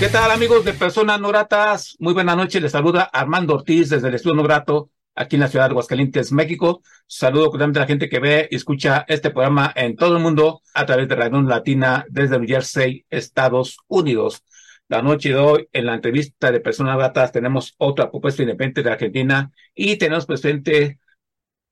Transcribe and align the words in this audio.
¿Qué 0.00 0.08
tal 0.08 0.30
amigos 0.30 0.64
de 0.64 0.72
Personas 0.72 1.20
No 1.20 1.28
Gratas? 1.28 1.94
Muy 1.98 2.14
buena 2.14 2.34
noche, 2.34 2.58
les 2.58 2.72
saluda 2.72 3.02
Armando 3.02 3.52
Ortiz 3.52 3.90
desde 3.90 4.08
el 4.08 4.14
Estudio 4.14 4.34
No 4.34 4.42
Grato 4.42 4.88
aquí 5.14 5.36
en 5.36 5.40
la 5.40 5.48
ciudad 5.48 5.66
de 5.66 5.72
Aguascalientes, 5.72 6.32
México. 6.32 6.80
Saludo 7.06 7.50
cordialmente 7.50 7.80
a 7.80 7.82
la 7.82 7.86
gente 7.86 8.08
que 8.08 8.18
ve 8.18 8.48
y 8.50 8.56
escucha 8.56 9.04
este 9.08 9.28
programa 9.28 9.70
en 9.76 9.96
todo 9.96 10.16
el 10.16 10.22
mundo 10.22 10.62
a 10.72 10.86
través 10.86 11.06
de 11.06 11.16
Radio 11.16 11.42
Latina 11.42 12.06
desde 12.08 12.38
New 12.38 12.48
Jersey, 12.48 13.04
Estados 13.10 13.76
Unidos. 13.88 14.42
La 14.88 15.02
noche 15.02 15.28
de 15.28 15.36
hoy, 15.36 15.68
en 15.70 15.84
la 15.84 15.96
entrevista 15.96 16.50
de 16.50 16.60
Personas 16.60 16.96
Gratas, 16.96 17.30
tenemos 17.30 17.74
otra 17.76 18.10
propuesta 18.10 18.40
independiente 18.40 18.82
de 18.82 18.92
Argentina 18.92 19.52
y 19.74 19.96
tenemos 19.96 20.24
presente 20.24 20.98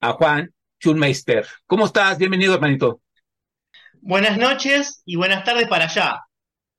a 0.03 0.12
Juan 0.12 0.53
Schulmeister. 0.78 1.47
¿Cómo 1.66 1.86
estás? 1.86 2.19
Bienvenido, 2.19 2.53
hermanito. 2.53 3.00
Buenas 4.03 4.36
noches 4.36 5.03
y 5.06 5.16
buenas 5.16 5.44
tardes 5.44 5.66
para 5.66 5.86
allá. 5.86 6.28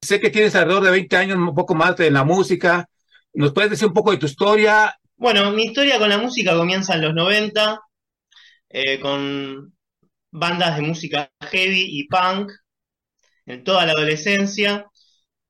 Sé 0.02 0.20
que 0.20 0.30
tienes 0.30 0.56
alrededor 0.56 0.84
de 0.84 0.92
20 0.92 1.18
años, 1.18 1.38
un 1.38 1.54
poco 1.54 1.76
más 1.76 1.96
de 1.98 2.10
la 2.10 2.24
música. 2.24 2.90
¿Nos 3.34 3.54
puedes 3.54 3.72
decir 3.72 3.88
un 3.88 3.94
poco 3.94 4.12
de 4.12 4.18
tu 4.18 4.26
historia? 4.26 4.98
Bueno, 5.18 5.52
mi 5.52 5.66
historia 5.66 6.00
con 6.00 6.10
la 6.10 6.18
música 6.18 6.56
comienza 6.56 6.96
en 6.96 7.02
los 7.02 7.14
90, 7.14 7.82
eh, 8.70 9.00
con 9.00 9.74
bandas 10.32 10.78
de 10.78 10.82
música 10.84 11.32
heavy 11.42 11.86
y 11.90 12.08
punk 12.08 12.52
en 13.46 13.64
toda 13.64 13.86
la 13.86 13.92
adolescencia. 13.92 14.86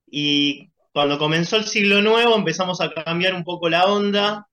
Y 0.07 0.71
cuando 0.91 1.19
comenzó 1.19 1.57
el 1.57 1.65
siglo 1.65 2.01
nuevo 2.01 2.35
empezamos 2.35 2.81
a 2.81 2.91
cambiar 2.91 3.35
un 3.35 3.43
poco 3.43 3.69
la 3.69 3.85
onda 3.85 4.47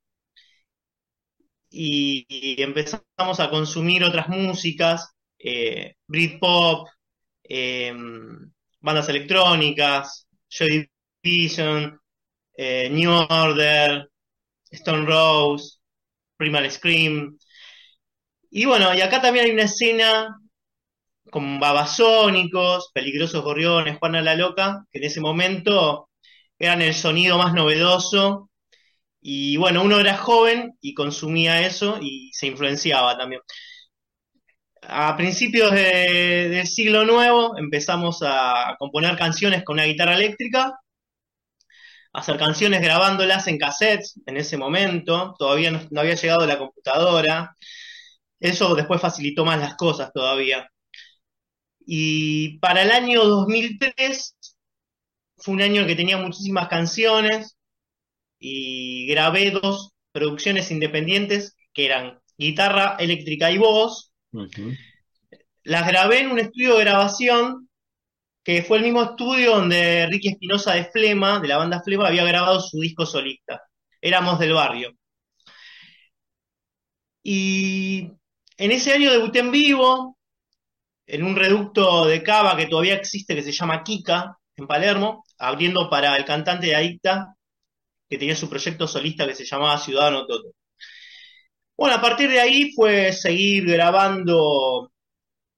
y, 1.71 2.27
empezamos 2.63 3.41
a 3.41 3.51
consumir 3.51 4.05
otras 4.05 4.29
músicas, 4.29 5.15
eh, 5.39 5.95
Britpop, 6.07 6.89
eh, 7.45 7.95
bandas 8.87 9.09
electrónicas, 9.09 10.29
Joy 10.49 10.89
Division, 11.23 12.01
eh, 12.57 12.89
New 12.91 13.11
Order, 13.13 14.09
Stone 14.71 15.07
Rose, 15.07 15.79
Primal 16.37 16.71
Scream. 16.71 17.39
Y 18.51 18.65
bueno, 18.65 18.95
y 18.95 19.01
acá 19.01 19.21
también 19.21 19.47
hay 19.47 19.51
una 19.53 19.65
escena 19.65 20.39
con 21.31 21.59
babasónicos, 21.61 22.91
peligrosos 22.95 23.43
gorriones, 23.43 23.99
Juana 23.99 24.23
la 24.23 24.37
Loca, 24.37 24.85
que 24.91 24.99
en 24.99 25.05
ese 25.05 25.21
momento 25.21 26.09
eran 26.59 26.81
el 26.83 26.95
sonido 26.95 27.39
más 27.39 27.55
novedoso. 27.55 28.51
Y 29.21 29.57
bueno, 29.59 29.83
uno 29.83 29.99
era 30.01 30.17
joven 30.17 30.75
y 30.81 30.95
consumía 30.95 31.67
eso 31.67 31.99
y 32.01 32.31
se 32.33 32.47
influenciaba 32.49 33.19
también 33.19 33.43
a 34.89 35.17
principios 35.17 35.73
del 35.73 36.67
siglo 36.67 37.05
nuevo 37.05 37.57
empezamos 37.59 38.23
a 38.23 38.77
componer 38.79 39.17
canciones 39.17 39.65
con 39.65 39.75
una 39.75 39.85
guitarra 39.85 40.15
eléctrica, 40.15 40.79
a 42.13 42.21
hacer 42.21 42.37
canciones 42.39 42.81
grabándolas 42.81 43.47
en 43.49 43.59
cassettes 43.59 44.21
en 44.27 44.37
ese 44.37 44.57
momento, 44.57 45.35
todavía 45.39 45.71
no, 45.71 46.01
había 46.01 46.15
llegado 46.15 46.47
la 46.47 46.59
computadora, 46.59 47.57
eso 48.41 48.75
después 48.75 49.01
facilitó 49.01 49.45
más 49.45 49.61
las 49.61 49.77
cosas 49.77 50.13
todavía. 50.13 50.69
Y 51.87 52.59
para 52.59 52.83
el 52.83 52.91
año 52.91 53.25
2003 53.25 54.37
fue 55.39 55.55
un 55.55 55.63
año 55.63 55.87
que 55.87 55.97
tenía 55.97 56.17
muchísimas 56.19 56.69
canciones 56.69 57.57
y 58.39 59.07
grabé 59.09 59.51
dos 59.51 59.93
producciones 60.13 60.71
independientes 60.71 61.57
que 61.73 61.87
eran 61.87 62.21
guitarra 62.39 62.97
eléctrica 62.99 63.51
y 63.51 63.59
voz, 63.59 64.13
las 65.65 65.87
grabé 65.87 66.21
en 66.21 66.31
un 66.31 66.39
estudio 66.39 66.77
de 66.77 66.85
grabación 66.85 67.69
que 68.45 68.63
fue 68.63 68.79
el 68.79 68.85
mismo 68.85 69.03
estudio 69.03 69.57
donde 69.57 70.07
Ricky 70.07 70.29
Espinosa 70.29 70.75
de 70.75 70.85
Flema, 70.85 71.41
de 71.41 71.49
la 71.49 71.57
banda 71.57 71.83
Flema, 71.83 72.07
había 72.07 72.25
grabado 72.25 72.61
su 72.61 72.79
disco 72.81 73.05
solista. 73.05 73.63
Éramos 74.01 74.39
del 74.39 74.53
barrio. 74.53 74.93
Y 77.25 78.13
en 78.57 78.71
ese 78.71 78.93
año 78.93 79.11
debuté 79.11 79.41
en 79.41 79.51
vivo, 79.51 80.17
en 81.07 81.25
un 81.25 81.35
reducto 81.35 82.07
de 82.07 82.23
cava 82.23 82.57
que 82.57 82.67
todavía 82.67 82.95
existe, 82.95 83.35
que 83.35 83.43
se 83.43 83.51
llama 83.51 83.83
Kika, 83.83 84.39
en 84.57 84.67
Palermo, 84.69 85.25
abriendo 85.39 85.91
para 85.91 86.17
el 86.17 86.25
cantante 86.25 86.69
de 86.69 86.77
Adicta, 86.77 87.35
que 88.09 88.19
tenía 88.19 88.37
su 88.37 88.49
proyecto 88.49 88.87
solista 88.87 89.27
que 89.27 89.35
se 89.35 89.45
llamaba 89.45 89.79
Ciudadano 89.79 90.27
Toto. 90.27 90.53
Bueno, 91.77 91.97
a 91.97 92.01
partir 92.01 92.29
de 92.31 92.41
ahí 92.41 92.73
fue 92.73 93.13
seguir 93.13 93.67
grabando 93.67 94.91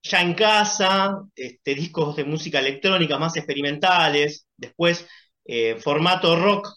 ya 0.03 0.21
en 0.21 0.35
casa, 0.35 1.21
este, 1.35 1.75
discos 1.75 2.15
de 2.17 2.25
música 2.25 2.59
electrónica 2.59 3.19
más 3.19 3.37
experimentales, 3.37 4.47
después 4.57 5.07
eh, 5.45 5.77
formato 5.81 6.35
rock 6.37 6.69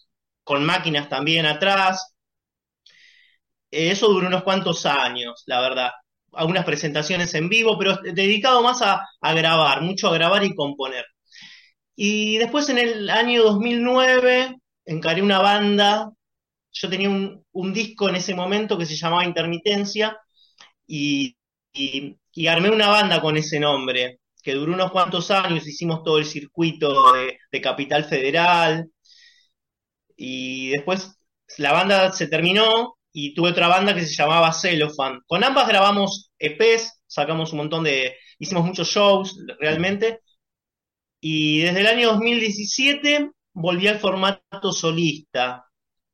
con 0.44 0.64
máquinas 0.64 1.08
también 1.08 1.47
atrás. 1.47 2.14
Eh, 3.70 3.91
eso 3.91 4.08
duró 4.08 4.26
unos 4.28 4.42
cuantos 4.44 4.86
años, 4.86 5.42
la 5.47 5.60
verdad. 5.60 5.91
Algunas 6.32 6.64
presentaciones 6.64 7.34
en 7.34 7.48
vivo, 7.48 7.78
pero 7.78 7.97
dedicado 8.03 8.62
más 8.62 8.80
a, 8.82 9.06
a 9.20 9.34
grabar, 9.34 9.82
mucho 9.82 10.09
a 10.09 10.14
grabar 10.14 10.44
y 10.44 10.54
componer. 10.54 11.04
Y 11.97 12.38
después 12.38 12.69
en 12.70 12.78
el 12.78 13.10
año 13.10 13.42
2009 13.44 14.56
encaré 14.86 15.22
una 15.22 15.41
banda 15.41 16.10
yo 16.72 16.88
tenía 16.88 17.10
un, 17.10 17.72
disco 17.72 18.09
en 18.09 18.16
ese 18.16 18.34
momento 18.34 18.78
que 18.78 18.87
se 18.87 18.97
llamaba 18.97 19.25
Intermitencia 19.25 20.16
y, 20.87 21.37
armé 22.49 22.71
una 22.71 22.88
banda 22.88 23.21
con 23.21 23.37
ese 23.37 23.60
nombre, 23.60 24.21
que 24.43 24.55
duró 24.55 24.72
unos 24.75 24.91
cuantos 24.91 25.31
años, 25.31 25.66
hicimos 25.66 26.03
todo 26.03 26.19
el 26.19 26.27
circuito 26.27 27.12
de, 27.12 27.60
Capital 27.60 28.05
Federal 28.05 28.91
y 30.16 30.71
después 30.71 31.19
la 31.59 31.72
banda 31.72 32.12
se 32.12 32.28
terminó 32.28 32.97
y 33.12 33.34
tuve 33.34 33.50
otra 33.50 33.69
banda 33.69 33.94
que 33.94 34.04
se 34.06 34.15
llamaba 34.15 34.53
Cellophane. 34.53 35.21
Con 35.27 35.44
ambas 35.44 35.69
grabamos 35.69 36.31
EPs, 36.39 37.03
sacamos 37.06 37.53
un 37.53 37.59
montón 37.59 37.84
de, 37.84 38.16
hicimos 38.39 38.65
muchos 38.65 38.89
shows 38.89 39.37
realmente 39.60 40.21
y 41.21 41.60
desde 41.60 41.81
el 41.81 41.87
año 41.87 42.09
2017 42.12 43.31
volví 43.53 43.87
al 43.89 44.00
formato 44.00 44.72
solista 44.72 45.66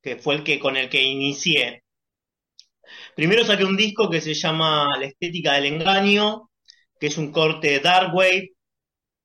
que 0.02 0.16
fue 0.16 0.36
el 0.36 0.44
que 0.44 0.58
con 0.58 0.76
el 0.76 0.88
que 0.88 1.02
inicié. 1.02 1.82
Primero 3.14 3.44
saqué 3.44 3.64
un 3.64 3.76
disco 3.76 4.08
que 4.10 4.20
se 4.20 4.34
llama 4.34 4.86
La 4.98 5.06
estética 5.06 5.54
del 5.54 5.66
engaño, 5.66 6.50
que 6.98 7.08
es 7.08 7.18
un 7.18 7.32
corte 7.32 7.80
dark 7.80 8.14
wave, 8.14 8.52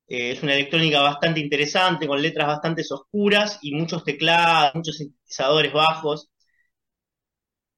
eh, 0.07 0.31
es 0.31 0.43
una 0.43 0.53
electrónica 0.55 1.01
bastante 1.01 1.39
interesante, 1.39 2.07
con 2.07 2.21
letras 2.21 2.47
bastante 2.47 2.83
oscuras 2.89 3.59
y 3.61 3.73
muchos 3.75 4.03
teclados, 4.03 4.75
muchos 4.75 4.97
sintetizadores 4.97 5.73
bajos. 5.73 6.29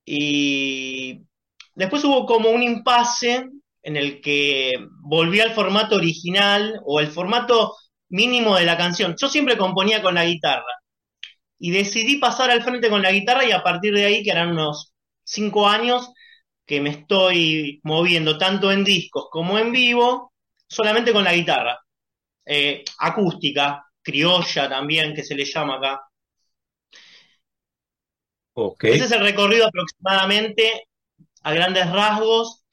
Y 0.05 1.21
después 1.75 2.03
hubo 2.03 2.25
como 2.25 2.49
un 2.49 2.63
impasse 2.63 3.49
en 3.83 3.97
el 3.97 4.21
que 4.21 4.73
volví 5.01 5.39
al 5.39 5.53
formato 5.53 5.95
original 5.95 6.79
o 6.85 6.99
el 6.99 7.07
formato 7.07 7.75
mínimo 8.09 8.55
de 8.57 8.65
la 8.65 8.77
canción. 8.77 9.15
Yo 9.19 9.29
siempre 9.29 9.57
componía 9.57 10.01
con 10.01 10.15
la 10.15 10.25
guitarra 10.25 10.63
y 11.65 11.71
decidí 11.71 12.17
pasar 12.17 12.51
al 12.51 12.61
frente 12.61 12.91
con 12.91 13.01
la 13.01 13.11
guitarra 13.11 13.43
y 13.43 13.51
a 13.51 13.63
partir 13.63 13.91
de 13.95 14.05
ahí, 14.05 14.21
que 14.23 14.29
eran 14.29 14.51
unos 14.51 14.93
cinco 15.23 15.67
años, 15.67 16.11
que 16.63 16.79
me 16.79 16.91
estoy 16.91 17.79
moviendo 17.81 18.37
tanto 18.37 18.71
en 18.71 18.83
discos 18.83 19.29
como 19.31 19.57
en 19.57 19.71
vivo, 19.71 20.31
solamente 20.67 21.11
con 21.11 21.23
la 21.23 21.33
guitarra. 21.33 21.79
Eh, 22.45 22.85
acústica, 22.99 23.83
criolla 23.99 24.69
también, 24.69 25.15
que 25.15 25.23
se 25.23 25.33
le 25.33 25.43
llama 25.43 25.77
acá. 25.77 26.01
Ese 28.83 29.05
es 29.05 29.11
el 29.11 29.21
recorrido 29.21 29.65
aproximadamente 29.65 30.87
a 31.41 31.51
grandes 31.51 31.89
rasgos. 31.89 32.63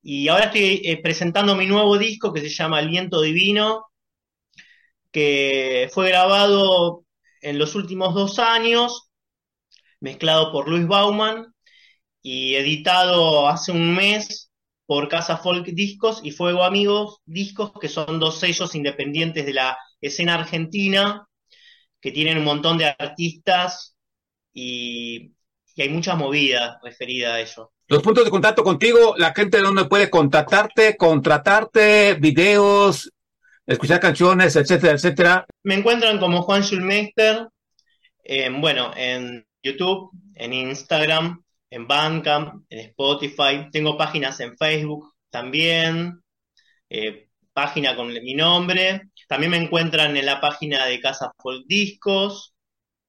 Y 0.00 0.28
ahora 0.28 0.46
estoy 0.46 0.80
eh, 0.86 1.02
presentando 1.02 1.54
mi 1.54 1.66
nuevo 1.66 1.98
disco 1.98 2.32
que 2.32 2.40
se 2.40 2.48
llama 2.48 2.80
El 2.80 2.88
viento 2.88 3.20
divino, 3.20 3.88
que 5.10 5.90
fue 5.92 6.08
grabado 6.08 7.01
en 7.42 7.58
los 7.58 7.74
últimos 7.74 8.14
dos 8.14 8.38
años, 8.38 9.10
mezclado 10.00 10.52
por 10.52 10.68
Luis 10.68 10.86
Bauman 10.86 11.52
y 12.22 12.54
editado 12.54 13.48
hace 13.48 13.72
un 13.72 13.94
mes 13.94 14.50
por 14.86 15.08
Casa 15.08 15.36
Folk 15.36 15.66
Discos 15.66 16.20
y 16.22 16.30
Fuego 16.30 16.64
Amigos 16.64 17.18
Discos, 17.24 17.72
que 17.80 17.88
son 17.88 18.18
dos 18.20 18.38
sellos 18.38 18.74
independientes 18.74 19.44
de 19.44 19.54
la 19.54 19.76
escena 20.00 20.34
argentina, 20.34 21.26
que 22.00 22.12
tienen 22.12 22.38
un 22.38 22.44
montón 22.44 22.78
de 22.78 22.94
artistas 22.98 23.96
y, 24.52 25.32
hay 25.78 25.88
mucha 25.88 26.14
movida 26.14 26.78
referida 26.82 27.34
a 27.34 27.40
ello. 27.40 27.72
Los 27.88 28.02
puntos 28.02 28.24
de 28.24 28.30
contacto 28.30 28.62
contigo, 28.62 29.14
la 29.16 29.32
gente 29.32 29.58
donde 29.58 29.86
puede 29.86 30.10
contactarte, 30.10 30.96
contratarte, 30.98 32.14
videos, 32.20 33.10
escuchar 33.66 34.00
canciones, 34.00 34.56
etcétera, 34.56 34.94
etcétera. 34.94 35.46
Me 35.62 35.74
encuentran 35.74 36.18
como 36.18 36.42
Juan 36.42 36.62
Schulmeister, 36.62 37.48
bueno, 38.60 38.92
en 38.96 39.46
YouTube, 39.62 40.10
en 40.34 40.52
Instagram, 40.52 41.42
en 41.70 41.86
Bandcamp, 41.86 42.64
en 42.68 42.78
Spotify. 42.80 43.68
Tengo 43.70 43.96
páginas 43.96 44.38
en 44.40 44.56
Facebook 44.56 45.12
también, 45.30 46.22
eh, 46.90 47.28
página 47.52 47.96
con 47.96 48.08
mi 48.08 48.34
nombre. 48.34 49.02
También 49.28 49.50
me 49.50 49.56
encuentran 49.58 50.16
en 50.16 50.26
la 50.26 50.40
página 50.40 50.86
de 50.86 51.00
Casa 51.00 51.32
Folk 51.38 51.66
Discos. 51.66 52.54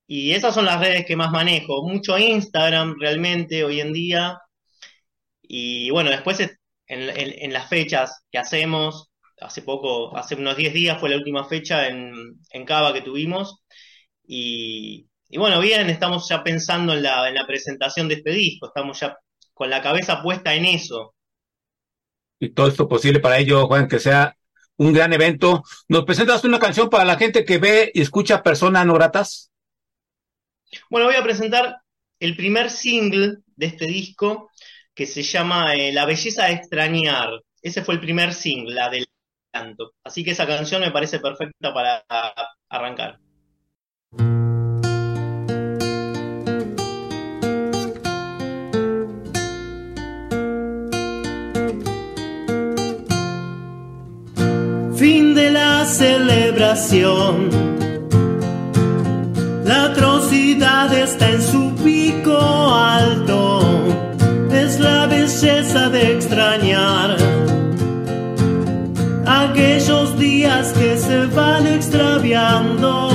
Y 0.07 0.31
esas 0.31 0.53
son 0.53 0.65
las 0.65 0.79
redes 0.79 1.05
que 1.05 1.15
más 1.15 1.31
manejo. 1.31 1.87
Mucho 1.87 2.17
Instagram 2.17 2.95
realmente 2.99 3.63
hoy 3.63 3.81
en 3.81 3.93
día. 3.93 4.37
Y 5.41 5.89
bueno, 5.91 6.09
después 6.09 6.39
en, 6.87 7.53
las 7.53 7.69
fechas 7.69 8.23
que 8.31 8.37
hacemos, 8.37 9.09
hace 9.43 9.61
poco, 9.61 10.15
hace 10.17 10.35
unos 10.35 10.57
10 10.57 10.73
días 10.73 10.99
fue 10.99 11.09
la 11.09 11.17
última 11.17 11.45
fecha 11.45 11.87
en, 11.87 12.39
en 12.51 12.65
Cava 12.65 12.93
que 12.93 13.01
tuvimos. 13.01 13.63
Y, 14.25 15.07
bueno, 15.35 15.59
bien, 15.59 15.89
estamos 15.89 16.27
ya 16.29 16.43
pensando 16.43 16.93
en 16.93 17.03
la, 17.03 17.27
en 17.27 17.35
la 17.35 17.45
presentación 17.45 18.07
de 18.07 18.15
este 18.15 18.31
disco, 18.31 18.67
estamos 18.67 18.99
ya 18.99 19.17
con 19.53 19.69
la 19.69 19.81
cabeza 19.81 20.21
puesta 20.21 20.53
en 20.53 20.65
eso. 20.65 21.15
Y 22.39 22.49
todo 22.49 22.67
esto 22.67 22.87
posible 22.87 23.19
para 23.19 23.37
ello, 23.37 23.67
Juan, 23.67 23.87
que 23.87 23.99
sea 23.99 24.35
un 24.77 24.93
gran 24.93 25.13
evento. 25.13 25.63
¿Nos 25.87 26.03
presentas 26.05 26.43
una 26.43 26.59
canción 26.59 26.89
para 26.89 27.05
la 27.05 27.17
gente 27.17 27.45
que 27.45 27.57
ve 27.57 27.91
y 27.93 28.01
escucha 28.01 28.43
Personas 28.43 28.85
No 28.85 28.93
Gratas? 28.93 29.51
Bueno, 30.89 31.07
voy 31.07 31.15
a 31.15 31.23
presentar 31.23 31.77
el 32.19 32.35
primer 32.35 32.69
single 32.69 33.37
de 33.55 33.65
este 33.67 33.85
disco 33.85 34.49
que 34.93 35.05
se 35.05 35.23
llama 35.23 35.75
eh, 35.75 35.91
La 35.91 36.05
belleza 36.05 36.45
de 36.45 36.53
extrañar. 36.53 37.29
Ese 37.61 37.83
fue 37.83 37.95
el 37.95 38.01
primer 38.01 38.33
single, 38.33 38.75
la 38.75 38.89
del 38.89 39.05
Así 40.03 40.23
que 40.23 40.31
esa 40.31 40.47
canción 40.47 40.81
me 40.81 40.91
parece 40.91 41.19
perfecta 41.19 41.73
para 41.73 42.03
arrancar. 42.69 43.19
Fin 54.95 55.35
de 55.35 55.51
la 55.51 55.85
celebración. 55.85 57.49
La 59.65 59.85
atrocidad 59.85 60.93
está 60.93 61.29
en 61.29 61.41
su 61.41 61.75
pico 61.83 62.37
alto. 62.39 63.61
Es 64.51 64.79
la 64.79 65.07
belleza 65.07 65.89
de 65.89 66.13
extrañar 66.13 67.17
aquellos 69.49 70.17
días 70.17 70.73
que 70.73 70.97
se 70.97 71.25
van 71.27 71.67
extraviando. 71.67 73.09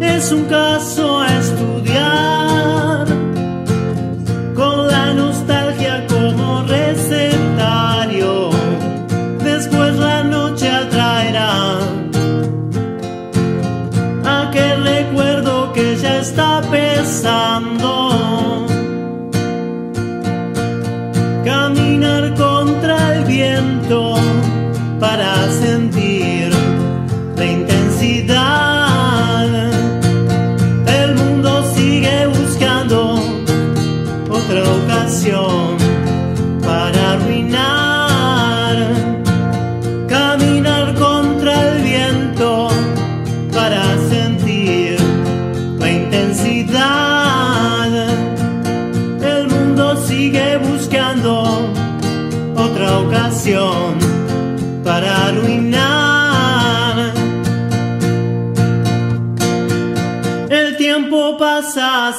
Es 0.00 0.32
un 0.32 0.44
caso 0.44 1.20
a 1.20 1.26
estudiar 1.38 3.06
con 4.54 4.88
la 4.88 5.12
nostalgia 5.14 6.06
como 6.06 6.62
recetario. 6.62 8.50
Después 9.44 9.96
la 9.96 10.24
noche 10.24 10.68
atraerá 10.68 11.78
aquel 14.24 14.84
recuerdo 14.84 15.72
que 15.72 15.96
ya 15.96 16.18
está 16.18 16.62
pesando. 16.70 18.49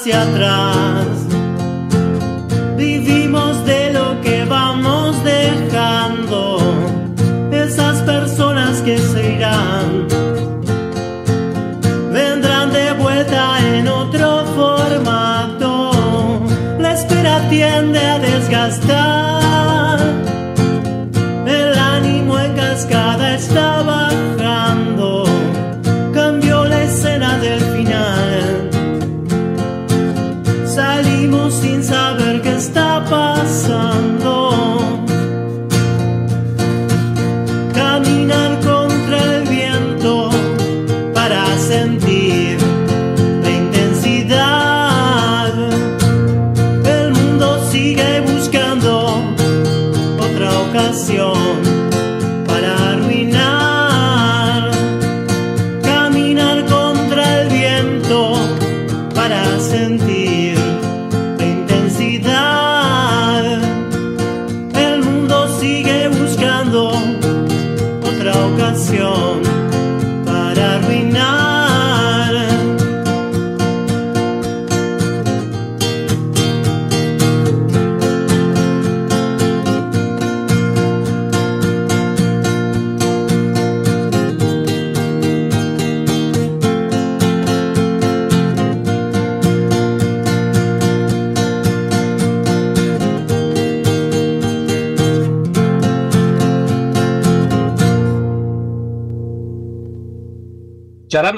Pasa 0.02 0.10
hacia 0.10 0.22
atrás. 0.24 0.81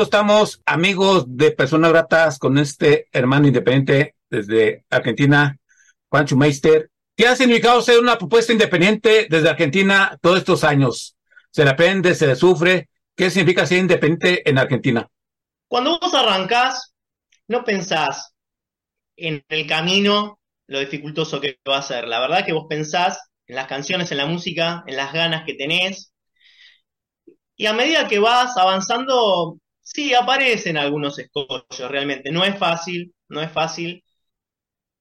Estamos, 0.02 0.62
amigos 0.66 1.26
de 1.28 1.52
Personas 1.52 1.92
Gratas, 1.92 2.40
con 2.40 2.58
este 2.58 3.08
hermano 3.12 3.48
independiente 3.48 4.16
desde 4.30 4.84
Argentina, 4.90 5.58
Juancho 6.10 6.36
Meister, 6.36 6.90
¿Qué 7.16 7.28
ha 7.28 7.36
significado 7.36 7.80
ser 7.84 8.00
una 8.00 8.18
propuesta 8.18 8.54
independiente 8.54 9.28
desde 9.30 9.48
Argentina 9.48 10.18
todos 10.20 10.40
estos 10.40 10.64
años? 10.64 11.16
¿Se 11.52 11.64
le 11.64 11.70
aprende, 11.70 12.16
se 12.16 12.26
le 12.26 12.36
sufre? 12.36 12.90
¿Qué 13.16 13.30
significa 13.30 13.68
ser 13.68 13.78
independiente 13.78 14.50
en 14.50 14.58
Argentina? 14.58 15.08
Cuando 15.68 16.00
vos 16.00 16.12
arrancás, 16.16 16.96
no 17.48 17.64
pensás 17.64 18.34
en 19.16 19.46
el 19.48 19.68
camino 19.68 20.40
lo 20.66 20.80
dificultoso 20.80 21.40
que 21.40 21.60
va 21.70 21.78
a 21.78 21.84
ser. 21.84 22.08
La 22.08 22.20
verdad 22.20 22.44
que 22.44 22.54
vos 22.54 22.66
pensás 22.68 23.30
en 23.46 23.58
las 23.58 23.68
canciones, 23.68 24.12
en 24.12 24.18
la 24.18 24.26
música, 24.26 24.84
en 24.88 24.96
las 24.96 25.14
ganas 25.14 25.46
que 25.46 25.54
tenés. 25.54 26.12
Y 27.56 27.68
a 27.68 27.74
medida 27.74 28.08
que 28.08 28.18
vas 28.18 28.58
avanzando, 28.58 29.60
sí, 29.84 30.14
aparecen 30.14 30.78
algunos 30.78 31.20
escollos, 31.20 31.66
realmente. 31.90 32.32
No 32.32 32.44
es 32.44 32.58
fácil, 32.58 33.14
no 33.30 33.42
es 33.42 33.52
fácil. 33.52 34.04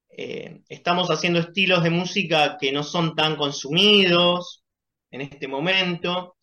Eh, 0.09 0.61
estamos 0.69 1.09
haciendo 1.09 1.39
estilos 1.39 1.83
de 1.83 1.89
música 1.89 2.57
que 2.59 2.71
no 2.71 2.83
son 2.83 3.15
tan 3.15 3.35
consumidos 3.35 4.63
en 5.11 5.21
este 5.21 5.47
momento. 5.47 6.35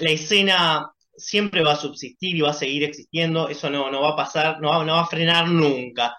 La 0.00 0.10
escena 0.10 0.90
siempre 1.16 1.62
va 1.62 1.74
a 1.74 1.76
subsistir 1.76 2.36
y 2.36 2.40
va 2.40 2.50
a 2.50 2.54
seguir 2.54 2.82
existiendo, 2.84 3.48
eso 3.48 3.70
no, 3.70 3.90
no 3.90 4.02
va 4.02 4.10
a 4.10 4.16
pasar, 4.16 4.60
no 4.60 4.70
va, 4.70 4.84
no 4.84 4.94
va 4.94 5.02
a 5.02 5.06
frenar 5.06 5.48
nunca. 5.48 6.16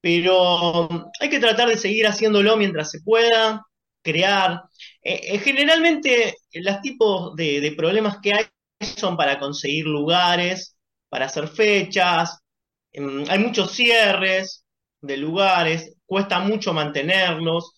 Pero 0.00 0.88
hay 1.20 1.28
que 1.30 1.40
tratar 1.40 1.68
de 1.68 1.78
seguir 1.78 2.06
haciéndolo 2.06 2.56
mientras 2.56 2.90
se 2.90 3.00
pueda, 3.02 3.66
crear. 4.02 4.62
Eh, 5.02 5.34
eh, 5.34 5.38
generalmente 5.38 6.36
los 6.54 6.80
tipos 6.80 7.34
de, 7.36 7.60
de 7.60 7.72
problemas 7.72 8.18
que 8.22 8.32
hay 8.34 8.46
son 8.96 9.16
para 9.16 9.38
conseguir 9.38 9.86
lugares, 9.86 10.76
para 11.08 11.26
hacer 11.26 11.48
fechas, 11.48 12.38
em, 12.92 13.24
hay 13.28 13.38
muchos 13.38 13.72
cierres 13.72 14.64
de 15.00 15.16
lugares, 15.16 15.94
cuesta 16.06 16.38
mucho 16.40 16.72
mantenerlos 16.72 17.72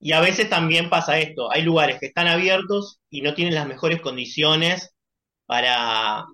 y 0.00 0.12
a 0.12 0.20
veces 0.20 0.50
también 0.50 0.90
pasa 0.90 1.18
esto, 1.18 1.50
hay 1.52 1.62
lugares 1.62 1.98
que 2.00 2.06
están 2.06 2.28
abiertos 2.28 3.00
y 3.10 3.22
no 3.22 3.34
tienen 3.34 3.54
las 3.54 3.66
mejores 3.68 4.00
condiciones 4.00 4.90
para, 5.46 6.26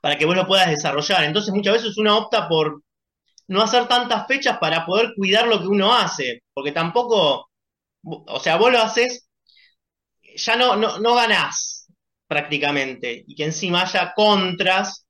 para 0.00 0.18
que 0.18 0.26
vos 0.26 0.36
lo 0.36 0.46
puedas 0.46 0.68
desarrollar. 0.70 1.24
Entonces 1.24 1.52
muchas 1.54 1.74
veces 1.74 1.98
uno 1.98 2.18
opta 2.18 2.48
por 2.48 2.82
no 3.48 3.62
hacer 3.62 3.88
tantas 3.88 4.26
fechas 4.28 4.58
para 4.60 4.86
poder 4.86 5.12
cuidar 5.16 5.48
lo 5.48 5.60
que 5.60 5.68
uno 5.68 5.94
hace, 5.94 6.42
porque 6.54 6.72
tampoco, 6.72 7.50
o 8.04 8.40
sea, 8.40 8.56
vos 8.56 8.72
lo 8.72 8.80
haces, 8.80 9.28
ya 10.36 10.56
no, 10.56 10.76
no, 10.76 10.98
no 10.98 11.14
ganás 11.14 11.71
prácticamente, 12.32 13.24
y 13.26 13.34
que 13.34 13.44
encima 13.44 13.82
haya 13.82 14.14
contras, 14.14 15.06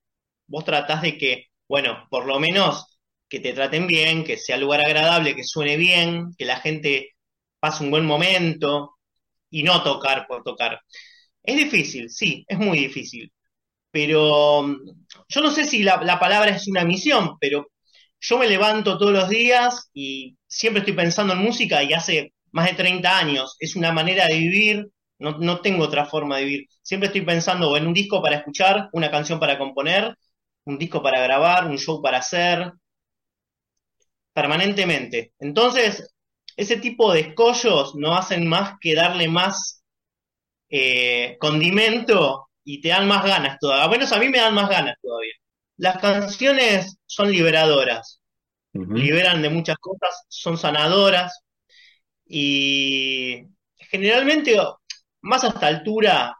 vos 0.47 0.64
tratás 0.64 1.02
de 1.02 1.17
que, 1.17 1.47
bueno, 1.69 2.07
por 2.11 2.26
lo 2.26 2.41
menos 2.41 2.99
que 3.29 3.38
te 3.41 3.52
traten 3.52 3.87
bien, 3.87 4.25
que 4.25 4.37
sea 4.37 4.57
lugar 4.57 4.81
agradable, 4.81 5.37
que 5.37 5.45
suene 5.45 5.76
bien, 5.76 6.35
que 6.37 6.45
la 6.45 6.57
gente 6.57 7.11
pase 7.61 7.85
un 7.85 7.93
buen 7.93 8.05
momento, 8.07 8.97
y 9.52 9.62
no 9.62 9.83
tocar 9.85 10.26
por 10.26 10.43
tocar. 10.43 10.81
Es 11.43 11.57
difícil, 11.57 12.11
sí, 12.11 12.45
es 12.49 12.59
muy 12.59 12.79
difícil. 12.79 13.33
Pero 13.93 14.62
mm, 14.64 14.76
yo 15.29 15.41
no 15.43 15.50
sé 15.52 15.64
si 15.64 15.85
la, 15.85 16.19
palabra 16.19 16.50
es 16.50 16.67
una 16.69 16.85
misión, 16.85 17.37
pero 17.41 17.69
yo 18.21 18.38
me 18.38 18.49
levanto 18.49 18.99
todos 18.99 19.12
los 19.12 19.29
días 19.29 19.91
y 19.95 20.37
siempre 20.49 20.81
estoy 20.81 20.95
pensando 20.95 21.35
en 21.35 21.41
música 21.41 21.83
y 21.85 21.93
hace 21.93 22.33
más 22.52 22.67
de 22.67 22.75
30 22.75 23.19
años. 23.19 23.57
Es 23.61 23.76
una 23.76 23.93
manera 23.93 24.26
de 24.26 24.38
vivir, 24.38 24.88
no, 25.23 25.38
no 25.38 25.61
tengo 25.61 25.85
otra 25.85 26.07
forma 26.07 26.38
de 26.38 26.45
vivir. 26.45 26.69
Siempre 26.83 27.07
estoy 27.09 27.23
pensando 27.23 27.76
en 27.76 27.87
un 27.87 27.95
disco 27.95 28.21
para 28.23 28.37
escuchar, 28.37 28.88
una 28.93 29.11
canción 29.11 29.41
para 29.41 29.59
componer, 29.59 30.17
un 30.64 30.79
disco 30.79 31.02
para 31.02 31.21
grabar, 31.23 31.67
un 31.67 31.79
show 31.79 32.02
para 32.02 32.19
hacer, 32.19 32.73
permanentemente. 34.33 35.33
Entonces, 35.38 36.12
ese 36.57 36.76
tipo 36.76 37.12
de 37.12 37.21
escollos 37.21 37.95
no 37.95 38.17
hacen 38.17 38.47
más 38.49 38.75
que 38.81 38.95
darle 38.95 39.29
más 39.29 39.83
eh, 40.71 41.37
condimento 41.41 42.49
y 42.64 42.81
te 42.81 42.88
dan 42.91 43.09
más 43.09 43.25
ganas 43.25 43.59
todavía. 43.61 43.88
Bueno, 43.88 44.07
a 44.11 44.19
mí 44.19 44.29
me 44.29 44.38
dan 44.38 44.55
más 44.55 44.69
ganas 44.69 44.97
todavía. 45.02 45.35
Las 45.76 45.99
canciones 45.99 46.99
son 47.07 47.31
liberadoras, 47.31 48.21
liberan 48.73 49.43
de 49.43 49.50
muchas 49.50 49.76
cosas, 49.79 50.25
son 50.29 50.57
sanadoras 50.59 51.41
y 52.26 53.47
generalmente, 53.91 54.57
más 55.23 55.45
a 55.45 55.49
esta 55.49 55.67
altura, 55.69 56.37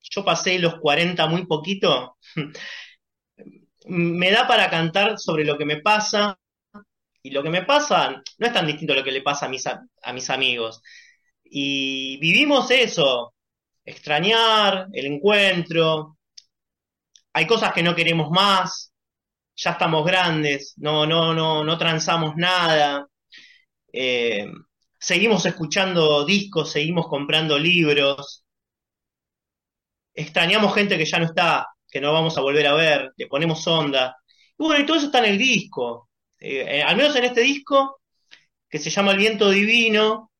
yo 0.00 0.24
pasé 0.24 0.58
los 0.58 0.76
40 0.80 1.26
muy 1.26 1.46
poquito, 1.46 2.16
me 3.86 4.30
da 4.30 4.46
para 4.46 4.70
cantar 4.70 5.18
sobre 5.18 5.44
lo 5.44 5.56
que 5.58 5.64
me 5.64 5.78
pasa 5.80 6.38
y 7.22 7.30
lo 7.30 7.42
que 7.42 7.50
me 7.50 7.64
pasa 7.64 8.22
no 8.38 8.46
es 8.46 8.52
tan 8.52 8.66
distinto 8.66 8.92
a 8.92 8.96
lo 8.96 9.04
que 9.04 9.12
le 9.12 9.22
pasa 9.22 9.46
a 9.46 9.48
mis, 9.48 9.66
a 9.66 10.12
mis 10.12 10.30
amigos. 10.30 10.82
Y 11.44 12.18
vivimos 12.18 12.70
eso, 12.70 13.34
extrañar 13.84 14.88
el 14.92 15.06
encuentro. 15.06 16.18
Hay 17.32 17.46
cosas 17.46 17.72
que 17.72 17.82
no 17.82 17.94
queremos 17.94 18.30
más, 18.30 18.92
ya 19.56 19.72
estamos 19.72 20.04
grandes, 20.04 20.74
no, 20.78 21.06
no, 21.06 21.34
no, 21.34 21.64
no 21.64 21.78
transamos 21.78 22.36
nada. 22.36 23.06
Eh, 23.92 24.46
seguimos 25.00 25.46
escuchando 25.46 26.24
discos, 26.24 26.70
seguimos 26.70 27.08
comprando 27.08 27.58
libros. 27.58 28.44
Extrañamos 30.14 30.74
gente 30.74 30.98
que 30.98 31.06
ya 31.06 31.18
no 31.18 31.24
está, 31.24 31.66
que 31.90 32.00
no 32.00 32.12
vamos 32.12 32.36
a 32.36 32.42
volver 32.42 32.66
a 32.66 32.74
ver, 32.74 33.12
le 33.16 33.26
ponemos 33.26 33.66
onda. 33.66 34.16
Y 34.58 34.64
bueno, 34.64 34.82
y 34.82 34.86
todo 34.86 34.98
eso 34.98 35.06
está 35.06 35.20
en 35.20 35.32
el 35.32 35.38
disco. 35.38 36.10
Eh, 36.38 36.78
eh, 36.78 36.82
al 36.82 36.96
menos 36.96 37.16
en 37.16 37.24
este 37.24 37.40
disco, 37.40 38.00
que 38.68 38.78
se 38.78 38.90
llama 38.90 39.12
El 39.12 39.18
viento 39.18 39.50
divino, 39.50 40.30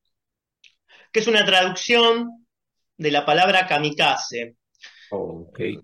que 1.11 1.19
es 1.19 1.27
una 1.27 1.45
traducción 1.45 2.45
de 2.97 3.11
la 3.11 3.25
palabra 3.25 3.67
kamikaze. 3.67 4.55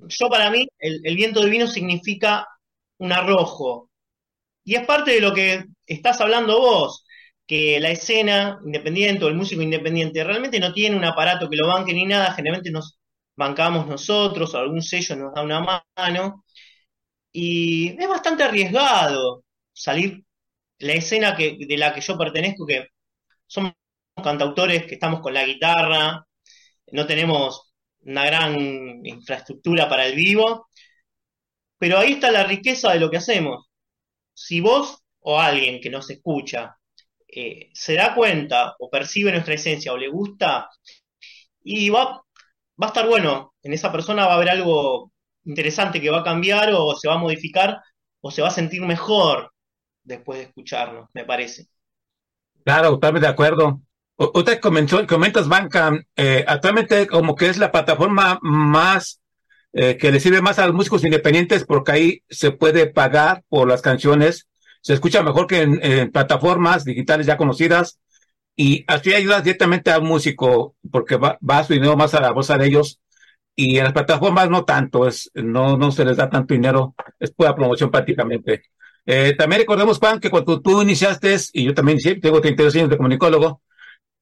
Yo 0.08 0.30
para 0.30 0.50
mí, 0.50 0.68
el, 0.80 1.16
viento 1.16 1.44
divino 1.44 1.68
significa 1.68 2.48
un 3.00 3.12
arrojo. 3.12 3.90
Y 4.64 4.76
es 4.76 4.86
parte 4.86 5.12
de 5.12 5.22
lo 5.22 5.34
que 5.34 5.66
estás 5.86 6.22
hablando 6.22 6.60
vos, 6.60 7.06
que 7.48 7.80
la 7.80 7.92
escena 7.92 8.60
independiente 8.66 9.26
o 9.26 9.30
el 9.30 9.36
músico 9.36 9.62
independiente 9.62 10.24
realmente 10.24 10.60
no 10.60 10.74
tiene 10.74 10.98
un 10.98 11.06
aparato 11.06 11.50
que 11.50 11.56
lo 11.58 11.68
banque 11.68 11.94
ni 11.94 12.06
nada, 12.06 12.34
generalmente 12.34 12.72
nos 12.72 13.00
bancamos 13.36 13.88
nosotros, 13.88 14.54
o 14.54 14.58
algún 14.60 14.82
sello 14.82 15.16
nos 15.16 15.34
da 15.34 15.44
una 15.44 15.62
mano. 15.96 16.46
Y 17.32 17.90
es 18.02 18.08
bastante 18.10 18.44
arriesgado 18.44 19.44
salir 19.74 20.24
la 20.80 20.94
escena 20.94 21.36
que, 21.36 21.58
de 21.60 21.78
la 21.78 21.94
que 21.94 22.02
yo 22.02 22.18
pertenezco, 22.18 22.66
que 22.66 22.88
somos 23.48 23.74
cantautores 24.24 24.86
que 24.86 24.96
estamos 24.96 25.22
con 25.22 25.34
la 25.34 25.46
guitarra, 25.46 26.26
no 26.92 27.08
tenemos 27.08 27.74
una 28.02 28.26
gran 28.26 29.06
infraestructura 29.06 29.90
para 29.90 30.06
el 30.08 30.16
vivo, 30.16 30.68
pero 31.78 32.00
ahí 32.00 32.14
está 32.14 32.32
la 32.32 32.44
riqueza 32.46 32.92
de 32.94 33.00
lo 33.00 33.10
que 33.12 33.18
hacemos. 33.18 33.68
Si 34.34 34.62
vos 34.62 35.00
o 35.22 35.40
alguien 35.40 35.82
que 35.82 35.90
nos 35.90 36.10
escucha 36.10 36.77
eh, 37.40 37.70
se 37.72 37.94
da 37.94 38.16
cuenta 38.16 38.76
o 38.80 38.90
percibe 38.90 39.32
nuestra 39.32 39.54
esencia 39.54 39.94
o 39.94 39.98
le 39.98 40.08
gusta, 40.08 40.70
y 41.64 41.90
va, 41.92 42.06
va 42.82 42.86
a 42.86 42.88
estar 42.88 43.08
bueno, 43.08 43.54
en 43.62 43.74
esa 43.74 43.92
persona 43.92 44.26
va 44.26 44.34
a 44.34 44.36
haber 44.38 44.50
algo 44.50 45.12
interesante 45.46 46.02
que 46.02 46.10
va 46.10 46.22
a 46.22 46.24
cambiar 46.24 46.72
o 46.74 46.96
se 46.96 47.08
va 47.08 47.14
a 47.14 47.20
modificar 47.20 47.80
o 48.22 48.32
se 48.32 48.42
va 48.42 48.48
a 48.48 48.52
sentir 48.52 48.82
mejor 48.82 49.52
después 50.04 50.40
de 50.40 50.46
escucharnos, 50.46 51.10
me 51.14 51.26
parece. 51.26 51.68
Claro, 52.64 52.90
totalmente 52.92 53.28
de 53.28 53.34
acuerdo. 53.34 53.82
Usted 54.16 54.60
comentó, 54.60 55.06
comentas 55.06 55.48
banca, 55.48 55.92
eh, 56.16 56.44
actualmente 56.48 57.06
como 57.06 57.36
que 57.36 57.50
es 57.50 57.58
la 57.60 57.72
plataforma 57.72 58.40
más 58.42 59.22
eh, 59.74 59.96
que 59.98 60.12
le 60.12 60.20
sirve 60.20 60.42
más 60.42 60.58
a 60.58 60.66
los 60.66 60.76
músicos 60.76 61.04
independientes 61.04 61.66
porque 61.66 61.92
ahí 61.92 62.24
se 62.30 62.50
puede 62.50 62.88
pagar 62.88 63.44
por 63.48 63.68
las 63.68 63.84
canciones, 63.84 64.47
se 64.88 64.94
escucha 64.94 65.22
mejor 65.22 65.48
que 65.48 65.64
en, 65.64 66.12
plataformas 66.14 66.86
digitales 66.86 67.28
ya 67.28 67.36
conocidas 67.36 68.00
y 68.56 68.86
así 68.88 69.14
ayudas 69.14 69.44
directamente 69.44 69.92
al 69.92 70.02
músico 70.02 70.78
porque 70.90 71.18
va, 71.18 71.38
va 71.48 71.66
su 71.66 71.74
dinero 71.74 71.98
más 71.98 72.14
a 72.14 72.22
la 72.22 72.32
bolsa 72.32 72.58
de 72.58 72.68
ellos 72.68 73.02
y 73.54 73.80
en 73.80 73.84
las 73.84 73.92
plataformas 73.92 74.50
no 74.50 74.64
tanto, 74.64 75.06
es, 75.06 75.30
no, 75.34 75.76
no 75.76 75.92
se 75.92 76.06
les 76.06 76.16
da 76.16 76.30
tanto 76.30 76.54
dinero, 76.54 76.96
es 77.20 77.32
pura 77.32 77.54
promoción 77.54 77.92
prácticamente. 77.92 78.64
Eh, 79.06 79.36
también 79.38 79.60
recordemos, 79.60 80.00
Juan, 80.00 80.22
que 80.22 80.30
cuando 80.30 80.62
tú 80.62 80.82
iniciaste, 80.82 81.36
y 81.52 81.66
yo 81.66 81.74
también 81.74 81.98
inicié, 81.98 82.22
tengo 82.22 82.40
32 82.40 82.74
años 82.76 82.90
de 82.90 82.96
comunicólogo, 82.96 83.62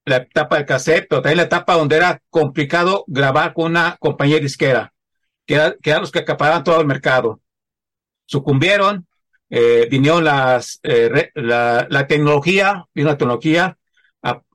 la 0.03 0.17
etapa 0.17 0.55
del 0.55 0.65
cassette, 0.65 1.05
pero 1.07 1.21
también 1.21 1.37
la 1.37 1.43
etapa 1.43 1.75
donde 1.75 1.97
era 1.97 2.23
complicado 2.31 3.03
grabar 3.05 3.53
con 3.53 3.65
una 3.71 3.97
compañía 3.99 4.39
disquera, 4.39 4.93
que, 5.45 5.53
eran 5.83 6.01
los 6.01 6.11
que 6.11 6.19
acaparaban 6.19 6.63
todo 6.63 6.81
el 6.81 6.87
mercado. 6.87 7.39
Sucumbieron, 8.25 9.05
eh, 9.49 9.87
vinieron 9.89 10.23
las, 10.23 10.79
eh, 10.83 11.31
la, 11.35 11.87
la, 11.89 12.07
tecnología, 12.07 12.85
vino 12.93 13.09
la 13.09 13.17
tecnología, 13.17 13.77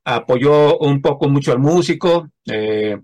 apoyó 0.05 0.79
un 0.79 1.01
poco 1.03 1.29
mucho 1.29 1.53
al 1.53 1.59
músico, 1.59 2.29
eh, 2.47 2.99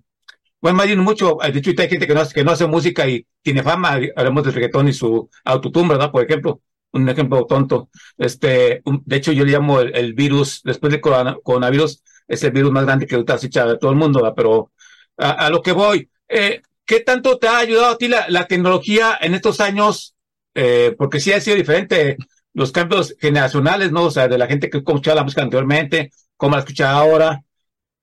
bueno, 0.61 0.79
más 0.79 0.97
mucho, 0.97 1.39
de 1.41 1.59
hecho 1.59 1.71
hay 1.79 1.89
gente 1.89 2.07
que 2.07 2.15
no, 2.15 2.29
que 2.29 2.45
no 2.45 2.51
hace 2.51 2.67
música 2.67 3.07
y 3.07 3.25
tiene 3.43 3.63
fama, 3.63 4.01
hablamos 4.17 4.43
del 4.43 4.55
reggaetón 4.55 4.89
y 4.89 4.93
su 4.93 5.29
autotune, 5.45 5.91
¿verdad? 5.91 6.11
Por 6.11 6.25
ejemplo, 6.25 6.61
un 6.93 7.09
ejemplo 7.09 7.47
tonto. 7.47 7.89
Este, 8.19 8.83
de 8.85 9.17
hecho 9.17 9.33
yo 9.33 9.45
le 9.45 9.53
llamo 9.53 9.81
el, 9.81 10.15
virus, 10.15 10.63
después 10.65 10.91
del 10.91 11.01
coronavirus, 11.01 12.03
es 12.27 12.43
el 12.43 12.51
virus 12.51 12.73
más 12.73 12.85
grande 12.85 13.07
que 13.07 13.15
ahorita 13.15 13.35
acecha 13.35 13.67
de 13.67 13.79
todo 13.79 13.93
el 13.93 13.97
mundo, 13.97 14.33
pero 14.35 14.73
a, 15.19 15.49
lo 15.51 15.63
que 15.63 15.73
voy, 15.73 16.11
eh, 16.29 16.63
¿qué 16.85 17.01
tanto 17.01 17.39
te 17.39 17.49
ha 17.49 17.59
ayudado 17.59 17.93
a 17.93 17.99
ti 17.99 18.09
la, 18.09 18.47
tecnología 18.49 19.17
en 19.21 19.35
estos 19.35 19.61
años? 19.61 20.16
Eh, 20.57 20.97
porque 20.99 21.21
sí 21.21 21.33
ha 21.33 21.41
sido 21.43 21.57
diferente 21.59 22.19
los 22.55 22.73
cambios 22.73 23.17
generacionales, 23.21 23.93
¿no? 23.93 24.05
O 24.07 24.13
sea, 24.13 24.29
de 24.29 24.39
la 24.39 24.49
gente 24.49 24.71
que 24.71 24.79
escuchaba 24.79 25.17
la 25.17 25.25
música 25.25 25.43
anteriormente, 25.43 26.13
cómo 26.37 26.57
la 26.57 26.61
escuchas 26.63 26.89
ahora. 26.91 27.43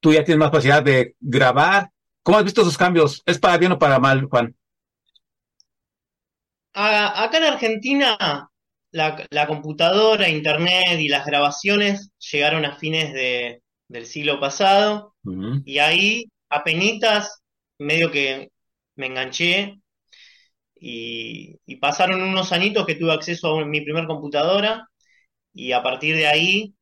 Tú 0.02 0.14
ya 0.14 0.24
tienes 0.26 0.40
más 0.40 0.52
posibilidad 0.52 0.84
de 0.84 1.16
grabar. 1.22 1.92
¿Cómo 2.24 2.38
has 2.40 2.44
visto 2.46 2.62
esos 2.62 2.78
cambios? 2.78 3.24
¿Es 3.26 3.40
para 3.40 3.58
bien 3.58 3.74
o 3.74 3.80
para 3.80 4.00
mal, 4.00 4.26
Juan? 4.26 4.56
A- 6.74 7.24
acá 7.24 7.38
en 7.38 7.44
Argentina, 7.46 8.18
la, 8.92 9.26
la 9.32 9.48
computadora, 9.48 10.30
internet 10.30 11.00
y 11.00 11.08
las 11.10 11.26
grabaciones 11.26 12.12
llegaron 12.32 12.66
a 12.66 12.78
fines 12.78 13.14
de- 13.14 13.62
del 13.88 14.06
siglo 14.06 14.40
pasado 14.40 15.16
y 15.66 15.80
ahí, 15.80 16.26
apenitas, 16.50 17.42
medio 17.80 18.12
que 18.12 18.50
me 18.96 19.08
enganché 19.08 19.80
y, 20.84 21.60
y 21.66 21.78
pasaron 21.78 22.22
unos 22.24 22.52
añitos 22.52 22.86
que 22.86 22.96
tuve 22.96 23.14
acceso 23.14 23.48
a 23.50 23.56
un- 23.58 23.70
mi 23.72 23.82
primer 23.82 24.06
computadora 24.08 24.90
y 25.54 25.74
a 25.74 25.84
partir 25.84 26.16
de 26.18 26.28
ahí 26.28 26.76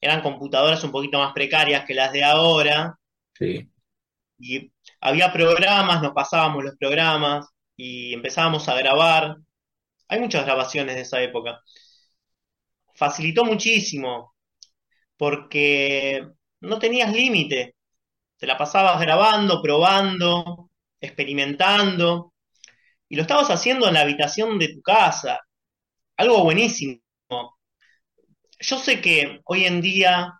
eran 0.00 0.22
computadoras 0.22 0.84
un 0.84 0.92
poquito 0.92 1.18
más 1.20 1.32
precarias 1.34 1.84
que 1.86 1.94
las 1.94 2.12
de 2.12 2.24
ahora 2.24 2.98
Sí. 3.38 3.70
y 4.38 4.72
había 5.00 5.32
programas, 5.32 6.02
nos 6.02 6.12
pasábamos 6.12 6.64
los 6.64 6.76
programas 6.76 7.46
y 7.76 8.14
empezábamos 8.14 8.68
a 8.68 8.74
grabar. 8.76 9.36
Hay 10.08 10.20
muchas 10.20 10.44
grabaciones 10.46 10.96
de 10.96 11.02
esa 11.02 11.22
época. 11.22 11.60
Facilitó 12.94 13.44
muchísimo 13.44 14.34
porque 15.16 16.26
no 16.62 16.78
tenías 16.80 17.12
límite. 17.14 17.76
Te 18.38 18.46
la 18.48 18.58
pasabas 18.58 19.00
grabando, 19.00 19.62
probando, 19.62 20.70
experimentando 21.00 22.34
y 23.08 23.16
lo 23.16 23.22
estabas 23.22 23.50
haciendo 23.50 23.88
en 23.88 23.94
la 23.94 24.02
habitación 24.02 24.58
de 24.58 24.68
tu 24.68 24.82
casa. 24.82 25.40
Algo 26.18 26.44
buenísimo. 26.44 27.00
Yo 28.60 28.78
sé 28.78 29.00
que 29.00 29.40
hoy 29.44 29.64
en 29.64 29.80
día, 29.80 30.32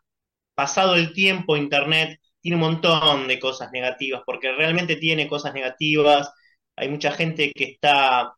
pasado 0.54 0.94
el 0.96 1.12
tiempo, 1.12 1.56
Internet 1.56 2.20
tiene 2.40 2.56
un 2.56 2.62
montón 2.62 3.28
de 3.28 3.38
cosas 3.40 3.70
negativas, 3.72 4.22
porque 4.26 4.52
realmente 4.52 4.96
tiene 4.96 5.28
cosas 5.28 5.54
negativas. 5.54 6.30
Hay 6.76 6.88
mucha 6.88 7.12
gente 7.12 7.52
que 7.54 7.64
está 7.64 8.34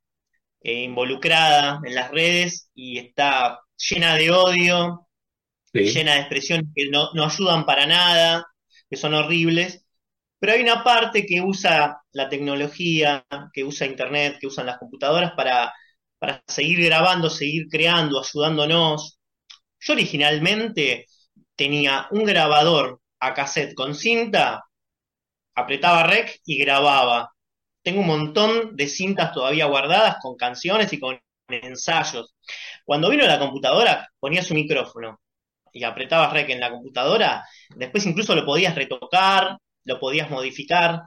eh, 0.63 0.85
involucrada 0.85 1.81
en 1.85 1.95
las 1.95 2.11
redes 2.13 2.71
y 2.75 2.99
está 2.99 3.61
llena 3.91 4.17
de 4.17 4.31
odio, 4.33 5.09
Sí. 5.73 5.81
llena 5.95 6.15
de 6.15 6.21
expresiones 6.21 6.67
que 6.75 6.91
no, 6.91 7.11
no 7.15 7.25
ayudan 7.27 7.67
para 7.67 7.87
nada, 7.87 8.47
que 8.91 8.97
son 8.97 9.15
horribles. 9.15 9.87
Pero 10.39 10.53
hay 10.53 10.63
una 10.63 10.85
parte 10.85 11.27
que 11.27 11.41
usa 11.41 12.01
la 12.13 12.29
tecnología, 12.29 13.25
que 13.53 13.65
usa 13.65 13.87
Internet, 13.87 14.39
que 14.41 14.47
usan 14.47 14.67
las 14.67 14.79
computadoras 14.79 15.33
para, 15.33 15.73
para 16.19 16.43
seguir 16.47 16.85
grabando, 16.85 17.29
seguir 17.31 17.67
creando, 17.69 18.21
ayudándonos. 18.21 19.19
Yo 19.81 19.93
originalmente 19.95 21.07
tenía 21.57 22.07
un 22.13 22.25
grabador 22.25 23.01
a 23.21 23.35
cassette 23.35 23.75
con 23.75 23.95
cinta, 23.95 24.65
apretaba 25.55 26.05
rec 26.05 26.41
y 26.45 26.59
grababa. 26.59 27.31
Tengo 27.83 28.01
un 28.01 28.07
montón 28.07 28.77
de 28.77 28.87
cintas 28.89 29.33
todavía 29.33 29.67
guardadas 29.67 30.17
con 30.23 30.37
canciones 30.37 30.93
y 30.93 31.01
con 31.01 31.21
ensayos. 31.49 32.35
Cuando 32.85 33.11
vino 33.11 33.27
la 33.27 33.39
computadora, 33.39 34.09
ponía 34.21 34.43
su 34.43 34.55
micrófono 34.55 35.21
y 35.73 35.85
apretabas 35.85 36.33
rec 36.33 36.51
en 36.51 36.61
la 36.61 36.71
computadora, 36.71 37.45
después 37.77 38.07
incluso 38.07 38.35
lo 38.35 38.45
podías 38.45 38.75
retocar, 38.75 39.59
lo 39.89 39.99
podías 40.01 40.31
modificar. 40.31 41.03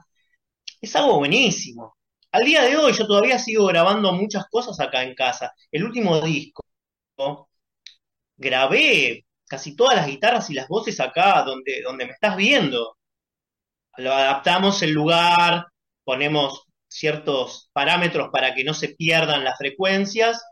Es 0.80 0.96
algo 0.96 1.18
buenísimo. 1.18 1.96
Al 2.32 2.44
día 2.44 2.62
de 2.64 2.76
hoy 2.76 2.92
yo 2.92 3.06
todavía 3.06 3.38
sigo 3.38 3.66
grabando 3.66 4.12
muchas 4.12 4.46
cosas 4.50 4.78
acá 4.80 5.02
en 5.04 5.14
casa. 5.14 5.52
El 5.70 5.84
último 5.84 6.20
disco 6.20 6.62
grabé 8.36 9.24
casi 9.48 9.76
todas 9.76 9.96
las 9.96 10.06
guitarras 10.06 10.50
y 10.50 10.54
las 10.54 10.68
voces 10.68 10.98
acá 11.00 11.42
donde, 11.44 11.82
donde 11.82 12.06
me 12.06 12.12
estás 12.12 12.36
viendo. 12.36 12.96
Lo 13.98 14.12
adaptamos 14.12 14.82
el 14.82 14.92
lugar, 14.92 15.66
ponemos 16.04 16.64
ciertos 16.88 17.70
parámetros 17.72 18.30
para 18.32 18.54
que 18.54 18.64
no 18.64 18.74
se 18.74 18.88
pierdan 18.90 19.44
las 19.44 19.58
frecuencias, 19.58 20.42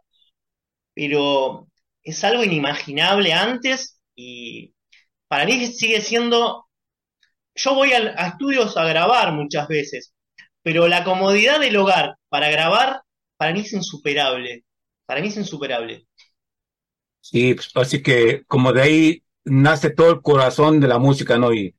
pero 0.95 1.69
es 2.03 2.25
algo 2.25 2.45
inimaginable 2.45 3.33
antes 3.33 4.01
y 4.15 4.75
para 5.29 5.47
mí 5.47 5.67
sigue 5.69 6.01
siendo... 6.01 6.70
Yo 7.55 7.75
voy 7.75 7.93
al- 7.93 8.15
a, 8.17 8.29
estudios 8.29 8.77
a 8.77 8.85
grabar 8.85 9.33
muchas 9.33 9.69
veces, 9.69 10.13
pero 10.63 10.89
la 10.89 11.05
comodidad 11.05 11.61
del 11.61 11.77
hogar 11.77 12.17
para 12.29 12.51
grabar 12.51 13.03
para 13.37 13.53
mí 13.53 13.61
es 13.61 13.73
insuperable. 13.73 14.65
Para 15.07 15.21
mí 15.21 15.29
es 15.29 15.37
insuperable. 15.37 16.07
Sí, 17.21 17.55
pues, 17.55 17.71
así 17.75 18.03
que 18.03 18.45
como 18.47 18.73
de 18.73 18.83
ahí 18.83 19.25
nace 19.45 19.91
todo 19.91 20.11
el 20.11 20.23
corazón 20.23 20.81
de 20.81 20.89
la 20.89 20.99
música, 20.99 21.39
¿no? 21.39 21.53
Y 21.53 21.75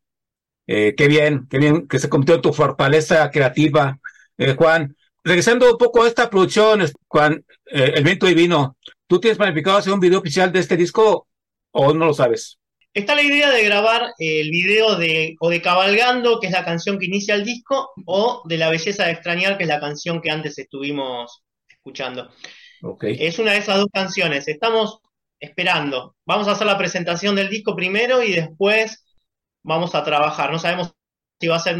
eh, 0.67 0.95
qué 0.97 1.09
bien, 1.09 1.47
qué 1.49 1.59
bien 1.59 1.87
que 1.89 1.99
se 1.99 2.09
convirtió 2.09 2.41
tu 2.41 2.53
fortaleza 2.53 3.31
creativa, 3.31 3.99
eh, 4.39 4.55
Juan. 4.57 4.97
Regresando 5.25 5.71
un 5.71 5.79
poco 5.79 6.03
a 6.03 6.09
esta 6.09 6.31
producción, 6.31 6.83
Juan, 7.09 7.45
eh, 7.67 7.93
El 7.97 8.05
Viento 8.05 8.27
Divino, 8.27 8.77
¿tú 9.07 9.21
tienes 9.21 9.39
planificado 9.39 9.77
hacer 9.79 9.93
un 9.93 10.01
video 10.01 10.19
oficial 10.21 10.53
de 10.53 10.61
este 10.61 10.77
disco 10.77 11.27
o 11.73 11.93
no 11.95 12.07
lo 12.07 12.15
sabes? 12.15 12.59
Está 12.93 13.15
la 13.15 13.21
idea 13.21 13.49
de 13.49 13.63
grabar 13.63 14.13
el 14.17 14.51
video 14.51 14.97
de 14.97 15.37
o 15.39 15.49
de 15.49 15.61
Cabalgando, 15.61 16.41
que 16.41 16.47
es 16.47 16.53
la 16.53 16.65
canción 16.65 16.99
que 16.99 17.05
inicia 17.05 17.35
el 17.35 17.45
disco, 17.45 17.91
o 18.05 18.41
de 18.45 18.57
La 18.57 18.69
Belleza 18.69 19.05
de 19.05 19.11
Extrañar, 19.11 19.57
que 19.57 19.63
es 19.63 19.69
la 19.69 19.79
canción 19.79 20.21
que 20.21 20.29
antes 20.29 20.57
estuvimos 20.57 21.41
escuchando. 21.69 22.29
Ok. 22.83 23.05
Es 23.07 23.39
una 23.39 23.53
de 23.53 23.59
esas 23.59 23.77
dos 23.77 23.87
canciones. 23.93 24.47
Estamos 24.49 24.99
esperando. 25.39 26.15
Vamos 26.25 26.49
a 26.49 26.51
hacer 26.51 26.67
la 26.67 26.77
presentación 26.77 27.35
del 27.35 27.49
disco 27.49 27.75
primero 27.75 28.21
y 28.21 28.33
después 28.33 29.05
vamos 29.63 29.95
a 29.95 30.03
trabajar. 30.03 30.51
No 30.51 30.59
sabemos 30.59 30.93
si 31.39 31.47
va 31.47 31.55
a 31.55 31.59
ser 31.59 31.77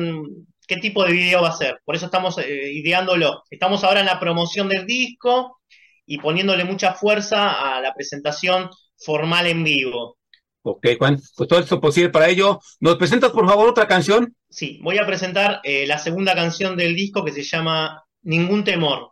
qué 0.65 0.78
tipo 0.78 1.04
de 1.04 1.12
video 1.12 1.41
va 1.41 1.50
a 1.50 1.58
ser. 1.58 1.82
Por 1.84 1.95
eso 1.95 2.06
estamos 2.06 2.38
eh, 2.38 2.71
ideándolo. 2.71 3.43
Estamos 3.50 3.84
ahora 3.84 4.00
en 4.00 4.06
la 4.06 4.19
promoción 4.19 4.69
del 4.69 4.86
disco 4.86 5.60
y 6.06 6.19
poniéndole 6.19 6.63
mucha 6.63 6.93
fuerza 6.93 7.76
a 7.76 7.82
la 7.82 7.93
presentación 7.93 8.69
formal 8.97 9.47
en 9.47 9.65
vivo. 9.65 10.17
Ok, 10.63 10.88
Juan, 11.00 11.19
pues 11.36 11.50
todo 11.50 11.60
esto 11.60 11.82
posible 11.82 12.10
para 12.10 12.30
ello. 12.30 12.60
¿Nos 12.80 12.97
presentas, 12.97 13.32
por 13.32 13.47
favor, 13.47 13.69
otra 13.69 13.88
canción? 13.88 14.36
Sí, 14.50 14.80
voy 14.84 15.00
a 15.00 15.08
presentar 15.08 15.60
eh, 15.63 15.88
la 15.88 15.97
segunda 15.97 16.36
canción 16.36 16.78
del 16.78 16.95
disco 16.95 17.24
que 17.24 17.32
se 17.32 17.43
llama 17.43 18.04
Ningún 18.21 18.63
temor. 18.63 19.12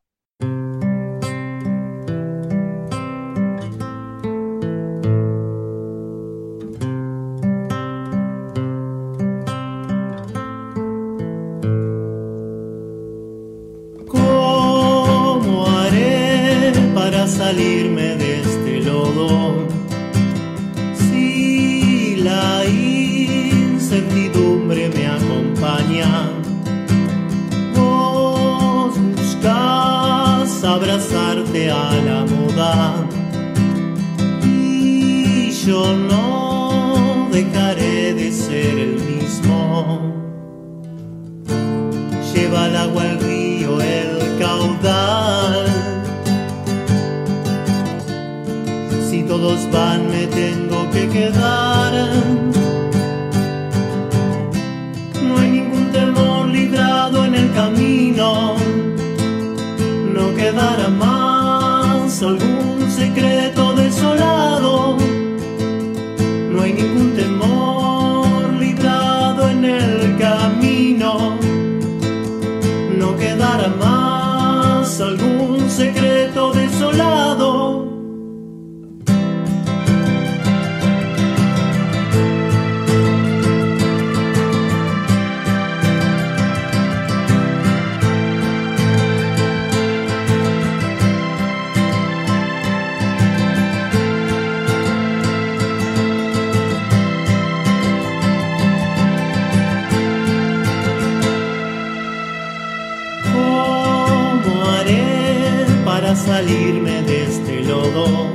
Salirme 106.49 107.01
de 107.03 107.23
este 107.23 107.63
lodo. 107.63 108.27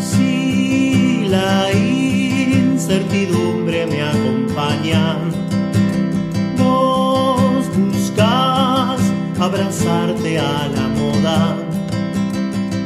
Si 0.00 1.26
la 1.28 1.70
incertidumbre 1.72 3.86
me 3.86 4.02
acompaña, 4.02 5.18
vos 6.56 7.66
buscas 7.76 9.00
abrazarte 9.40 10.38
a 10.38 10.68
la 10.68 10.88
moda 11.00 11.56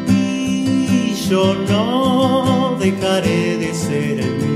y 0.08 1.14
yo 1.28 1.54
no 1.68 2.76
dejaré 2.80 3.58
de 3.58 3.74
ser 3.74 4.20
el 4.20 4.47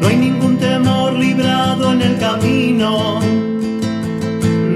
No 0.00 0.06
hay 0.06 0.16
ningún 0.16 0.56
temor 0.56 1.14
librado 1.14 1.92
en 1.92 2.00
el 2.00 2.16
camino. 2.18 3.18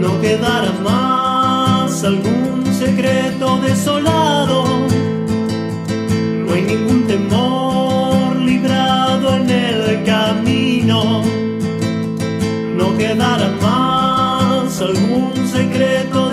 No 0.03 0.21
quedará 0.21 0.73
más 0.83 2.03
algún 2.03 2.65
secreto 2.75 3.61
desolado. 3.61 4.65
No 6.45 6.53
hay 6.53 6.63
ningún 6.63 7.07
temor 7.07 8.35
librado 8.37 9.37
en 9.37 9.51
el 9.51 10.05
camino. 10.05 11.23
No 12.77 12.99
quedará 12.99 13.51
más 13.63 14.81
algún 14.81 15.33
secreto 15.47 16.28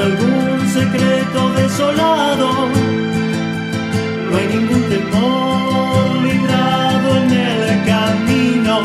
algún 0.00 0.68
secreto 0.68 1.52
desolado. 1.54 2.68
No 4.30 4.36
hay 4.36 4.46
ningún 4.48 4.82
temor 4.90 6.22
librado 6.22 7.16
en 7.22 7.30
el 7.32 7.84
camino. 7.86 8.80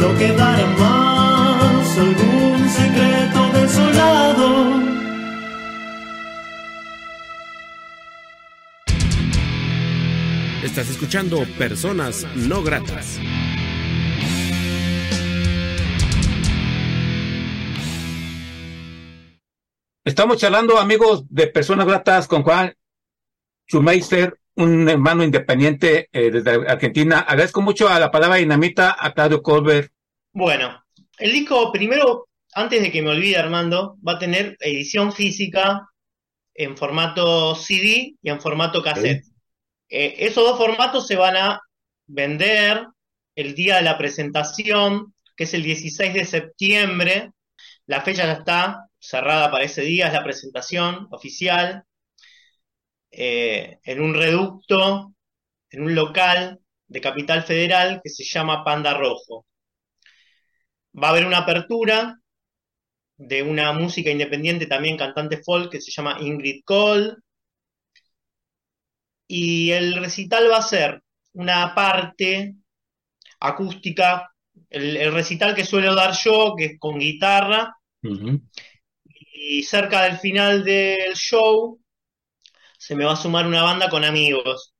No 0.00 0.18
quedará 0.18 0.66
más 0.78 1.98
algún 1.98 2.68
secreto 2.68 3.60
desolado. 3.60 4.82
Estás 10.62 10.90
escuchando 10.90 11.44
Personas 11.58 12.26
No 12.34 12.62
Gratas. 12.62 13.18
Estamos 20.12 20.36
charlando, 20.36 20.76
amigos, 20.76 21.24
de 21.30 21.46
personas 21.46 21.86
gratas 21.86 22.28
con 22.28 22.42
Juan 22.42 22.76
Schumeister, 23.66 24.38
un 24.56 24.86
hermano 24.86 25.24
independiente 25.24 26.10
eh, 26.12 26.30
desde 26.30 26.70
Argentina. 26.70 27.20
Agradezco 27.20 27.62
mucho 27.62 27.88
a 27.88 27.98
la 27.98 28.10
palabra 28.10 28.36
dinamita 28.36 28.94
a 29.00 29.14
Claudio 29.14 29.42
Colbert. 29.42 29.90
Bueno, 30.34 30.84
el 31.16 31.32
disco 31.32 31.72
primero, 31.72 32.28
antes 32.52 32.82
de 32.82 32.92
que 32.92 33.00
me 33.00 33.08
olvide 33.08 33.38
Armando, 33.38 33.96
va 34.06 34.12
a 34.12 34.18
tener 34.18 34.58
edición 34.60 35.14
física 35.14 35.88
en 36.52 36.76
formato 36.76 37.54
CD 37.54 38.14
y 38.20 38.28
en 38.28 38.38
formato 38.38 38.82
cassette. 38.82 39.24
Eh, 39.88 40.16
esos 40.18 40.44
dos 40.44 40.58
formatos 40.58 41.06
se 41.06 41.16
van 41.16 41.38
a 41.38 41.60
vender 42.06 42.86
el 43.34 43.54
día 43.54 43.76
de 43.76 43.82
la 43.82 43.96
presentación, 43.96 45.14
que 45.34 45.44
es 45.44 45.54
el 45.54 45.62
16 45.62 46.12
de 46.12 46.26
septiembre. 46.26 47.30
La 47.86 48.02
fecha 48.02 48.26
ya 48.26 48.32
está 48.32 48.90
cerrada 49.02 49.50
para 49.50 49.64
ese 49.64 49.82
día, 49.82 50.06
es 50.08 50.14
la 50.14 50.24
presentación 50.24 51.08
oficial. 51.10 51.84
eh, 53.10 53.78
en 53.84 54.00
un 54.00 54.14
reducto, 54.14 55.14
en 55.70 55.82
un 55.82 55.94
local 55.94 56.60
de 56.88 57.00
Capital 57.00 57.42
Federal 57.44 58.00
que 58.02 58.10
se 58.10 58.24
llama 58.24 58.64
Panda 58.64 58.94
Rojo. 58.94 59.46
Va 61.02 61.08
a 61.08 61.10
haber 61.10 61.26
una 61.26 61.38
apertura 61.40 62.18
de 63.16 63.42
una 63.42 63.72
música 63.72 64.10
independiente, 64.10 64.66
también 64.66 64.98
cantante 64.98 65.42
folk, 65.42 65.72
que 65.72 65.80
se 65.80 65.90
llama 65.90 66.18
Ingrid 66.20 66.62
Cole. 66.64 67.14
Y 69.26 69.70
el 69.72 69.96
recital 69.96 70.48
va 70.50 70.58
a 70.58 70.62
ser 70.62 71.02
una 71.32 71.74
parte 71.74 72.54
acústica, 73.40 74.30
el, 74.70 74.96
el 74.96 75.12
recital 75.14 75.54
que 75.54 75.64
suelo 75.66 75.94
dar 75.94 76.14
yo, 76.14 76.54
que 76.56 76.66
es 76.66 76.78
con 76.80 76.98
guitarra, 76.98 77.74
y 79.42 79.62
cerca 79.64 80.02
del 80.04 80.18
final 80.18 80.64
del 80.64 81.14
show 81.14 81.80
se 82.78 82.94
me 82.96 83.04
va 83.04 83.12
a 83.12 83.16
sumar 83.16 83.46
una 83.46 83.62
banda 83.62 83.88
con 83.90 84.04
amigos 84.04 84.74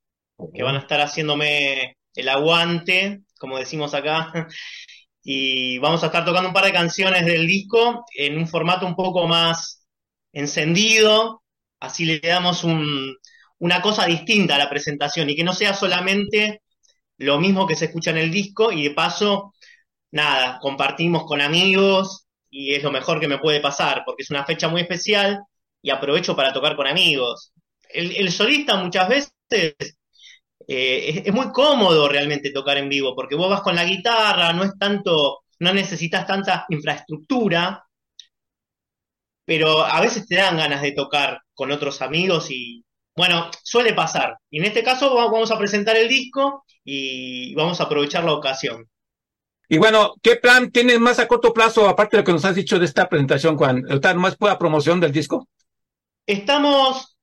que 0.54 0.62
van 0.62 0.76
a 0.76 0.80
estar 0.80 1.00
haciéndome 1.00 1.96
el 2.14 2.28
aguante, 2.28 3.22
como 3.38 3.58
decimos 3.58 3.94
acá, 3.94 4.32
y 5.24 5.78
vamos 5.78 6.02
a 6.02 6.06
estar 6.06 6.24
tocando 6.24 6.48
un 6.48 6.54
par 6.54 6.64
de 6.64 6.72
canciones 6.72 7.26
del 7.26 7.46
disco 7.46 8.04
en 8.16 8.38
un 8.38 8.48
formato 8.48 8.86
un 8.86 8.96
poco 8.96 9.26
más 9.28 9.86
encendido, 10.32 11.42
así 11.80 12.04
le 12.04 12.20
damos 12.20 12.64
un- 12.64 13.16
una 13.58 13.82
cosa 13.82 14.06
distinta 14.06 14.56
a 14.56 14.58
la 14.58 14.70
presentación 14.70 15.30
y 15.30 15.36
que 15.36 15.44
no 15.44 15.54
sea 15.54 15.74
solamente 15.74 16.62
lo 17.18 17.40
mismo 17.40 17.66
que 17.66 17.76
se 17.76 17.86
escucha 17.86 18.10
en 18.10 18.18
el 18.18 18.30
disco 18.32 18.72
y 18.72 18.84
de 18.84 18.90
paso, 18.94 19.54
nada, 20.12 20.58
compartimos 20.60 21.24
con 21.26 21.40
amigos 21.40 22.26
y 22.52 22.74
es 22.76 22.84
lo 22.84 22.92
mejor 22.92 23.20
que 23.20 23.28
me 23.28 23.40
puede 23.40 23.60
pasar 23.60 24.04
porque 24.06 24.24
es 24.24 24.30
una 24.30 24.46
fecha 24.46 24.68
muy 24.68 24.82
especial 24.82 25.40
y 25.82 25.90
aprovecho 25.90 26.36
para 26.36 26.54
tocar 26.54 26.76
con 26.76 26.88
amigos. 26.88 27.52
El, 27.90 28.32
solista 28.32 28.76
muchas 28.78 29.08
veces 29.10 29.34
eh, 30.68 31.04
es, 31.08 31.26
es 31.26 31.32
muy 31.34 31.50
cómodo 31.52 32.08
realmente 32.08 32.50
tocar 32.52 32.78
en 32.78 32.88
vivo, 32.88 33.14
porque 33.14 33.34
vos 33.36 33.50
vas 33.50 33.62
con 33.62 33.74
la 33.76 33.84
guitarra, 33.84 34.52
no 34.52 34.64
es 34.64 34.72
tanto, 34.78 35.40
no 35.60 35.72
necesitas 35.74 36.26
tanta 36.26 36.66
infraestructura, 36.68 37.84
pero 39.44 39.84
a 39.84 40.00
veces 40.00 40.26
te 40.26 40.36
dan 40.36 40.56
ganas 40.56 40.82
de 40.82 40.92
tocar 40.92 41.40
con 41.54 41.70
otros 41.72 42.00
amigos 42.02 42.50
y, 42.50 42.84
bueno, 43.16 43.50
suele 43.62 43.92
pasar. 43.94 44.36
Y 44.50 44.58
en 44.58 44.64
este 44.66 44.82
caso 44.84 45.14
va- 45.14 45.24
vamos 45.30 45.50
a 45.50 45.58
presentar 45.58 45.96
el 45.96 46.08
disco 46.08 46.64
y 46.84 47.54
vamos 47.54 47.80
a 47.80 47.84
aprovechar 47.84 48.24
la 48.24 48.32
ocasión. 48.34 48.88
Y 49.68 49.78
bueno, 49.78 50.14
¿qué 50.22 50.36
plan 50.36 50.70
tienes 50.70 51.00
más 51.00 51.18
a 51.18 51.26
corto 51.28 51.52
plazo, 51.52 51.88
aparte 51.88 52.16
de 52.16 52.22
lo 52.22 52.26
que 52.26 52.32
nos 52.32 52.44
has 52.44 52.54
dicho 52.54 52.78
de 52.78 52.84
esta 52.84 53.08
presentación, 53.08 53.56
Juan? 53.56 53.84
¿Está 53.88 54.12
más 54.14 54.36
para 54.36 54.58
promoción 54.58 55.00
del 55.00 55.12
disco? 55.12 55.48
Estamos 56.26 57.16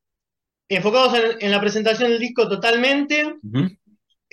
enfocados 0.67 1.13
en, 1.15 1.37
en 1.39 1.51
la 1.51 1.61
presentación 1.61 2.09
del 2.09 2.19
disco 2.19 2.47
totalmente. 2.49 3.35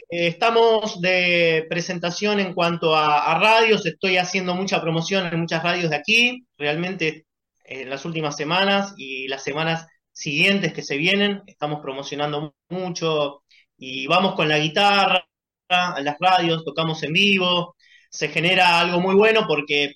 Eh, 0.08 0.28
Estamos 0.28 1.00
de 1.00 1.66
presentación 1.68 2.40
en 2.40 2.54
cuanto 2.54 2.94
a, 2.96 3.32
a 3.32 3.38
radios, 3.38 3.84
estoy 3.86 4.16
haciendo 4.18 4.54
mucha 4.54 4.80
promoción 4.80 5.26
en 5.26 5.40
muchas 5.40 5.62
radios 5.62 5.90
de 5.90 5.96
aquí, 5.96 6.46
realmente 6.56 7.26
en 7.64 7.90
las 7.90 8.04
últimas 8.04 8.36
semanas 8.36 8.94
y 8.96 9.28
las 9.28 9.42
semanas 9.42 9.86
siguientes 10.12 10.72
que 10.72 10.82
se 10.82 10.96
vienen, 10.96 11.42
estamos 11.46 11.80
promocionando 11.80 12.54
mucho 12.68 13.42
y 13.76 14.06
vamos 14.06 14.34
con 14.34 14.48
la 14.48 14.58
guitarra 14.58 15.26
a 15.68 16.00
las 16.00 16.16
radios, 16.20 16.64
tocamos 16.64 17.02
en 17.02 17.12
vivo, 17.12 17.75
se 18.16 18.28
genera 18.28 18.80
algo 18.80 19.00
muy 19.00 19.14
bueno 19.14 19.46
porque 19.46 19.94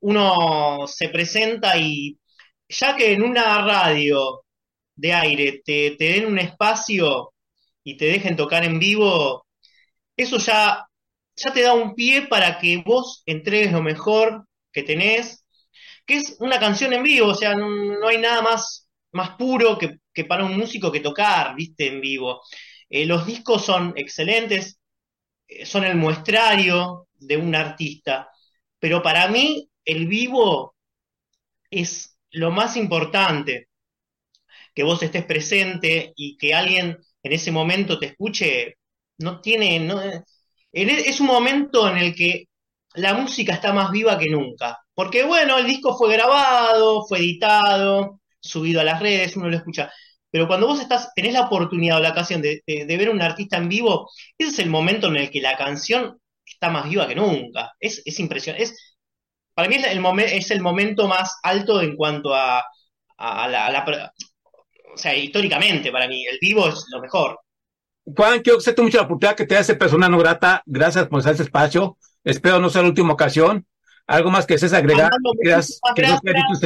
uno 0.00 0.86
se 0.86 1.08
presenta 1.08 1.76
y 1.78 2.18
ya 2.68 2.96
que 2.96 3.12
en 3.12 3.22
una 3.22 3.62
radio 3.64 4.44
de 4.96 5.12
aire 5.12 5.62
te, 5.64 5.96
den 5.98 6.26
un 6.26 6.38
espacio 6.38 7.32
y 7.84 7.96
te 7.96 8.06
dejen 8.06 8.36
tocar 8.36 8.64
en 8.64 8.78
vivo, 8.78 9.46
eso 10.16 10.38
ya, 10.38 10.86
ya 11.36 11.52
te 11.52 11.62
da 11.62 11.74
un 11.74 11.94
pie 11.94 12.22
para 12.28 12.58
que 12.58 12.82
vos 12.84 13.22
entregues 13.26 13.72
lo 13.72 13.82
mejor 13.82 14.46
que 14.72 14.82
tenés, 14.82 15.44
que 16.06 16.16
es 16.16 16.36
una 16.40 16.58
canción 16.60 16.92
en 16.92 17.02
vivo, 17.02 17.28
o 17.28 17.34
sea, 17.34 17.54
no, 17.54 17.68
no 17.68 18.08
hay 18.08 18.18
nada 18.18 18.42
más, 18.42 18.88
más 19.12 19.30
puro 19.36 19.78
que, 19.78 19.98
que 20.12 20.24
para 20.24 20.44
un 20.44 20.56
músico 20.56 20.92
que 20.92 21.00
tocar, 21.00 21.54
viste, 21.56 21.86
en 21.88 22.00
vivo. 22.00 22.42
Eh, 22.90 23.06
los 23.06 23.26
discos 23.26 23.64
son 23.64 23.94
excelentes, 23.96 24.78
eh, 25.48 25.66
son 25.66 25.84
el 25.84 25.96
muestrario 25.96 27.08
de 27.26 27.36
un 27.36 27.54
artista, 27.54 28.28
pero 28.78 29.02
para 29.02 29.28
mí 29.28 29.68
el 29.84 30.06
vivo 30.08 30.74
es 31.70 32.18
lo 32.30 32.50
más 32.50 32.76
importante, 32.76 33.68
que 34.74 34.82
vos 34.82 35.02
estés 35.02 35.24
presente 35.24 36.12
y 36.16 36.36
que 36.38 36.54
alguien 36.54 36.98
en 37.22 37.32
ese 37.32 37.50
momento 37.52 37.98
te 37.98 38.06
escuche, 38.06 38.76
no 39.18 39.40
tiene, 39.40 39.80
no, 39.80 40.00
e, 40.02 40.22
es 40.72 41.20
un 41.20 41.26
momento 41.26 41.88
en 41.88 41.98
el 41.98 42.14
que 42.14 42.46
la 42.94 43.14
música 43.14 43.54
está 43.54 43.72
más 43.72 43.90
viva 43.90 44.18
que 44.18 44.30
nunca. 44.30 44.78
Porque 44.94 45.24
bueno, 45.24 45.58
el 45.58 45.66
disco 45.66 45.96
fue 45.96 46.12
grabado, 46.12 47.04
fue 47.06 47.18
editado, 47.18 48.20
subido 48.40 48.80
a 48.80 48.84
las 48.84 49.00
redes, 49.00 49.36
uno 49.36 49.48
lo 49.48 49.56
escucha. 49.56 49.90
Pero 50.30 50.46
cuando 50.48 50.66
vos 50.66 50.80
estás, 50.80 51.12
tenés 51.14 51.34
la 51.34 51.42
oportunidad 51.42 51.98
o 51.98 52.00
la 52.00 52.10
ocasión 52.10 52.42
de, 52.42 52.62
ver 52.66 53.08
a 53.08 53.10
un 53.10 53.22
artista 53.22 53.58
en 53.58 53.68
vivo, 53.68 54.10
ese 54.38 54.50
es 54.50 54.58
el 54.60 54.70
momento 54.70 55.08
en 55.08 55.16
el 55.16 55.30
que 55.30 55.40
la 55.42 55.56
canción 55.56 56.18
está 56.62 56.70
más 56.70 56.88
viva 56.88 57.08
que 57.08 57.16
nunca. 57.16 57.72
Es, 57.80 58.02
es 58.04 58.20
impresionante. 58.20 58.64
Es, 58.64 58.96
para 59.52 59.68
mí 59.68 59.74
es 59.74 59.84
el, 59.84 60.20
es 60.20 60.50
el 60.52 60.62
momento 60.62 61.08
más 61.08 61.40
alto 61.42 61.82
en 61.82 61.96
cuanto 61.96 62.32
a, 62.34 62.64
la, 63.18 63.84
O 64.94 64.96
sea, 64.96 65.14
históricamente 65.16 65.90
para 65.90 66.06
mí, 66.06 66.24
el 66.24 66.38
vivo 66.40 66.68
es 66.68 66.84
lo 66.92 67.00
mejor. 67.00 67.40
Juan, 68.04 68.40
quiero 68.40 68.54
agradecerte 68.54 68.82
mucho 68.82 68.98
la 68.98 69.04
oportunidad 69.04 69.36
que 69.36 69.46
te 69.46 69.56
hace 69.56 69.74
persona 69.74 70.08
no 70.08 70.18
grata. 70.18 70.62
Gracias 70.64 71.08
por 71.08 71.20
este 71.28 71.42
espacio. 71.42 71.98
Espero 72.22 72.60
no 72.60 72.70
sea 72.70 72.82
la 72.82 72.88
última 72.88 73.12
ocasión. 73.12 73.66
¿Algo 74.06 74.30
más 74.30 74.46
que 74.46 74.58
seas 74.58 74.72
agregar? 74.72 75.10
Gracias, 75.40 75.80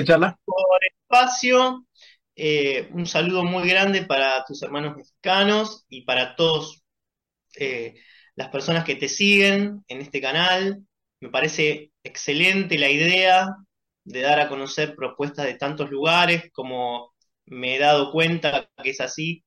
charla? 0.04 0.38
por 0.44 0.80
espacio. 0.84 1.86
Eh, 2.34 2.90
un 2.92 3.06
saludo 3.06 3.44
muy 3.44 3.66
grande 3.66 4.02
para 4.02 4.44
tus 4.44 4.62
hermanos 4.62 4.96
mexicanos 4.96 5.86
y 5.88 6.02
para 6.02 6.36
todos 6.36 6.82
eh, 7.58 7.94
las 8.36 8.48
personas 8.50 8.84
que 8.84 8.96
te 8.96 9.08
siguen 9.08 9.84
en 9.88 10.00
este 10.00 10.20
canal. 10.20 10.84
Me 11.20 11.30
parece 11.30 11.92
excelente 12.04 12.78
la 12.78 12.90
idea 12.90 13.48
de 14.04 14.20
dar 14.20 14.40
a 14.40 14.48
conocer 14.48 14.94
propuestas 14.94 15.46
de 15.46 15.54
tantos 15.54 15.90
lugares, 15.90 16.50
como 16.52 17.14
me 17.46 17.76
he 17.76 17.78
dado 17.78 18.12
cuenta 18.12 18.70
que 18.82 18.90
es 18.90 19.00
así. 19.00 19.44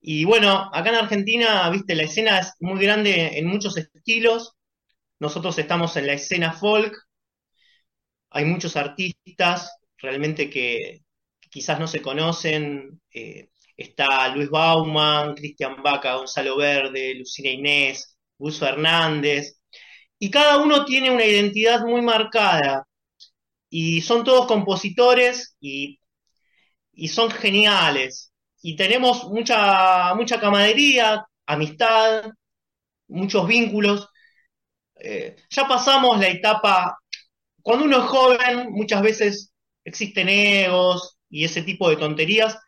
Y 0.00 0.24
bueno, 0.24 0.70
acá 0.72 0.90
en 0.90 0.96
Argentina, 0.96 1.68
viste, 1.70 1.94
la 1.94 2.04
escena 2.04 2.40
es 2.40 2.54
muy 2.60 2.80
grande 2.82 3.38
en 3.38 3.46
muchos 3.46 3.76
estilos. 3.76 4.54
Nosotros 5.20 5.58
estamos 5.58 5.96
en 5.96 6.06
la 6.08 6.14
escena 6.14 6.52
folk. 6.52 6.94
Hay 8.30 8.44
muchos 8.44 8.76
artistas 8.76 9.70
realmente 9.98 10.50
que 10.50 11.02
quizás 11.50 11.78
no 11.78 11.86
se 11.86 12.02
conocen. 12.02 13.00
Eh, 13.12 13.50
está 13.76 14.28
Luis 14.34 14.50
Bauman, 14.50 15.34
Cristian 15.34 15.82
Vaca, 15.82 16.16
Gonzalo 16.16 16.56
Verde, 16.56 17.14
Lucina 17.14 17.50
Inés, 17.50 18.11
Buzo 18.42 18.66
Hernández, 18.66 19.60
y 20.18 20.30
cada 20.30 20.58
uno 20.58 20.84
tiene 20.84 21.10
una 21.10 21.24
identidad 21.24 21.82
muy 21.84 22.02
marcada. 22.02 22.86
Y 23.70 24.02
son 24.02 24.24
todos 24.24 24.46
compositores 24.46 25.56
y, 25.60 25.98
son 27.08 27.30
geniales. 27.30 28.32
Y 28.62 28.76
tenemos 28.76 29.24
mucha, 29.24 30.14
mucha 30.14 30.40
camaradería, 30.40 31.24
amistad, 31.46 32.30
muchos 33.08 33.46
vínculos. 33.46 34.08
Eh, 34.96 35.36
ya 35.50 35.68
pasamos 35.68 36.18
la 36.20 36.28
etapa, 36.28 36.98
cuando 37.62 37.84
uno 37.86 37.98
es 37.98 38.04
joven, 38.04 38.72
muchas 38.72 39.02
veces 39.02 39.52
existen 39.84 40.28
egos 40.28 41.16
y 41.30 41.44
ese 41.44 41.62
tipo 41.62 41.88
de 41.90 41.96
tonterías, 41.96 42.58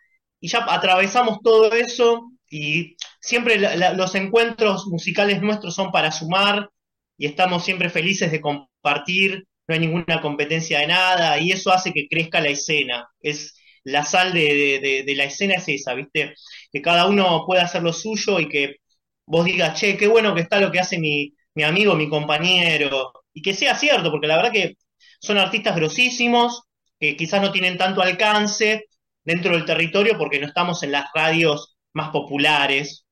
y 0.41 0.49
ya 0.49 0.65
atravesamos 0.69 1.39
todo 1.43 1.73
eso 1.73 2.31
y 2.51 2.97
siempre 3.25 3.59
los 3.95 4.15
encuentros 4.15 4.87
musicales 4.87 5.41
nuestros 5.41 5.75
son 5.75 5.91
para 5.91 6.13
sumar 6.13 6.69
y 7.17 7.25
estamos 7.25 7.65
siempre 7.65 7.89
felices 7.89 8.31
de 8.31 8.43
compartir, 8.43 9.47
no 9.67 9.75
hay 9.75 9.81
ninguna 9.81 10.21
competencia 10.21 10.81
de 10.81 10.89
nada 10.89 11.39
y 11.39 11.51
eso 11.51 11.73
hace 11.73 11.95
que 11.95 12.07
crezca 12.07 12.43
la 12.43 12.51
escena. 12.51 13.09
Es 13.23 13.55
la 13.83 14.05
sal 14.05 14.35
de, 14.35 15.05
la 15.17 15.25
escena 15.25 15.55
es 15.55 15.69
esa, 15.69 15.95
¿viste? 15.95 16.35
Que 16.71 16.83
cada 16.83 17.07
uno 17.07 17.45
pueda 17.47 17.63
hacer 17.63 17.83
lo 17.83 17.95
suyo 17.95 18.41
y 18.41 18.49
que 18.49 18.77
vos 19.25 19.47
digas, 19.47 19.81
che, 19.81 19.97
qué 19.97 20.07
bueno 20.07 20.35
que 20.35 20.43
está 20.43 20.61
lo 20.61 20.71
que 20.71 20.81
hace 20.81 20.99
mi, 20.99 21.33
mi 21.55 21.63
amigo, 21.63 21.95
mi 21.95 22.11
compañero, 22.11 23.13
y 23.33 23.41
que 23.41 23.55
sea 23.55 23.75
cierto, 23.75 24.11
porque 24.11 24.27
la 24.27 24.37
verdad 24.37 24.53
que 24.53 24.77
son 25.19 25.39
artistas 25.39 25.77
grosísimos, 25.77 26.65
que 27.01 27.17
quizás 27.17 27.41
no 27.41 27.53
tienen 27.53 27.79
tanto 27.79 28.03
alcance 28.03 28.85
dentro 29.25 29.55
del 29.55 29.65
territorio 29.65 30.19
porque 30.19 30.41
no 30.41 30.47
estamos 30.47 30.83
en 30.83 30.93
las 30.93 31.07
radios 31.15 31.77
más 31.95 32.11
populares, 32.11 33.04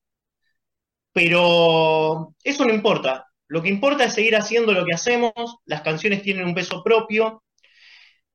pero 1.13 2.35
eso 2.43 2.65
no 2.65 2.73
importa, 2.73 3.27
lo 3.53 3.63
que 3.63 3.69
importa 3.69 4.05
es 4.05 4.15
seguir 4.15 4.35
haciendo 4.35 4.73
lo 4.73 4.87
que 4.87 4.95
hacemos, 4.95 5.33
las 5.67 5.83
canciones 5.83 6.23
tienen 6.23 6.47
un 6.47 6.55
peso 6.55 6.83
propio, 6.83 7.43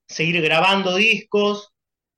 seguir 0.07 0.39
grabando 0.43 0.95
discos. 0.95 1.71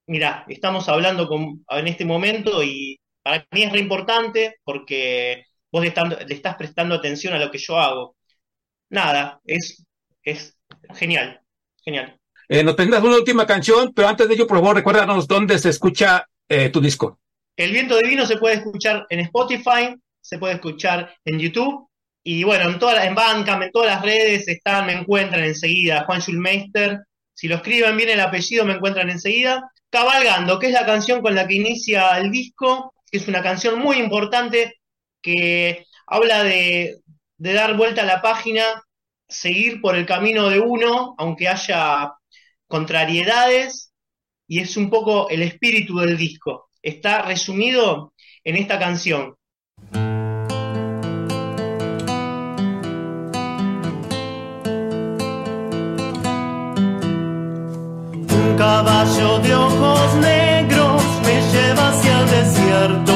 Mira, 0.06 0.44
estamos 0.50 0.90
hablando 0.90 1.30
en 1.70 1.88
este 1.88 2.04
momento 2.04 2.62
y 2.62 3.00
para 3.24 3.48
mí 3.52 3.64
es 3.64 3.72
re 3.72 3.80
importante 3.80 4.58
porque 4.66 5.46
vos 5.72 5.82
le, 5.82 5.94
estás 6.28 6.56
prestando 6.56 6.96
atención 6.96 7.34
a 7.34 7.40
lo 7.40 7.50
que 7.50 7.58
yo 7.58 7.80
hago. 7.80 8.18
Nada, 8.90 9.40
es, 9.46 9.86
es 10.22 10.58
genial, 10.94 11.40
genial. 11.82 12.20
Eh, 12.50 12.66
nos 12.66 12.76
tendrás 12.76 13.02
una 13.02 13.16
última 13.16 13.48
canción, 13.48 13.94
pero 13.94 14.10
antes 14.10 14.28
de 14.28 14.34
ello, 14.34 14.46
por 14.46 14.58
favor, 14.58 14.76
recuérdanos 14.76 15.26
dónde 15.26 15.58
se 15.58 15.70
escucha 15.70 16.28
eh, 16.50 16.70
tu 16.70 16.82
disco. 16.82 17.20
El 17.56 17.72
viento 17.72 17.98
divino 17.98 18.26
se 18.26 18.36
puede 18.36 18.56
escuchar 18.56 19.06
en 19.10 19.22
Spotify, 19.22 19.96
se 20.22 20.38
puede 20.38 20.56
escuchar 20.56 21.14
en 21.26 21.40
YouTube 21.40 21.90
y 22.24 22.44
bueno, 22.44 22.70
en, 22.70 22.80
todas 22.80 23.04
en 23.06 23.16
en 23.18 23.72
todas 23.72 23.88
las 23.88 24.02
redes 24.02 24.48
están, 24.48 24.86
me 24.86 24.94
encuentran 24.94 25.44
enseguida. 25.44 26.04
Juan 26.06 26.22
Schulmeister, 26.22 27.00
si 27.34 27.48
lo 27.48 27.56
escriben 27.56 27.98
bien 27.98 28.10
el 28.10 28.20
apellido, 28.20 28.66
me 28.66 28.74
encuentran 28.74 29.10
enseguida. 29.10 29.72
Cabalgando, 29.90 30.60
que 30.60 30.68
es 30.68 30.74
la 30.74 30.86
canción 30.86 31.22
con 31.22 31.34
la 31.34 31.48
que 31.48 31.56
inicia 31.56 32.18
el 32.18 32.30
disco, 32.32 32.94
que 33.10 33.18
es 33.18 33.28
una 33.28 33.42
canción 33.42 33.80
muy 33.80 33.98
importante 33.98 34.76
que 35.22 35.86
habla 36.06 36.44
de, 36.44 36.98
de 37.38 37.54
dar 37.54 37.76
vuelta 37.76 38.04
a 38.04 38.06
la 38.06 38.22
página, 38.22 38.64
seguir 39.28 39.82
por 39.82 39.96
el 39.96 40.06
camino 40.06 40.50
de 40.50 40.60
uno, 40.60 41.16
aunque 41.18 41.48
haya 41.48 42.12
contrariedades, 42.68 43.92
y 44.48 44.60
es 44.60 44.78
un 44.78 44.90
poco 44.90 45.30
el 45.30 45.42
espíritu 45.42 45.98
del 46.00 46.18
disco. 46.18 46.70
Está 46.82 47.24
resumido 47.24 48.14
en 48.44 48.56
esta 48.56 48.78
canción. 48.78 49.36
Caballo 58.60 59.40
de 59.40 59.56
ojos 59.56 60.16
negros 60.16 61.02
me 61.24 61.36
lleva 61.50 61.88
hacia 61.92 62.20
el 62.20 62.30
desierto, 62.30 63.14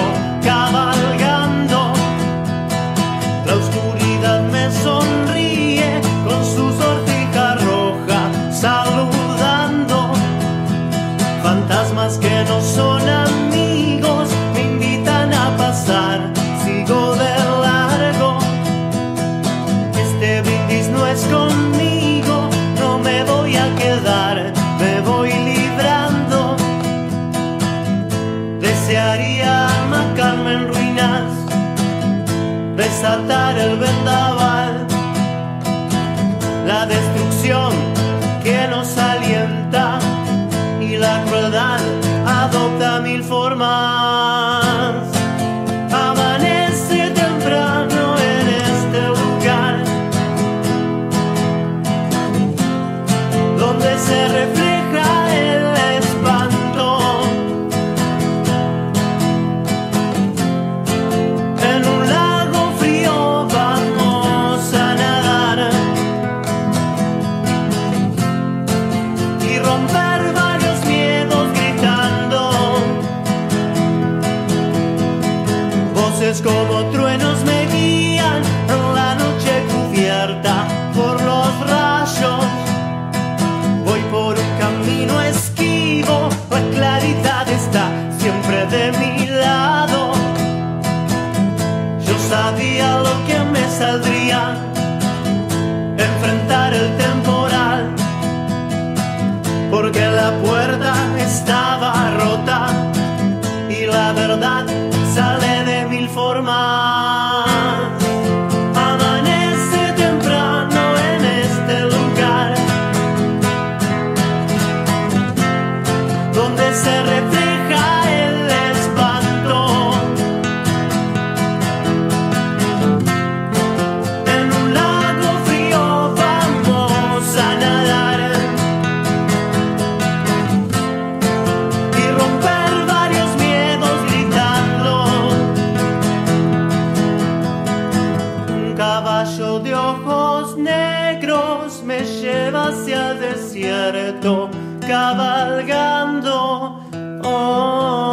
cabalgando. 144.87 146.79
Oh, 147.23 148.03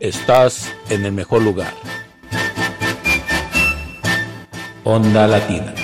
Estás 0.00 0.72
en 0.90 1.04
el 1.04 1.12
mejor 1.12 1.42
lugar. 1.42 1.72
Onda 4.84 5.26
Latina. 5.26 5.75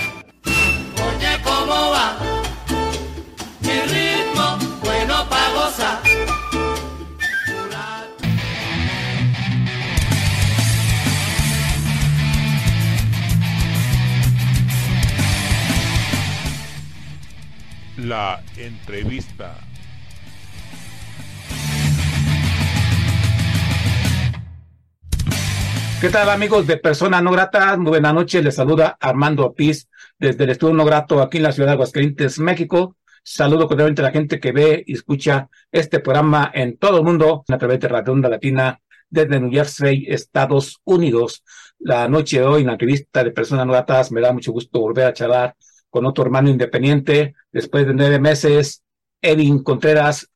¿Qué 26.03 26.09
tal 26.09 26.29
amigos 26.31 26.67
de 26.67 26.79
Persona 26.79 27.23
No 27.23 27.31
Grata? 27.31 27.77
Muy 27.77 27.91
buenas 27.91 28.12
noches, 28.12 28.43
les 28.43 28.57
saluda 28.57 28.97
Armando 28.99 29.47
Ortiz 29.47 29.88
desde 30.19 30.43
el 30.43 30.51
Estudio 30.51 30.75
No 30.75 30.85
Grato 30.85 31.23
aquí 31.23 31.37
en 31.37 31.45
la 31.45 31.53
ciudad 31.53 31.69
de 31.69 31.75
Aguascalientes, 31.75 32.41
México. 32.41 32.97
Saludo 33.23 33.69
cordialmente 33.69 34.03
a 34.03 34.07
la 34.07 34.11
gente 34.11 34.41
que 34.41 34.51
ve 34.51 34.83
y 34.85 34.95
escucha 34.95 35.49
este 35.71 36.01
programa 36.01 36.51
en 36.53 36.77
todo 36.77 36.99
el 36.99 37.05
mundo 37.05 37.45
a 37.47 37.57
través 37.57 37.79
de 37.79 37.87
Radio 37.87 38.15
Onda 38.15 38.29
Latina 38.29 38.81
desde 39.09 39.38
New 39.38 39.53
Jersey, 39.53 40.07
Estados 40.09 40.81
Unidos. 40.83 41.45
La 41.79 42.09
noche 42.09 42.41
de 42.41 42.47
hoy 42.47 42.62
en 42.62 42.67
la 42.67 42.73
entrevista 42.73 43.23
de 43.23 43.31
Personas 43.31 43.65
No 43.65 43.73
Gratas 43.73 44.11
me 44.11 44.21
da 44.21 44.33
mucho 44.33 44.51
gusto 44.51 44.81
volver 44.81 45.05
a 45.05 45.12
charlar 45.12 45.55
con 45.88 46.05
otro 46.05 46.25
hermano 46.25 46.51
independiente. 46.51 47.37
Después 47.53 47.87
de 47.87 47.95
nueve 47.95 48.19
meses, 48.19 48.83
Edwin 49.21 49.62
Contreras 49.62 50.29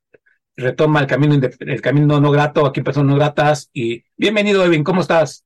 retoma 0.55 1.01
el 1.01 1.07
camino, 1.07 1.37
el 1.59 1.81
camino 1.81 2.21
no 2.21 2.31
grato 2.31 2.65
aquí 2.65 2.79
en 2.79 2.85
Personas 2.85 3.09
No 3.11 3.17
Gratas. 3.17 3.69
Y 3.73 4.05
bienvenido, 4.15 4.63
Edwin, 4.63 4.85
¿cómo 4.85 5.01
estás? 5.01 5.43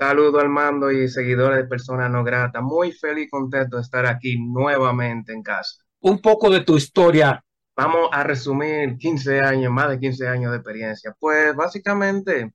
Saludo 0.00 0.40
al 0.40 0.48
mando 0.48 0.90
y 0.90 1.06
seguidores 1.08 1.58
de 1.58 1.68
Persona 1.68 2.08
No 2.08 2.24
Grata. 2.24 2.60
Muy 2.60 2.90
feliz 2.90 3.26
y 3.26 3.30
contento 3.30 3.76
de 3.76 3.82
estar 3.82 4.04
aquí 4.04 4.36
nuevamente 4.36 5.32
en 5.32 5.44
casa. 5.44 5.84
Un 6.00 6.20
poco 6.20 6.50
de 6.50 6.62
tu 6.62 6.76
historia. 6.76 7.44
Vamos 7.76 8.08
a 8.12 8.24
resumir 8.24 8.96
15 8.98 9.40
años, 9.40 9.72
más 9.72 9.88
de 9.90 9.98
15 10.00 10.28
años 10.28 10.50
de 10.52 10.58
experiencia. 10.58 11.14
Pues 11.18 11.54
básicamente 11.54 12.52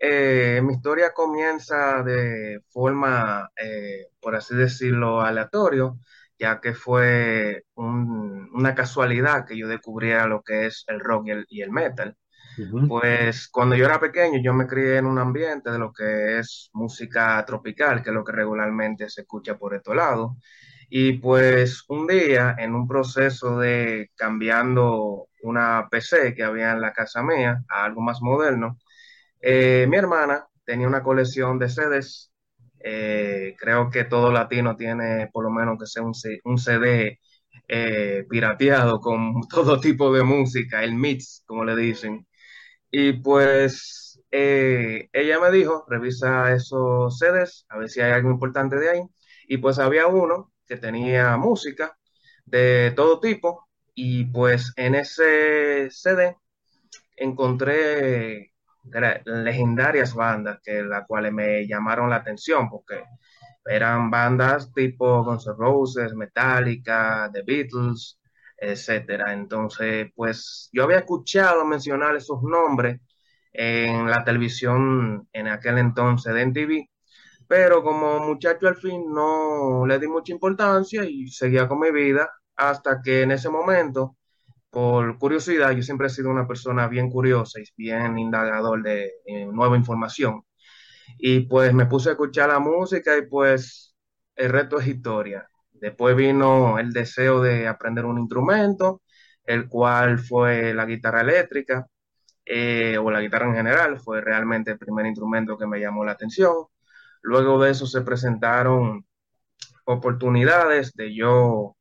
eh, 0.00 0.60
mi 0.64 0.74
historia 0.74 1.12
comienza 1.14 2.02
de 2.02 2.60
forma, 2.70 3.50
eh, 3.56 4.08
por 4.20 4.36
así 4.36 4.54
decirlo, 4.56 5.20
aleatorio, 5.22 5.98
ya 6.38 6.60
que 6.60 6.74
fue 6.74 7.64
un- 7.74 8.50
una 8.54 8.74
casualidad 8.74 9.46
que 9.46 9.58
yo 9.58 9.68
descubriera 9.68 10.26
lo 10.26 10.42
que 10.42 10.66
es 10.66 10.84
el 10.88 11.00
rock 11.00 11.28
y 11.28 11.30
el, 11.32 11.46
y 11.50 11.62
el 11.62 11.70
metal. 11.72 12.16
Pues 12.86 13.48
cuando 13.48 13.76
yo 13.76 13.84
era 13.86 14.00
pequeño, 14.00 14.40
yo 14.42 14.52
me 14.52 14.66
crié 14.66 14.98
en 14.98 15.06
un 15.06 15.18
ambiente 15.18 15.70
de 15.70 15.78
lo 15.78 15.92
que 15.92 16.38
es 16.40 16.70
música 16.72 17.44
tropical, 17.46 18.02
que 18.02 18.10
es 18.10 18.14
lo 18.14 18.24
que 18.24 18.32
regularmente 18.32 19.08
se 19.08 19.20
escucha 19.22 19.56
por 19.56 19.74
estos 19.74 19.94
lados. 19.96 20.32
Y 20.88 21.14
pues 21.14 21.84
un 21.88 22.06
día, 22.08 22.56
en 22.58 22.74
un 22.74 22.88
proceso 22.88 23.58
de 23.60 24.10
cambiando 24.16 25.28
una 25.42 25.86
PC 25.90 26.34
que 26.34 26.42
había 26.42 26.72
en 26.72 26.80
la 26.80 26.92
casa 26.92 27.22
mía 27.22 27.62
a 27.68 27.84
algo 27.84 28.00
más 28.02 28.20
moderno, 28.22 28.78
eh, 29.40 29.86
mi 29.88 29.96
hermana 29.96 30.46
tenía 30.64 30.88
una 30.88 31.02
colección 31.02 31.58
de 31.58 31.68
CDs. 31.68 32.32
Eh, 32.80 33.54
creo 33.58 33.90
que 33.90 34.04
todo 34.04 34.32
latino 34.32 34.76
tiene 34.76 35.28
por 35.32 35.44
lo 35.44 35.50
menos 35.50 35.78
que 35.78 35.86
sea 35.86 36.02
un, 36.02 36.12
un 36.44 36.58
CD 36.58 37.20
eh, 37.68 38.24
pirateado 38.28 39.00
con 39.00 39.42
todo 39.50 39.80
tipo 39.80 40.12
de 40.12 40.22
música, 40.24 40.82
el 40.84 40.94
mix, 40.94 41.42
como 41.46 41.64
le 41.64 41.76
dicen. 41.76 42.26
Y 42.90 43.14
pues 43.14 44.20
eh, 44.30 45.08
ella 45.12 45.40
me 45.40 45.50
dijo, 45.50 45.84
revisa 45.88 46.52
esos 46.52 47.18
CDs, 47.18 47.66
a 47.68 47.78
ver 47.78 47.88
si 47.88 48.00
hay 48.00 48.12
algo 48.12 48.30
importante 48.30 48.76
de 48.76 48.90
ahí. 48.90 49.02
Y 49.48 49.58
pues 49.58 49.78
había 49.78 50.06
uno 50.06 50.52
que 50.66 50.76
tenía 50.76 51.36
música 51.36 51.96
de 52.44 52.92
todo 52.96 53.20
tipo. 53.20 53.68
Y 53.94 54.24
pues 54.26 54.72
en 54.76 54.94
ese 54.94 55.88
CD 55.90 56.36
encontré 57.16 58.52
legendarias 59.24 60.14
bandas 60.14 60.60
que 60.62 60.82
las 60.82 61.06
cuales 61.06 61.32
me 61.32 61.66
llamaron 61.66 62.10
la 62.10 62.16
atención 62.16 62.68
porque 62.70 63.04
eran 63.64 64.10
bandas 64.10 64.72
tipo 64.72 65.24
Guns 65.24 65.46
N' 65.46 65.54
Roses, 65.58 66.14
Metallica, 66.14 67.30
The 67.32 67.42
Beatles, 67.42 68.19
etcétera. 68.60 69.32
Entonces, 69.32 70.08
pues 70.14 70.68
yo 70.72 70.84
había 70.84 70.98
escuchado 71.00 71.64
mencionar 71.64 72.16
esos 72.16 72.42
nombres 72.42 73.00
en 73.52 74.08
la 74.10 74.24
televisión 74.24 75.28
en 75.32 75.48
aquel 75.48 75.78
entonces 75.78 76.34
de 76.34 76.42
MTV, 76.42 76.90
pero 77.48 77.82
como 77.82 78.20
muchacho 78.20 78.68
al 78.68 78.76
fin 78.76 79.02
no 79.12 79.86
le 79.86 79.98
di 79.98 80.06
mucha 80.08 80.32
importancia 80.32 81.04
y 81.04 81.28
seguía 81.28 81.68
con 81.68 81.80
mi 81.80 81.90
vida 81.92 82.30
hasta 82.56 83.00
que 83.02 83.22
en 83.22 83.32
ese 83.32 83.48
momento, 83.50 84.16
por 84.70 85.18
curiosidad, 85.18 85.72
yo 85.72 85.82
siempre 85.82 86.08
he 86.08 86.10
sido 86.10 86.30
una 86.30 86.46
persona 86.48 86.88
bien 86.88 87.10
curiosa 87.10 87.60
y 87.60 87.64
bien 87.76 88.18
indagador 88.18 88.82
de 88.82 89.12
eh, 89.26 89.46
nueva 89.46 89.76
información. 89.76 90.42
Y 91.18 91.42
pues 91.42 91.74
me 91.74 91.86
puse 91.86 92.10
a 92.10 92.12
escuchar 92.14 92.50
la 92.50 92.60
música 92.60 93.18
y 93.18 93.26
pues 93.28 93.96
el 94.36 94.50
resto 94.50 94.80
es 94.80 94.88
historia. 94.88 95.49
Después 95.80 96.16
vino 96.16 96.78
el 96.78 96.92
deseo 96.92 97.40
de 97.42 97.66
aprender 97.68 98.04
un 98.04 98.18
instrumento, 98.18 99.02
el 99.44 99.68
cual 99.68 100.18
fue 100.18 100.74
la 100.74 100.86
guitarra 100.86 101.22
eléctrica, 101.22 101.86
eh, 102.44 102.98
o 102.98 103.10
la 103.10 103.20
guitarra 103.20 103.46
en 103.48 103.54
general, 103.54 104.00
fue 104.00 104.20
realmente 104.20 104.72
el 104.72 104.78
primer 104.78 105.06
instrumento 105.06 105.58
que 105.58 105.66
me 105.66 105.80
llamó 105.80 106.04
la 106.04 106.12
atención. 106.12 106.52
Luego 107.22 107.62
de 107.62 107.70
eso 107.72 107.86
se 107.86 108.02
presentaron 108.02 109.06
oportunidades 109.84 110.94
de 110.94 111.14
yo 111.14 111.76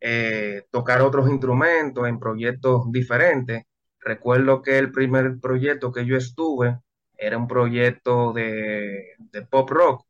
eh, 0.00 0.64
tocar 0.70 1.02
otros 1.02 1.28
instrumentos 1.30 2.06
en 2.08 2.18
proyectos 2.20 2.90
diferentes. 2.92 3.64
Recuerdo 4.00 4.62
que 4.62 4.78
el 4.78 4.92
primer 4.92 5.40
proyecto 5.40 5.92
que 5.92 6.06
yo 6.06 6.16
estuve 6.16 6.78
era 7.18 7.38
un 7.38 7.48
proyecto 7.48 8.32
de, 8.32 9.14
de 9.18 9.42
pop 9.42 9.70
rock 9.70 10.06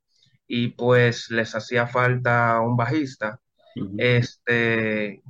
y 0.47 0.69
pues 0.69 1.31
les 1.31 1.55
hacía 1.55 1.87
falta 1.87 2.61
un 2.61 2.77
bajista. 2.77 3.41
Este, 3.99 5.23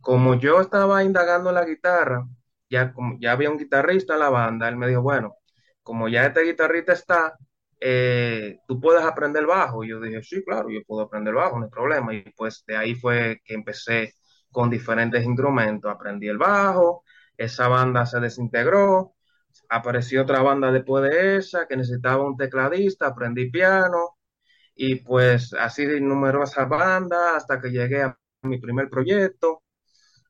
como 0.00 0.34
yo 0.36 0.60
estaba 0.60 1.04
indagando 1.04 1.52
la 1.52 1.64
guitarra, 1.64 2.26
ya, 2.70 2.92
como, 2.92 3.18
ya 3.20 3.32
había 3.32 3.50
un 3.50 3.58
guitarrista 3.58 4.14
en 4.14 4.20
la 4.20 4.30
banda, 4.30 4.68
él 4.68 4.76
me 4.76 4.88
dijo, 4.88 5.02
bueno, 5.02 5.36
como 5.82 6.08
ya 6.08 6.26
este 6.26 6.42
guitarrista 6.44 6.92
está, 6.92 7.34
eh, 7.80 8.58
tú 8.68 8.80
puedes 8.80 9.04
aprender 9.04 9.46
bajo. 9.46 9.84
Y 9.84 9.90
yo 9.90 10.00
dije, 10.00 10.22
sí, 10.22 10.42
claro, 10.44 10.70
yo 10.70 10.80
puedo 10.86 11.02
aprender 11.02 11.34
bajo, 11.34 11.58
no 11.58 11.64
hay 11.66 11.70
problema. 11.70 12.14
Y 12.14 12.22
pues 12.36 12.64
de 12.66 12.76
ahí 12.76 12.94
fue 12.94 13.40
que 13.44 13.54
empecé 13.54 14.14
con 14.50 14.70
diferentes 14.70 15.24
instrumentos. 15.24 15.90
Aprendí 15.90 16.28
el 16.28 16.38
bajo, 16.38 17.04
esa 17.36 17.68
banda 17.68 18.06
se 18.06 18.20
desintegró, 18.20 19.14
apareció 19.68 20.22
otra 20.22 20.42
banda 20.42 20.70
después 20.72 21.04
de 21.10 21.36
esa 21.38 21.66
que 21.66 21.76
necesitaba 21.76 22.24
un 22.24 22.36
tecladista, 22.36 23.08
aprendí 23.08 23.50
piano 23.50 24.18
y 24.80 24.96
pues 24.96 25.52
así 25.54 25.84
de 25.86 26.00
numerosas 26.00 26.68
bandas 26.68 27.34
hasta 27.36 27.60
que 27.60 27.70
llegué 27.70 28.02
a 28.02 28.18
mi 28.42 28.58
primer 28.60 28.88
proyecto. 28.90 29.62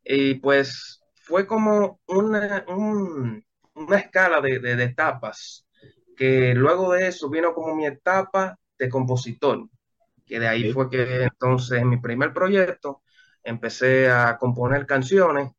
Y 0.05 0.35
pues 0.37 1.01
fue 1.25 1.47
como 1.47 2.01
una, 2.09 2.65
un- 2.69 3.45
una 3.75 3.97
escala 3.99 4.41
de, 4.41 4.59
de- 4.61 4.77
de 4.77 4.85
etapas, 4.85 5.67
que 6.17 6.55
luego 6.55 6.93
de 6.93 7.09
eso 7.09 7.31
vino 7.31 7.55
como 7.55 7.75
mi 7.77 7.87
etapa 7.87 8.59
de 8.79 8.89
compositor, 8.89 9.69
que 10.27 10.41
de 10.41 10.49
ahí 10.49 10.73
fue 10.73 10.91
que 10.91 11.25
entonces 11.25 11.81
en 11.81 11.89
mi 11.91 11.99
primer 11.99 12.33
proyecto 12.33 13.03
empecé 13.45 14.11
a 14.11 14.37
componer 14.39 14.87
canciones 14.87 15.51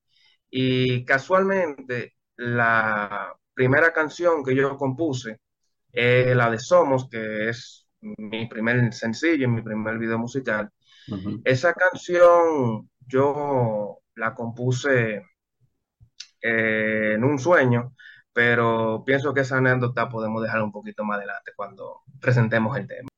y 0.49 1.05
casualmente 1.05 2.15
la 2.37 3.33
primera 3.53 3.93
canción 3.93 4.43
que 4.43 4.55
yo 4.55 4.77
compuse 4.77 5.39
es 5.91 6.35
la 6.35 6.49
de 6.51 6.59
Somos, 6.59 7.09
que 7.09 7.49
es 7.49 7.80
mi 8.01 8.47
primer 8.47 8.93
sencillo, 8.93 9.47
mi 9.49 9.61
primer 9.61 9.97
video 9.97 10.17
musical. 10.19 10.69
Ujú. 11.07 11.41
Esa 11.43 11.73
canción 11.73 12.89
yo 13.07 13.99
la 14.15 14.33
compuse 14.33 15.23
eh, 16.41 17.13
en 17.15 17.23
un 17.23 17.39
sueño, 17.39 17.95
pero 18.33 19.03
pienso 19.05 19.33
que 19.33 19.41
esa 19.41 19.57
anécdota 19.57 20.09
podemos 20.09 20.41
dejarla 20.41 20.65
un 20.65 20.71
poquito 20.71 21.03
más 21.03 21.17
adelante 21.17 21.51
cuando 21.55 22.01
presentemos 22.19 22.77
el 22.77 22.87
tema. 22.87 23.09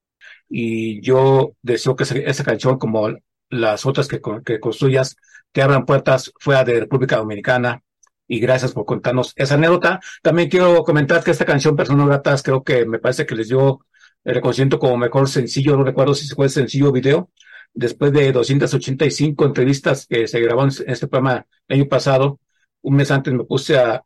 y 0.50 1.02
yo 1.02 1.54
deseo 1.62 1.96
que 1.96 2.04
esa 2.04 2.44
canción, 2.44 2.78
como 2.78 3.10
las 3.50 3.86
otras 3.86 4.08
que, 4.08 4.22
que 4.46 4.60
construyas, 4.60 5.16
te 5.52 5.62
abran 5.62 5.86
puertas 5.86 6.32
fuera 6.40 6.64
de 6.64 6.82
República 6.82 7.18
Dominicana. 7.18 7.82
Y 8.28 8.40
gracias 8.40 8.72
por 8.74 8.86
contarnos 8.86 9.34
esa 9.36 9.56
anécdota. 9.56 10.00
También 10.22 10.50
quiero 10.50 10.84
comentar 10.84 11.24
que 11.24 11.32
esta 11.32 11.46
canción, 11.46 11.76
Personas 11.76 12.08
Gratas, 12.08 12.42
creo 12.42 12.64
que 12.64 12.86
me 12.86 13.00
parece 13.00 13.26
que 13.26 13.36
les 13.36 13.50
dio 13.50 13.86
el 14.24 14.36
reconocimiento 14.36 14.80
como 14.80 14.98
mejor 14.98 15.28
sencillo, 15.30 15.78
no 15.78 15.84
recuerdo 15.84 16.14
si 16.14 16.28
fue 16.34 16.50
sencillo 16.50 16.92
video, 16.92 17.32
después 17.74 18.12
de 18.14 18.32
285 18.32 19.46
entrevistas 19.46 20.06
que 20.08 20.28
se 20.28 20.40
grabaron 20.40 20.72
en 20.86 20.92
este 20.92 21.08
programa 21.08 21.46
el 21.68 21.80
año 21.80 21.90
pasado, 21.90 22.40
un 22.82 22.96
mes 22.96 23.12
antes 23.12 23.34
me 23.34 23.44
puse 23.46 23.78
a, 23.78 24.04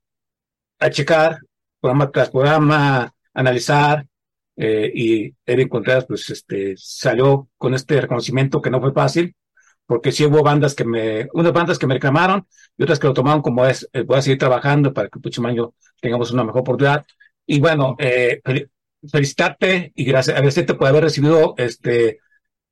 a 0.79 0.89
checar 0.89 1.39
programa 1.79 2.11
tras 2.11 2.29
programa, 2.29 3.13
analizar, 3.33 4.05
eh, 4.55 4.91
y 4.93 5.35
Eric 5.45 5.69
Contreras 5.69 6.05
pues 6.07 6.29
este, 6.31 6.73
salió 6.77 7.47
con 7.57 7.75
este 7.75 8.01
reconocimiento 8.01 8.61
que 8.61 8.71
no 8.71 8.81
fue 8.81 8.91
fácil, 8.91 9.35
porque 9.85 10.11
sí 10.11 10.25
hubo 10.25 10.43
bandas 10.43 10.75
que 10.75 10.83
me, 10.83 11.27
unas 11.33 11.53
bandas 11.53 11.79
que 11.79 11.87
me 11.87 11.93
reclamaron 11.93 12.45
y 12.75 12.83
otras 12.83 12.99
que 12.99 13.07
lo 13.07 13.13
tomaron 13.13 13.41
como 13.41 13.65
es, 13.65 13.87
eh, 13.93 14.01
voy 14.01 14.17
a 14.17 14.21
seguir 14.21 14.39
trabajando 14.39 14.93
para 14.93 15.09
que 15.09 15.19
el 15.19 15.21
próximo 15.21 15.47
año 15.47 15.73
tengamos 16.01 16.31
una 16.31 16.43
mejor 16.43 16.61
oportunidad. 16.61 17.05
Y 17.45 17.59
bueno, 17.59 17.95
eh, 17.99 18.41
felicitarte 19.11 19.91
y 19.95 20.09
agradecerte 20.09 20.73
por 20.73 20.87
haber 20.87 21.03
recibido 21.03 21.53
este, 21.57 22.19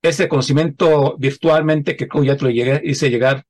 ese 0.02 0.28
conocimiento 0.28 1.16
virtualmente 1.18 1.96
que 1.96 2.08
ya 2.24 2.38
te 2.38 2.44
lo 2.46 2.50
hice 2.50 3.10
llegar 3.10 3.46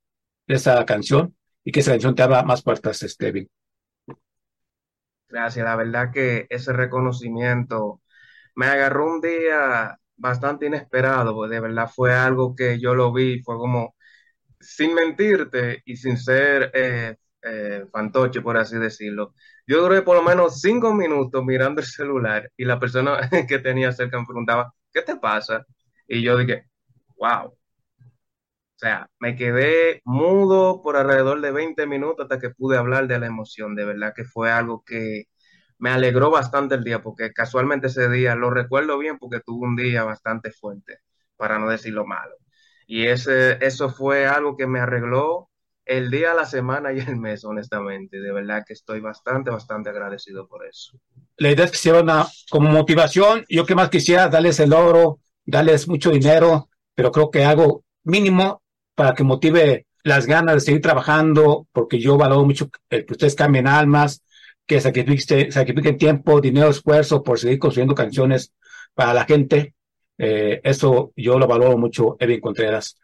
esa 0.47 0.85
canción 0.85 1.35
y 1.63 1.71
que 1.71 1.79
esa 1.79 1.91
canción 1.91 2.15
te 2.15 2.23
abra 2.23 2.43
más 2.43 2.61
puertas, 2.61 3.01
este, 3.03 3.47
Gracias, 5.27 5.65
la 5.65 5.75
verdad 5.75 6.11
que 6.13 6.45
ese 6.49 6.71
reconocimiento 6.71 8.01
me 8.55 8.67
agarró 8.67 9.05
un 9.05 9.21
día 9.21 9.99
bastante 10.15 10.67
inesperado, 10.67 11.33
porque 11.33 11.55
de 11.55 11.59
verdad 11.61 11.89
fue 11.93 12.13
algo 12.13 12.55
que 12.55 12.79
yo 12.79 12.95
lo 12.95 13.11
vi, 13.11 13.41
fue 13.41 13.57
como, 13.57 13.95
sin 14.59 14.93
mentirte 14.93 15.81
y 15.85 15.97
sin 15.97 16.17
ser 16.17 16.71
eh, 16.73 17.17
eh, 17.45 17.85
fantoche, 17.91 18.41
por 18.41 18.57
así 18.57 18.77
decirlo, 18.77 19.33
yo 19.67 19.81
duré 19.83 20.01
por 20.03 20.17
lo 20.17 20.23
menos 20.23 20.61
cinco 20.61 20.93
minutos 20.93 21.43
mirando 21.45 21.81
el 21.81 21.87
celular 21.87 22.51
y 22.57 22.65
la 22.65 22.79
persona 22.79 23.19
que 23.47 23.59
tenía 23.59 23.91
cerca 23.93 24.19
me 24.19 24.25
preguntaba, 24.25 24.73
¿qué 24.93 25.01
te 25.03 25.17
pasa? 25.17 25.65
Y 26.07 26.23
yo 26.23 26.37
dije, 26.37 26.67
wow. 27.17 27.47
O 28.75 28.77
sea, 28.77 29.09
me 29.19 29.35
quedé 29.37 30.01
mudo 30.05 30.81
por 30.81 30.97
alrededor 30.97 31.39
de 31.41 31.51
20 31.51 31.87
minutos 31.87 32.25
hasta 32.25 32.39
que 32.39 32.49
pude 32.53 32.77
hablar 32.77 33.07
de 33.07 33.19
la 33.19 33.27
emoción. 33.27 33.73
De 33.75 33.85
verdad 33.85 34.13
que 34.15 34.25
fue 34.25 34.51
algo 34.51 34.83
que 34.85 35.25
me 35.79 35.91
alegró 35.91 36.29
bastante 36.31 36.75
el 36.75 36.83
día, 36.83 37.01
porque 37.01 37.31
casualmente 37.33 37.87
ese 37.87 38.09
día 38.09 38.35
lo 38.35 38.49
recuerdo 38.49 38.97
bien 38.97 39.17
porque 39.17 39.39
tuve 39.41 39.67
un 39.67 39.75
día 39.77 40.03
bastante 40.03 40.51
fuerte, 40.51 40.99
para 41.37 41.59
no 41.59 41.69
decir 41.69 41.93
lo 41.93 42.05
malo. 42.05 42.35
Y 42.87 43.07
ese, 43.07 43.57
eso 43.65 43.89
fue 43.89 44.27
algo 44.27 44.57
que 44.57 44.67
me 44.67 44.79
arregló 44.81 45.49
el 45.85 46.09
día, 46.09 46.33
la 46.33 46.45
semana 46.45 46.91
y 46.91 46.99
el 46.99 47.15
mes, 47.15 47.45
honestamente. 47.45 48.19
De 48.19 48.31
verdad 48.31 48.63
que 48.65 48.73
estoy 48.73 48.99
bastante, 48.99 49.51
bastante 49.51 49.89
agradecido 49.89 50.47
por 50.47 50.65
eso. 50.65 50.99
La 51.37 51.51
idea 51.51 51.65
es 51.65 51.71
que 51.71 51.77
sea 51.77 52.01
una 52.01 52.25
como 52.49 52.69
motivación. 52.69 53.45
Yo 53.49 53.65
que 53.65 53.75
más 53.75 53.89
quisiera 53.89 54.27
darles 54.27 54.59
el 54.59 54.73
oro, 54.73 55.19
darles 55.45 55.87
mucho 55.87 56.11
dinero, 56.11 56.69
pero 56.95 57.11
creo 57.11 57.29
que 57.29 57.45
hago 57.45 57.83
mínimo 58.03 58.61
para 58.95 59.13
que 59.13 59.23
motive 59.23 59.85
las 60.03 60.25
ganas 60.25 60.55
de 60.55 60.61
seguir 60.61 60.81
trabajando, 60.81 61.67
porque 61.71 61.99
yo 61.99 62.17
valoro 62.17 62.45
mucho 62.45 62.69
el 62.89 63.05
que 63.05 63.13
ustedes 63.13 63.35
cambien 63.35 63.67
almas, 63.67 64.23
que 64.65 64.79
sacrifiquen, 64.79 65.51
sacrifiquen 65.51 65.97
tiempo, 65.97 66.41
dinero, 66.41 66.69
esfuerzo 66.69 67.23
por 67.23 67.39
seguir 67.39 67.59
construyendo 67.59 67.95
canciones 67.95 68.53
para 68.93 69.13
la 69.13 69.25
gente. 69.25 69.73
Eh, 70.17 70.61
eso 70.63 71.11
yo 71.15 71.37
lo 71.37 71.47
valoro 71.47 71.77
mucho, 71.77 72.17
Evin 72.19 72.39
Contreras. 72.39 72.97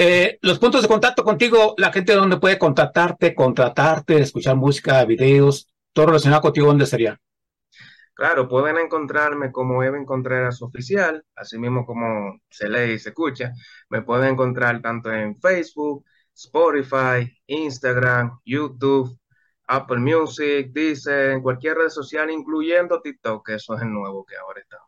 Eh, 0.00 0.38
los 0.42 0.60
puntos 0.60 0.80
de 0.80 0.86
contacto 0.86 1.24
contigo, 1.24 1.74
la 1.76 1.90
gente 1.92 2.14
donde 2.14 2.36
puede 2.36 2.56
contactarte, 2.56 3.34
contratarte, 3.34 4.20
escuchar 4.20 4.54
música, 4.54 5.04
videos, 5.04 5.72
todo 5.92 6.06
relacionado 6.06 6.40
contigo, 6.40 6.68
¿dónde 6.68 6.86
sería? 6.86 7.20
Claro, 8.14 8.48
pueden 8.48 8.78
encontrarme 8.78 9.50
como 9.50 9.82
Evan 9.82 10.04
Contreras 10.04 10.62
Oficial, 10.62 11.24
así 11.34 11.58
mismo 11.58 11.84
como 11.84 12.38
se 12.48 12.68
lee 12.68 12.92
y 12.92 12.98
se 13.00 13.08
escucha. 13.08 13.50
Me 13.88 14.02
pueden 14.02 14.34
encontrar 14.34 14.80
tanto 14.80 15.12
en 15.12 15.36
Facebook, 15.40 16.04
Spotify, 16.32 17.36
Instagram, 17.48 18.38
YouTube, 18.44 19.18
Apple 19.66 19.98
Music, 19.98 20.68
dicen 20.72 21.42
cualquier 21.42 21.76
red 21.76 21.88
social, 21.88 22.30
incluyendo 22.30 23.00
TikTok, 23.00 23.44
que 23.44 23.54
eso 23.54 23.74
es 23.74 23.82
el 23.82 23.92
nuevo 23.92 24.24
que 24.24 24.36
ahora 24.36 24.60
está. 24.60 24.78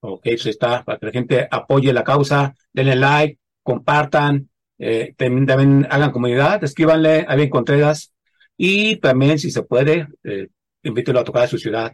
Ok, 0.00 0.22
eso 0.24 0.48
está, 0.48 0.82
para 0.82 0.98
que 0.98 1.06
la 1.06 1.12
gente 1.12 1.48
apoye 1.50 1.92
la 1.92 2.02
causa, 2.02 2.54
denle 2.72 2.96
like, 2.96 3.41
compartan, 3.62 4.48
eh, 4.78 5.14
también, 5.16 5.86
hagan 5.90 6.10
comunidad, 6.10 6.62
escríbanle 6.64 7.24
a 7.28 7.36
Bien 7.36 7.50
Contreras 7.50 8.12
y 8.56 8.96
también, 8.96 9.38
si 9.38 9.50
se 9.50 9.62
puede, 9.62 10.08
eh, 10.24 10.48
invítelo 10.82 11.20
a 11.20 11.24
tocar 11.24 11.44
a 11.44 11.48
su 11.48 11.58
ciudad. 11.58 11.92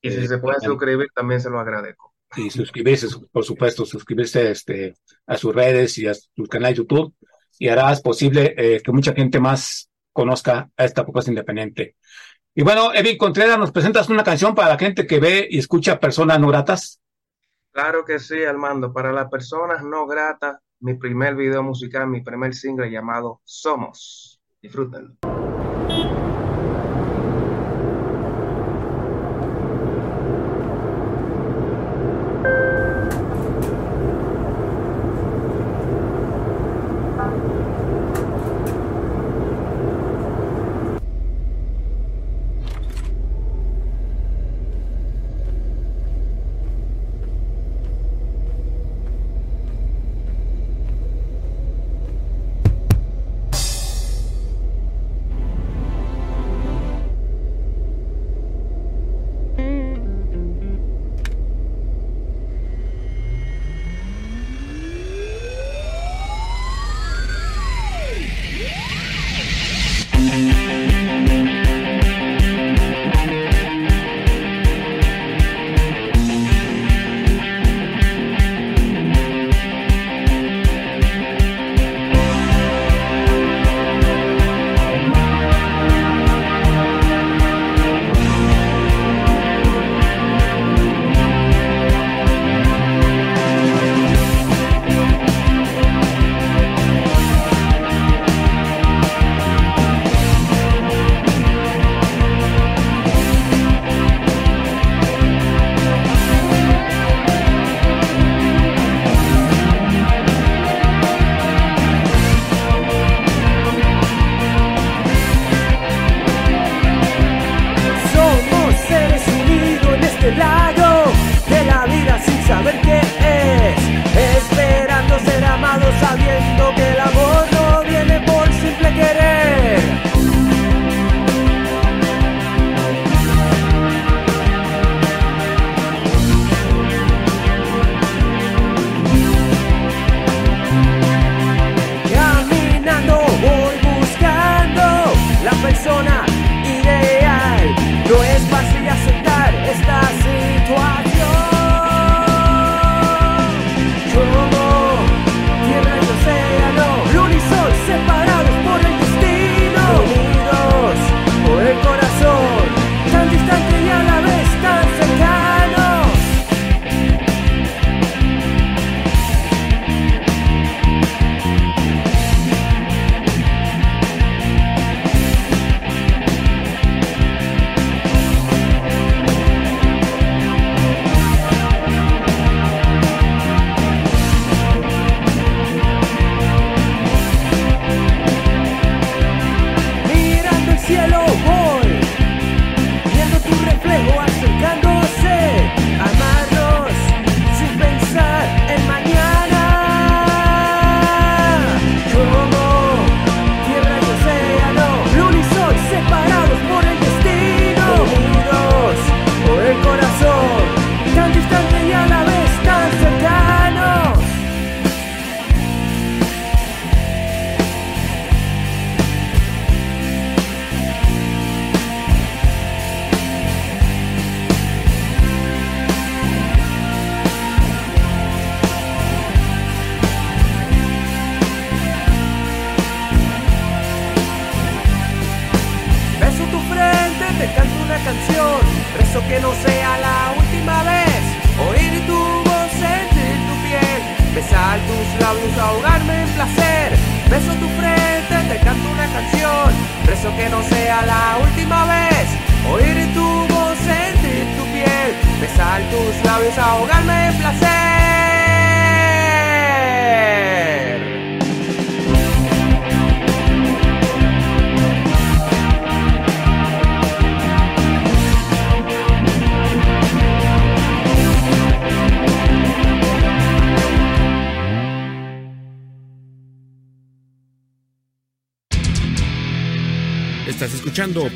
Y 0.00 0.10
si 0.10 0.18
eh, 0.18 0.28
se 0.28 0.38
puede 0.38 0.60
suscribir, 0.60 1.08
también 1.14 1.40
se 1.40 1.50
lo 1.50 1.58
agradezco. 1.58 2.14
Y 2.36 2.50
suscribirse, 2.50 3.06
por 3.30 3.44
supuesto, 3.44 3.86
suscribirse 3.86 4.50
este, 4.50 4.96
a 5.26 5.36
sus 5.36 5.54
redes 5.54 5.96
y 5.98 6.06
a 6.06 6.14
su 6.14 6.44
canal 6.48 6.72
de 6.72 6.78
YouTube 6.78 7.14
y 7.58 7.68
harás 7.68 8.00
posible 8.00 8.54
eh, 8.56 8.82
que 8.82 8.92
mucha 8.92 9.14
gente 9.14 9.40
más 9.40 9.90
conozca 10.12 10.68
a 10.76 10.84
esta 10.84 11.04
propuesta 11.04 11.30
independiente. 11.30 11.96
Y 12.54 12.62
bueno, 12.62 12.92
Evin 12.94 13.18
Contreras, 13.18 13.58
¿nos 13.58 13.72
presentas 13.72 14.08
una 14.08 14.22
canción 14.22 14.54
para 14.54 14.68
la 14.68 14.78
gente 14.78 15.06
que 15.06 15.18
ve 15.18 15.46
y 15.50 15.58
escucha 15.58 15.98
personas 15.98 16.38
no 16.38 16.48
gratas? 16.48 17.00
Claro 17.72 18.04
que 18.04 18.18
sí, 18.20 18.44
Armando. 18.44 18.92
Para 18.92 19.12
las 19.12 19.28
personas 19.28 19.82
no 19.82 20.06
gratas, 20.06 20.58
mi 20.84 20.94
primer 20.96 21.34
video 21.34 21.62
musical, 21.62 22.06
mi 22.06 22.20
primer 22.20 22.54
single 22.54 22.90
llamado 22.90 23.40
Somos. 23.44 24.38
Disfrútenlo. 24.60 25.16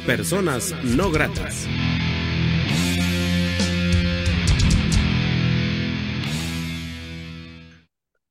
Personas 0.09 0.75
No 0.85 1.11
Gratas. 1.11 1.69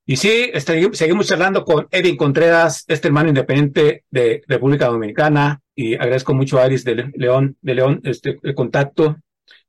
Y 0.04 0.16
sí, 0.16 0.50
este, 0.52 0.92
seguimos 0.92 1.28
charlando 1.28 1.64
con 1.64 1.86
Edwin 1.92 2.16
Contreras, 2.16 2.84
este 2.88 3.06
hermano 3.06 3.28
independiente 3.28 4.02
de 4.10 4.42
República 4.48 4.88
Dominicana, 4.88 5.60
y 5.76 5.94
agradezco 5.94 6.34
mucho 6.34 6.58
a 6.58 6.64
Aris 6.64 6.82
de 6.82 7.12
León, 7.14 7.56
de 7.60 7.74
León, 7.76 8.00
este, 8.02 8.40
el 8.42 8.56
contacto, 8.56 9.18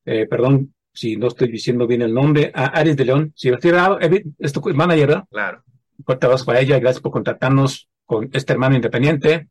eh, 0.03 0.25
perdón 0.27 0.73
si 0.91 1.15
no 1.15 1.27
estoy 1.27 1.51
diciendo 1.51 1.85
bien 1.85 2.01
el 2.01 2.11
nombre, 2.15 2.51
a 2.55 2.65
Aris 2.65 2.97
de 2.97 3.05
León, 3.05 3.33
si 3.35 3.49
Edwin, 3.49 4.35
es 4.39 4.51
tu 4.51 4.61
manager, 4.73 5.07
¿verdad? 5.09 5.23
Claro. 5.29 5.63
Fuerte 6.03 6.25
abrazo 6.25 6.45
para 6.45 6.59
ella, 6.59 6.79
gracias 6.79 7.03
por 7.03 7.11
contactarnos 7.11 7.87
con 8.09 8.31
este 8.33 8.53
hermano 8.53 8.75
independiente. 8.75 9.49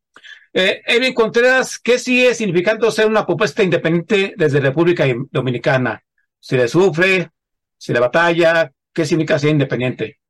Eh, 0.53 0.82
Edwin 0.86 1.14
Contreras, 1.14 1.78
¿qué 1.78 1.99
sigue 1.99 2.34
significando 2.34 2.90
ser 2.90 3.07
una 3.07 3.26
propuesta 3.26 3.62
independiente 3.62 4.34
desde 4.36 4.61
República 4.61 5.05
Dominicana? 5.30 6.03
¿Se 6.38 6.57
le 6.57 6.68
sufre? 6.68 7.30
¿Se 7.76 7.92
le 7.92 8.01
batalla? 8.01 8.70
¿Qué 8.92 9.05
significa 9.05 9.38
ser 9.38 9.51
independiente? 9.51 10.20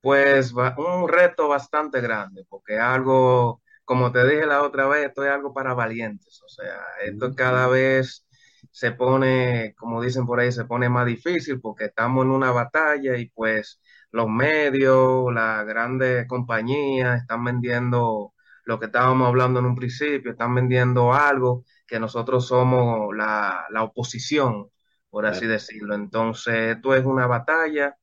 Pues 0.00 0.52
un 0.52 1.08
reto 1.08 1.48
bastante 1.48 2.00
grande, 2.00 2.44
porque 2.48 2.78
algo, 2.78 3.62
como 3.84 4.12
te 4.12 4.26
dije 4.26 4.46
la 4.46 4.62
otra 4.62 4.86
vez, 4.88 5.06
esto 5.06 5.24
es 5.24 5.30
algo 5.30 5.54
para 5.54 5.74
valientes. 5.74 6.42
O 6.44 6.48
sea, 6.48 6.76
esto 7.04 7.34
cada 7.34 7.66
vez 7.68 8.26
se 8.70 8.92
pone, 8.92 9.74
como 9.76 10.02
dicen 10.02 10.26
por 10.26 10.40
ahí, 10.40 10.52
se 10.52 10.64
pone 10.64 10.88
más 10.88 11.06
difícil 11.06 11.60
porque 11.60 11.86
estamos 11.86 12.24
en 12.24 12.30
una 12.32 12.50
batalla 12.50 13.16
y 13.16 13.30
pues 13.30 13.80
los 14.10 14.28
medios, 14.28 15.32
las 15.32 15.64
grandes 15.66 16.26
compañías 16.26 17.20
están 17.22 17.44
vendiendo 17.44 18.34
lo 18.64 18.78
que 18.78 18.86
estábamos 18.86 19.28
hablando 19.28 19.60
en 19.60 19.66
un 19.66 19.76
principio, 19.76 20.32
están 20.32 20.54
vendiendo 20.54 21.12
algo 21.12 21.64
que 21.86 22.00
nosotros 22.00 22.46
somos 22.46 23.14
la, 23.16 23.66
la 23.70 23.82
oposición, 23.84 24.68
por 25.10 25.26
así 25.26 25.46
decirlo. 25.46 25.94
Entonces, 25.94 26.76
esto 26.76 26.94
es 26.94 27.04
una 27.04 27.26
batalla 27.26 27.96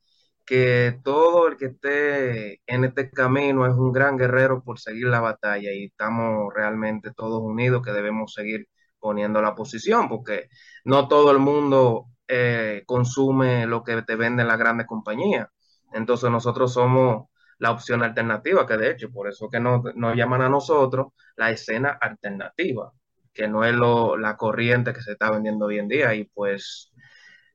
que 0.46 1.00
todo 1.04 1.48
el 1.48 1.58
que 1.58 1.66
esté 1.68 2.62
en 2.66 2.84
este 2.84 3.12
camino 3.12 3.68
es 3.68 3.74
un 3.74 3.92
gran 3.92 4.18
guerrero 4.18 4.64
por 4.64 4.80
seguir 4.80 5.08
la 5.08 5.20
batalla 5.20 5.72
y 5.72 5.86
estamos 5.86 6.52
realmente 6.56 7.12
todos 7.14 7.40
unidos 7.42 7.84
que 7.86 7.92
debemos 7.92 8.34
seguir 8.34 8.68
poniendo 9.00 9.42
la 9.44 9.56
posición 9.56 10.10
porque 10.10 10.50
no 10.86 11.08
todo 11.08 11.32
el 11.32 11.40
mundo 11.40 12.08
eh, 12.28 12.84
consume 12.88 13.68
lo 13.68 13.84
que 13.84 14.02
te 14.02 14.16
venden 14.16 14.48
las 14.48 14.58
grandes 14.58 14.88
compañías. 14.88 15.48
Entonces 15.94 16.32
nosotros 16.32 16.74
somos 16.74 17.28
la 17.60 17.72
opción 17.72 18.02
alternativa, 18.04 18.66
que 18.66 18.78
de 18.78 18.92
hecho 18.92 19.12
por 19.12 19.28
eso 19.28 19.50
que 19.50 19.60
nos, 19.60 19.96
nos 19.96 20.16
llaman 20.16 20.42
a 20.42 20.50
nosotros 20.50 21.08
la 21.36 21.52
escena 21.52 21.98
alternativa, 22.02 22.92
que 23.34 23.48
no 23.48 23.64
es 23.64 23.74
lo, 23.74 24.18
la 24.18 24.36
corriente 24.38 24.94
que 24.94 25.02
se 25.02 25.12
está 25.12 25.32
vendiendo 25.32 25.66
hoy 25.66 25.80
en 25.80 25.88
día 25.88 26.16
y 26.16 26.26
pues 26.26 26.92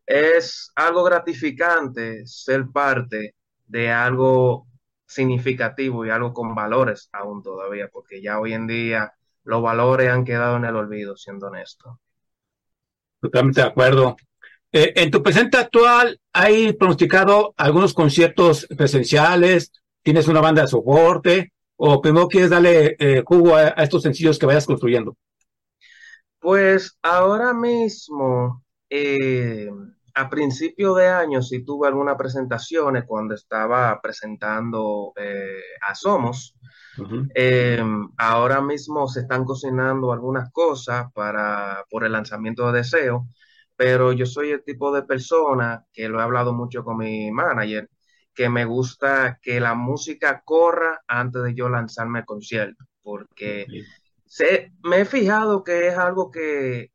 es 0.07 0.71
algo 0.77 1.03
gratificante 1.05 2.27
ser 2.27 2.67
parte 2.73 3.35
de 3.67 3.91
algo 3.91 4.67
significativo 5.07 6.05
y 6.05 6.11
algo 6.11 6.33
con 6.33 6.55
valores 6.55 7.09
aún 7.13 7.43
todavía, 7.43 7.89
porque 7.89 8.21
ya 8.23 8.39
hoy 8.39 8.53
en 8.53 8.67
día 8.67 9.13
los 9.45 9.63
valores 9.63 10.11
han 10.11 10.25
quedado 10.25 10.57
en 10.57 10.65
el 10.65 10.77
olvido, 10.77 11.17
siendo 11.17 11.47
honesto. 11.47 12.01
Totalmente 13.21 13.61
de 13.61 13.67
acuerdo. 13.67 14.17
Eh, 14.73 14.93
en 14.97 15.11
tu 15.11 15.23
presente 15.23 15.57
actual, 15.57 16.21
¿hay 16.33 16.73
pronosticado 16.73 17.55
algunos 17.57 17.95
conciertos 17.95 18.67
presenciales? 18.77 19.71
¿Tienes 20.05 20.29
una 20.29 20.41
banda 20.41 20.63
de 20.63 20.69
soporte? 20.69 21.53
¿O 21.77 22.01
primero 22.01 22.29
quieres 22.29 22.51
darle 22.51 22.97
eh, 23.01 23.23
jugo 23.27 23.57
a, 23.57 23.75
a 23.77 23.83
estos 23.85 24.03
sencillos 24.03 24.39
que 24.39 24.47
vayas 24.47 24.67
construyendo? 24.67 25.17
Pues 26.41 26.99
ahora 27.03 27.55
mismo 27.55 28.65
eh, 28.91 29.71
a 30.15 30.29
principio 30.31 30.95
de 30.95 31.09
año 31.09 31.43
sí 31.43 31.65
tuve 31.65 31.89
algunas 31.89 32.17
presentaciones 32.17 33.05
cuando 33.07 33.35
estaba 33.35 34.01
presentando 34.03 35.13
eh, 35.17 35.61
a 35.83 35.95
Somos. 35.95 36.57
Eh, 37.35 37.83
ahora 38.19 38.61
mismo 38.63 39.09
se 39.09 39.21
están 39.23 39.45
cocinando 39.45 40.13
algunas 40.13 40.53
cosas 40.53 41.13
para, 41.15 41.85
por 41.91 42.05
el 42.05 42.13
lanzamiento 42.13 42.67
de 42.73 42.79
Deseo, 42.81 43.29
pero 43.77 44.13
yo 44.13 44.27
soy 44.27 44.51
el 44.53 44.65
tipo 44.65 44.93
de 44.95 45.03
persona 45.05 45.85
que 45.93 46.09
lo 46.09 46.21
he 46.21 46.23
hablado 46.23 46.55
mucho 46.55 46.85
con 46.85 46.99
mi 46.99 47.31
manager, 47.33 47.91
que 48.35 48.49
me 48.49 48.65
gusta 48.65 49.39
que 49.43 49.61
la 49.61 49.75
música 49.75 50.43
corra 50.45 51.03
antes 51.07 51.43
de 51.43 51.55
yo 51.55 51.69
lanzarme 51.69 52.21
al 52.21 52.25
concierto, 52.25 52.85
porque 53.03 53.67
se, 54.27 54.73
me 54.83 55.01
he 55.01 55.05
fijado 55.05 55.63
que 55.63 55.89
es 55.89 55.97
algo 55.97 56.31
que 56.31 56.91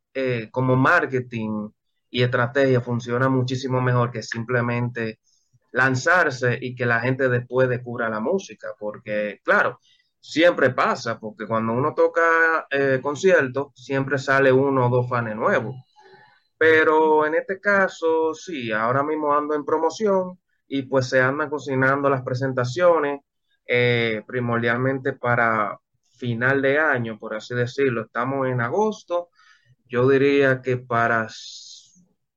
como 0.52 0.76
marketing 0.76 1.70
y 2.10 2.24
estrategia 2.24 2.82
funciona 2.82 3.30
muchísimo 3.30 3.82
mejor 3.82 4.12
que 4.12 4.22
simplemente 4.22 5.20
lanzarse 5.72 6.58
y 6.60 6.76
que 6.76 6.86
la 6.86 7.00
gente 7.00 7.30
después 7.30 7.70
descubra 7.70 8.10
la 8.10 8.20
música, 8.20 8.70
porque 8.78 9.40
claro, 9.44 9.80
siempre 10.20 10.72
pasa, 10.72 11.20
porque 11.20 11.48
cuando 11.48 11.74
uno 11.74 11.94
toca 11.94 12.68
eh, 12.70 13.00
conciertos, 13.02 13.68
siempre 13.76 14.18
sale 14.18 14.52
uno 14.52 14.88
o 14.88 14.90
dos 14.90 15.10
fans 15.10 15.36
nuevos. 15.36 15.76
Pero 16.58 17.26
en 17.26 17.36
este 17.36 17.60
caso, 17.60 18.34
sí, 18.34 18.72
ahora 18.72 19.04
mismo 19.04 19.34
ando 19.34 19.56
en 19.56 19.64
promoción 19.64 20.40
y 20.70 20.84
pues 20.84 21.10
se 21.10 21.22
andan 21.22 21.50
cocinando 21.50 22.10
las 22.10 22.24
presentaciones, 22.24 23.22
eh, 23.66 24.24
primordialmente 24.28 25.14
para 25.14 25.80
final 26.18 26.62
de 26.62 26.80
año, 26.80 27.20
por 27.20 27.36
así 27.36 27.56
decirlo. 27.56 28.04
Estamos 28.04 28.48
en 28.48 28.62
agosto, 28.62 29.30
yo 29.88 30.08
diría 30.10 30.62
que 30.62 30.78
para 30.78 31.28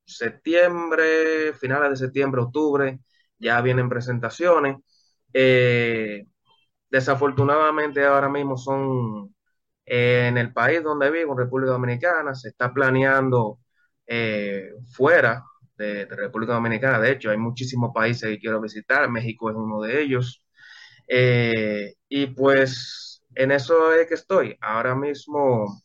septiembre, 0.04 1.52
finales 1.54 1.90
de 1.90 1.96
septiembre, 2.06 2.40
octubre, 2.42 3.00
ya 3.38 3.60
vienen 3.60 3.88
presentaciones. 3.88 4.78
Eh, 5.32 6.26
desafortunadamente 6.90 8.04
ahora 8.04 8.28
mismo 8.28 8.56
son 8.56 9.34
eh, 9.86 10.26
en 10.28 10.38
el 10.38 10.52
país 10.52 10.82
donde 10.82 11.10
vivo, 11.10 11.36
República 11.36 11.72
Dominicana, 11.72 12.34
se 12.34 12.48
está 12.50 12.72
planeando 12.72 13.58
fuera 14.94 15.42
de, 15.82 16.06
República 16.06 16.54
Dominicana. 16.54 17.00
De 17.00 17.12
hecho, 17.12 17.30
hay 17.30 17.38
muchísimos 17.38 17.92
países 17.94 18.30
que 18.30 18.38
quiero 18.38 18.60
visitar, 18.60 19.08
México 19.10 19.50
es 19.50 19.56
uno 19.56 19.80
de 19.82 20.02
ellos. 20.02 20.44
y 22.08 22.26
pues 22.28 23.22
en 23.34 23.52
eso 23.52 23.92
es 23.94 24.06
que 24.08 24.14
estoy. 24.14 24.56
Ahora 24.60 24.94
mismo 24.94 25.82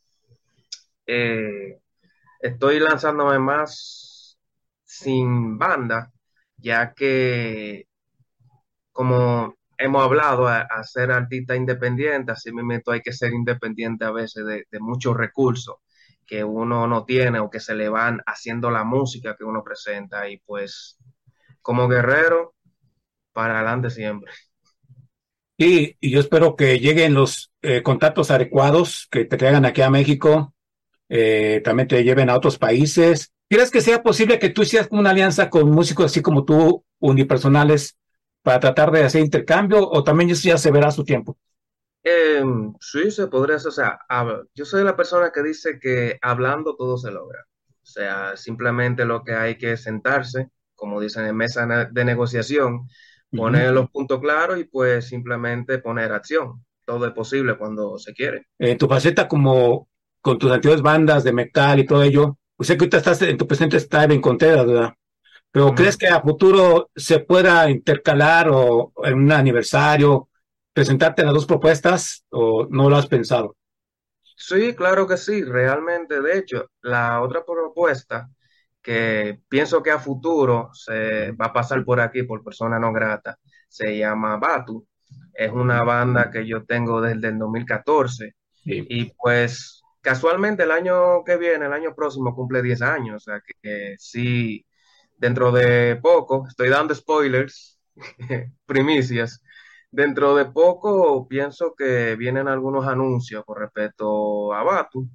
estoy 2.42 2.80
lanzándome 2.80 3.40
más 3.40 4.38
sin 4.86 5.58
banda, 5.58 6.12
ya 6.58 6.94
que 6.94 7.88
como 8.98 9.56
hemos 9.78 10.04
hablado, 10.04 10.48
a, 10.48 10.66
ser 10.84 11.12
artista 11.12 11.56
independiente, 11.56 12.32
así 12.32 12.52
mismo 12.52 12.74
hay 12.92 13.02
que 13.02 13.14
ser 13.14 13.34
independiente 13.34 14.06
a 14.06 14.12
veces 14.12 14.44
de, 14.46 14.66
muchos 14.80 15.16
recursos 15.16 15.76
que 16.28 16.44
uno 16.44 16.86
no 16.86 17.06
tiene 17.06 17.40
o 17.40 17.50
que 17.50 17.60
se 17.60 17.74
le 17.74 17.90
van 17.90 18.22
haciendo 18.26 18.70
la 18.70 18.84
música 18.84 19.36
que 19.38 19.46
uno 19.46 19.64
presenta 19.64 20.30
y 20.30 20.38
pues 20.38 21.00
como 21.62 21.88
guerrero, 21.88 22.54
para 23.32 23.60
adelante 23.60 23.90
siempre. 23.90 24.32
Y, 25.58 25.96
y 26.00 26.12
yo 26.12 26.20
espero 26.20 26.56
que 26.56 26.80
lleguen 26.80 27.14
los 27.14 27.52
eh, 27.62 27.82
contactos 27.82 28.30
adecuados, 28.30 29.08
que 29.10 29.26
te 29.26 29.38
traigan 29.38 29.66
aquí 29.66 29.82
a 29.82 29.90
México, 29.90 30.54
eh, 31.10 31.62
también 31.64 31.88
te 31.88 32.04
lleven 32.04 32.30
a 32.30 32.36
otros 32.36 32.58
países 32.58 33.34
¿Crees 33.50 33.72
que 33.72 33.80
sea 33.80 34.04
posible 34.04 34.40
que 34.40 34.50
tú 34.50 34.64
hicieras 34.64 34.90
una 34.92 35.12
alianza 35.12 35.50
con 35.50 35.72
músicos 35.72 36.08
así 36.08 36.22
como 36.22 36.44
tú, 36.44 36.84
unipersonales, 37.00 37.98
para 38.42 38.60
tratar 38.60 38.92
de 38.92 39.04
hacer 39.04 39.22
intercambio 39.22 39.90
o 39.90 40.04
también 40.04 40.30
eso 40.30 40.50
ya 40.50 40.58
se 40.58 40.70
verá 40.70 40.90
a 40.90 40.92
su 40.92 41.06
tiempo? 41.06 41.38
Eh, 42.10 42.42
sí, 42.80 43.12
se 43.12 43.28
podría 43.28 43.58
hacer. 43.58 43.70
O 43.70 43.72
sea, 43.72 44.00
yo 44.56 44.64
soy 44.64 44.84
la 44.84 44.96
persona 44.96 45.32
que 45.34 45.44
dice 45.44 45.78
que 45.80 46.18
hablando 46.22 46.76
todo 46.78 46.98
se 46.98 47.12
logra. 47.12 47.46
O 47.70 47.86
sea, 47.86 48.38
simplemente 48.38 49.04
lo 49.04 49.24
que 49.24 49.34
hay 49.34 49.58
que 49.58 49.76
sentarse, 49.76 50.50
como 50.76 51.02
dicen 51.02 51.26
en 51.26 51.36
mesa 51.36 51.66
de 51.92 52.06
negociación, 52.06 52.88
poner 53.32 53.68
uh 53.68 53.72
-huh. 53.72 53.74
los 53.74 53.90
puntos 53.90 54.22
claros 54.22 54.58
y 54.58 54.64
pues 54.64 55.08
simplemente 55.08 55.80
poner 55.80 56.12
acción. 56.14 56.64
todo 56.86 57.06
es 57.06 57.12
posible 57.12 57.58
cuando 57.58 57.98
se 57.98 58.14
quiere. 58.14 58.48
En 58.58 58.78
tu 58.78 58.88
faceta 58.88 59.28
como 59.28 59.90
con 60.22 60.38
tus 60.38 60.50
antiguas 60.50 60.82
bandas 60.82 61.26
de 61.26 61.34
metal 61.34 61.80
y 61.80 61.86
todo 61.86 62.02
ello, 62.02 62.38
pues 62.56 62.68
sé 62.68 62.78
que 62.78 62.86
ahorita 62.86 62.98
estás 62.98 63.22
en 63.24 63.38
tu 63.38 63.46
presente 63.46 63.76
está 63.76 64.06
en 64.06 64.22
Contreras, 64.22 64.66
¿verdad? 64.66 64.94
Pero. 65.52 65.76
¿crees 65.76 65.98
que 65.98 66.08
a 66.08 66.22
futuro 66.22 66.90
se 66.96 67.20
pueda 67.20 67.70
intercalar 67.70 68.48
o 68.50 68.94
en 69.04 69.16
un 69.16 69.32
aniversario 69.34 70.30
presentarte 70.78 71.24
las 71.24 71.34
dos 71.34 71.46
propuestas 71.46 72.26
o 72.30 72.68
no 72.70 72.90
lo 72.90 72.98
has 72.98 73.08
pensado? 73.08 73.56
Sí, 74.36 74.76
claro 74.76 75.08
que 75.08 75.18
sí, 75.18 75.44
realmente. 75.44 76.22
De 76.22 76.38
hecho, 76.38 76.70
la 76.82 77.22
otra 77.22 77.44
propuesta 77.46 78.30
que 78.82 79.42
pienso 79.50 79.82
que 79.84 79.92
a 79.92 80.00
futuro 80.00 80.70
se 80.74 81.32
va 81.32 81.48
a 81.48 81.54
pasar 81.54 81.84
por 81.84 82.00
aquí 82.00 82.24
por 82.24 82.44
persona 82.44 82.80
no 82.80 82.94
grata, 82.94 83.38
se 83.68 83.98
llama 83.98 84.38
Batu. 84.38 84.88
Es 85.34 85.52
una 85.52 85.84
banda 85.84 86.30
que 86.32 86.48
yo 86.48 86.66
tengo 86.66 87.02
desde 87.02 87.30
el 87.30 87.40
2014 87.40 88.36
Sí. 88.64 88.88
y 88.88 89.06
pues 89.14 89.82
casualmente 90.02 90.64
el 90.64 90.72
año 90.72 91.24
que 91.26 91.38
viene, 91.38 91.66
el 91.66 91.74
año 91.74 91.96
próximo, 91.96 92.36
cumple 92.36 92.62
10 92.62 92.82
años. 92.82 93.16
O 93.18 93.32
sea 93.32 93.42
que, 93.42 93.54
que 93.62 93.96
sí, 94.00 94.66
dentro 95.18 95.52
de 95.52 95.98
poco, 96.02 96.46
estoy 96.48 96.70
dando 96.70 96.94
spoilers, 96.96 97.80
primicias. 98.66 99.42
Dentro 99.92 100.36
de 100.36 100.46
poco 100.46 101.28
pienso 101.28 101.74
que 101.76 102.16
vienen 102.16 102.48
algunos 102.48 102.86
anuncios 102.88 103.44
con 103.46 103.58
respecto 103.60 104.54
a 104.54 104.64
Batu, 104.64 105.10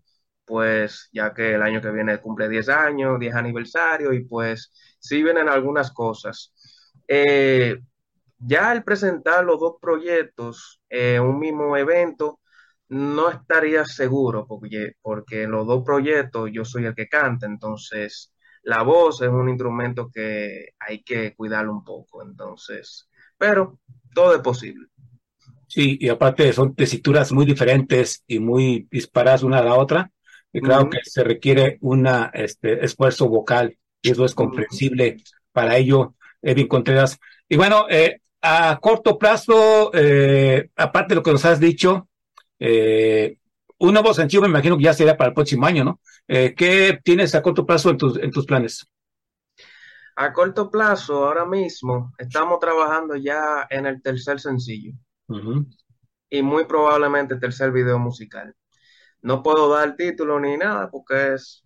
pues 0.45 1.09
ya 1.13 1.33
que 1.35 1.55
el 1.55 1.63
año 1.63 1.81
que 1.81 1.91
viene 1.91 2.19
cumple 2.21 2.49
10 2.49 2.69
años, 2.69 3.19
10 3.21 3.35
aniversario 3.35 4.13
y 4.13 4.25
pues 4.25 4.73
sí 4.99 5.23
vienen 5.23 5.49
algunas 5.49 5.93
cosas. 5.93 6.53
Eh, 7.07 7.79
ya 8.39 8.71
al 8.71 8.83
presentar 8.85 9.45
los 9.45 9.61
dos 9.61 9.75
proyectos 9.81 10.81
en 10.89 11.23
un 11.23 11.39
mismo 11.39 11.77
evento, 11.77 12.41
no 12.89 13.31
estaría 13.31 13.85
seguro 13.85 14.47
porque, 14.47 14.93
porque 15.03 15.47
los 15.47 15.67
dos 15.67 15.85
proyectos 15.85 16.51
yo 16.53 16.65
soy 16.65 16.87
el 16.87 16.95
que 16.95 17.09
canta, 17.09 17.47
entonces 17.47 18.33
la 18.63 18.83
voz 18.83 19.23
es 19.23 19.29
un 19.29 19.49
instrumento 19.49 20.11
que 20.13 20.69
hay 20.79 21.03
que 21.03 21.35
cuidarlo 21.35 21.73
un 21.73 21.85
poco, 21.85 22.23
entonces, 22.23 23.09
pero 23.39 23.81
todo 24.15 24.35
es 24.35 24.41
posible. 24.41 24.87
Sí, 25.67 25.97
y 26.01 26.09
aparte 26.09 26.53
son 26.53 26.75
tesituras 26.75 27.33
muy 27.33 27.47
diferentes 27.47 28.23
y 28.27 28.39
muy 28.39 28.87
disparadas 28.91 29.43
una 29.43 29.59
a 29.59 29.65
la 29.65 29.75
otra. 29.75 30.11
Y 30.53 30.61
claro 30.61 30.91
que 30.91 30.99
se 31.03 31.25
requiere 31.25 31.79
un 31.81 32.07
este, 32.35 32.85
esfuerzo 32.85 33.27
vocal 33.29 33.79
y 34.03 34.11
eso 34.11 34.27
es 34.27 34.35
comprensible 34.35 35.17
para 35.51 35.79
ello, 35.79 36.15
Edwin 36.43 36.69
Contreras. 36.69 37.19
Y 37.49 37.57
bueno, 37.57 37.87
eh, 37.89 38.21
a 38.43 38.79
corto 38.81 39.19
plazo, 39.19 39.91
eh, 39.95 40.69
aparte 40.77 41.11
de 41.11 41.15
lo 41.17 41.23
que 41.23 41.33
nos 41.33 41.45
has 41.45 41.59
dicho, 41.59 42.09
eh, 42.59 43.39
un 43.79 43.95
nuevo 43.95 44.13
sencillo 44.13 44.43
me 44.43 44.49
imagino 44.49 44.77
que 44.77 44.85
ya 44.85 44.95
será 44.95 45.17
para 45.17 45.29
el 45.29 45.35
próximo 45.35 45.67
año, 45.67 45.85
¿no? 45.85 46.01
Eh, 46.29 46.55
¿qué 46.57 46.99
tienes 47.03 47.35
a 47.35 47.43
corto 47.43 47.65
plazo 47.65 47.91
en 47.91 47.97
tus, 47.97 48.17
en 48.19 48.31
tus 48.31 48.47
planes? 48.47 48.87
A 50.17 50.33
corto 50.33 50.71
plazo, 50.71 51.27
ahora 51.27 51.47
mismo, 51.47 52.13
estamos 52.19 52.59
trabajando 52.61 53.17
ya 53.17 53.67
en 53.71 53.87
el 53.87 54.03
tercer 54.03 54.41
sencillo 54.41 54.93
y 56.31 56.43
muy 56.43 56.65
probablemente 56.65 57.37
tercer 57.37 57.73
video 57.73 57.99
musical. 57.99 58.55
No 59.23 59.43
puedo 59.43 59.69
dar 59.73 59.97
título 59.97 60.41
ni 60.41 60.57
nada 60.57 60.91
porque 60.91 61.35
es 61.35 61.65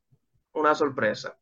una 0.53 0.75
sorpresa, 0.75 1.37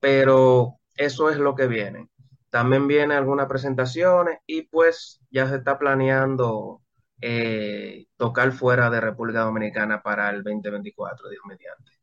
pero 0.00 0.80
eso 0.96 1.30
es 1.30 1.38
lo 1.38 1.54
que 1.54 1.66
viene. 1.66 2.08
También 2.50 2.88
vienen 2.88 3.12
algunas 3.12 3.46
presentaciones 3.46 4.38
y 4.46 4.62
pues 4.62 5.20
ya 5.30 5.48
se 5.48 5.56
está 5.56 5.78
planeando 5.78 6.82
eh, 7.20 8.06
tocar 8.16 8.52
fuera 8.52 8.90
de 8.90 9.00
República 9.00 9.40
Dominicana 9.40 10.02
para 10.02 10.30
el 10.30 10.42
2024, 10.42 11.28
Dios 11.28 11.42
mediante. 11.46 11.99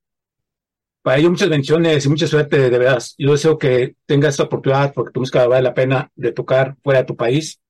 Para 1.07 1.19
ello, 1.19 1.29
muchas 1.29 1.47
bendiciones 1.47 2.05
y 2.05 2.09
mucha 2.09 2.27
suerte, 2.27 2.69
de 2.69 2.77
verdad. 2.77 3.01
Yo 3.17 3.31
deseo 3.31 3.57
que 3.57 3.95
tengas 4.05 4.31
esta 4.31 4.43
oportunidad 4.43 4.93
porque 4.93 5.13
tu 5.13 5.21
música 5.21 5.47
vale 5.47 5.61
la 5.61 5.73
pena 5.73 6.11
de 6.15 6.33
tocar 6.33 6.75
fuera 6.83 6.99
de 6.99 7.05
tu 7.05 7.15
país. 7.15 7.61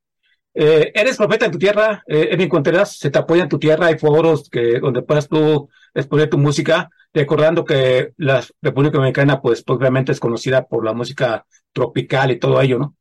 Eh, 0.56 0.92
eres 0.96 1.18
profeta 1.18 1.46
en 1.46 1.52
tu 1.52 1.60
tierra, 1.60 2.04
eh, 2.08 2.30
Edwin 2.32 2.50
Contreras, 2.50 2.98
se 2.98 3.12
te 3.12 3.20
apoya 3.20 3.44
en 3.44 3.50
tu 3.50 3.60
tierra, 3.60 3.86
hay 3.86 4.00
foros 4.00 4.50
que, 4.50 4.80
donde 4.80 5.04
puedas 5.04 5.28
tú 5.28 5.70
exponer 5.94 6.32
tu 6.32 6.40
música, 6.40 6.90
recordando 7.14 7.64
que 7.64 8.14
la 8.18 8.44
República 8.60 8.98
Dominicana, 8.98 9.40
pues, 9.40 9.64
obviamente 9.68 10.14
es 10.14 10.20
conocida 10.20 10.66
por 10.66 10.84
la 10.84 10.94
música 10.94 11.46
tropical 11.74 12.32
y 12.32 12.40
todo 12.40 12.60
ello, 12.60 12.80
¿no? 12.80 12.96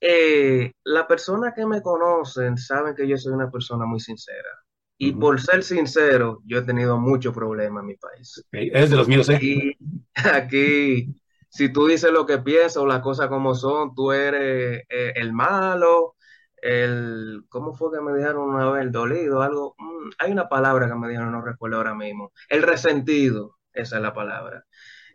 Eh, 0.00 0.72
la 0.84 1.06
persona 1.06 1.52
que 1.54 1.66
me 1.66 1.82
conocen 1.82 2.56
saben 2.56 2.94
que 2.94 3.06
yo 3.06 3.18
soy 3.18 3.34
una 3.34 3.50
persona 3.50 3.84
muy 3.84 4.00
sincera. 4.00 4.61
Y 5.04 5.10
por 5.10 5.40
ser 5.40 5.64
sincero, 5.64 6.42
yo 6.44 6.58
he 6.58 6.62
tenido 6.62 6.96
muchos 6.96 7.34
problemas 7.34 7.80
en 7.80 7.86
mi 7.88 7.96
país. 7.96 8.46
Eres 8.52 8.88
de 8.88 8.96
los 8.96 9.08
míos, 9.08 9.28
¿eh? 9.30 9.34
Aquí, 9.34 9.76
aquí, 10.14 11.20
si 11.48 11.72
tú 11.72 11.88
dices 11.88 12.12
lo 12.12 12.24
que 12.24 12.38
piensas 12.38 12.76
o 12.76 12.86
las 12.86 13.00
cosas 13.00 13.26
como 13.26 13.56
son, 13.56 13.96
tú 13.96 14.12
eres 14.12 14.84
eh, 14.88 15.12
el 15.16 15.32
malo, 15.32 16.14
el, 16.54 17.42
¿cómo 17.48 17.74
fue 17.74 17.90
que 17.90 18.00
me 18.00 18.16
dijeron 18.16 18.48
una 18.50 18.70
vez? 18.70 18.82
El 18.84 18.92
dolido, 18.92 19.42
algo, 19.42 19.74
mm, 19.76 20.10
hay 20.18 20.30
una 20.30 20.48
palabra 20.48 20.86
que 20.86 20.94
me 20.94 21.08
dijeron, 21.08 21.32
no 21.32 21.42
recuerdo 21.42 21.78
ahora 21.78 21.96
mismo, 21.96 22.30
el 22.48 22.62
resentido, 22.62 23.56
esa 23.72 23.96
es 23.96 24.02
la 24.02 24.14
palabra. 24.14 24.64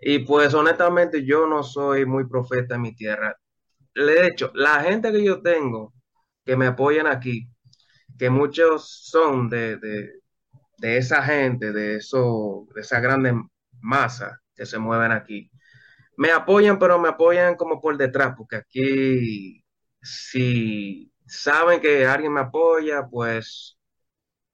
Y 0.02 0.20
pues 0.20 0.54
honestamente 0.54 1.24
yo 1.24 1.48
no 1.48 1.64
soy 1.64 2.06
muy 2.06 2.28
profeta 2.28 2.76
en 2.76 2.82
mi 2.82 2.94
tierra. 2.94 3.38
De 3.96 4.28
hecho, 4.28 4.52
la 4.54 4.82
gente 4.82 5.14
que 5.14 5.24
yo 5.24 5.42
tengo 5.42 5.94
que 6.44 6.58
me 6.58 6.68
apoyan 6.68 7.08
aquí, 7.08 7.48
que 8.18 8.30
muchos 8.30 8.90
son 9.10 9.50
de, 9.50 9.78
de, 9.78 10.98
esa 10.98 11.24
gente, 11.24 11.72
de, 11.74 11.98
eso, 11.98 12.68
de 12.76 12.82
esa 12.82 13.00
grande 13.00 13.34
masa 13.82 14.42
que 14.56 14.66
se 14.66 14.80
mueven 14.80 15.12
aquí, 15.12 15.52
me 16.18 16.32
apoyan, 16.32 16.80
pero 16.80 17.00
me 17.00 17.10
apoyan 17.10 17.56
como 17.56 17.82
por 17.82 17.98
detrás, 17.98 18.36
porque 18.38 18.58
aquí 18.58 19.64
si 20.02 21.12
saben 21.28 21.82
que 21.82 22.08
alguien 22.08 22.34
me 22.34 22.42
apoya, 22.42 23.08
pues 23.08 23.78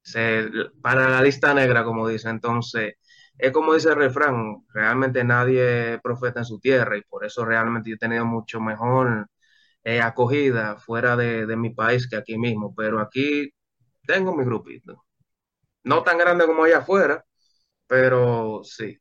se, 0.02 0.48
para 0.82 1.08
la 1.08 1.22
lista 1.22 1.54
negra, 1.54 1.84
como 1.84 2.08
dice. 2.08 2.28
Entonces, 2.30 2.94
es 3.38 3.52
como 3.52 3.74
dice 3.74 3.90
el 3.90 3.96
refrán, 3.96 4.64
realmente 4.72 5.24
nadie 5.24 5.98
profeta 6.02 6.40
en 6.40 6.44
su 6.46 6.60
tierra 6.60 6.96
y 6.96 7.02
por 7.02 7.24
eso 7.24 7.44
realmente 7.44 7.90
yo 7.90 7.96
he 7.96 7.98
tenido 7.98 8.24
mucho 8.26 8.60
mejor 8.60 9.28
eh, 9.84 10.00
acogida 10.00 10.76
fuera 10.76 11.16
de, 11.16 11.46
de 11.46 11.56
mi 11.56 11.70
país 11.70 12.08
que 12.08 12.16
aquí 12.16 12.38
mismo, 12.38 12.74
pero 12.74 13.00
aquí 13.00 13.52
tengo 14.06 14.34
mi 14.34 14.44
grupito. 14.44 15.04
No 15.84 16.02
tan 16.02 16.18
grande 16.18 16.46
como 16.46 16.64
allá 16.64 16.78
afuera, 16.78 17.24
pero 17.86 18.62
sí. 18.64 18.98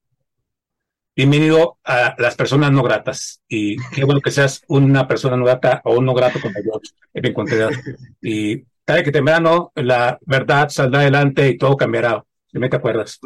Bienvenido 1.15 1.77
a 1.83 2.15
las 2.17 2.35
personas 2.35 2.71
no 2.71 2.83
gratas. 2.83 3.41
Y 3.47 3.77
qué 3.91 4.03
bueno 4.03 4.19
que 4.19 4.31
seas 4.31 4.63
una 4.67 5.07
persona 5.07 5.37
no 5.37 5.45
grata 5.45 5.81
o 5.85 5.97
un 5.97 6.05
no 6.05 6.13
grato 6.13 6.39
como 6.41 6.55
yo, 6.55 6.81
Edwin 7.13 7.33
Contreras. 7.33 7.79
Y 8.21 8.63
tarde 8.83 9.03
que 9.03 9.11
temprano 9.11 9.71
la 9.75 10.17
verdad 10.25 10.69
saldrá 10.69 11.01
adelante 11.01 11.47
y 11.47 11.57
todo 11.57 11.77
cambiará. 11.77 12.23
Si 12.51 12.59
me 12.59 12.67
te 12.67 12.77
acuerdas. 12.77 13.19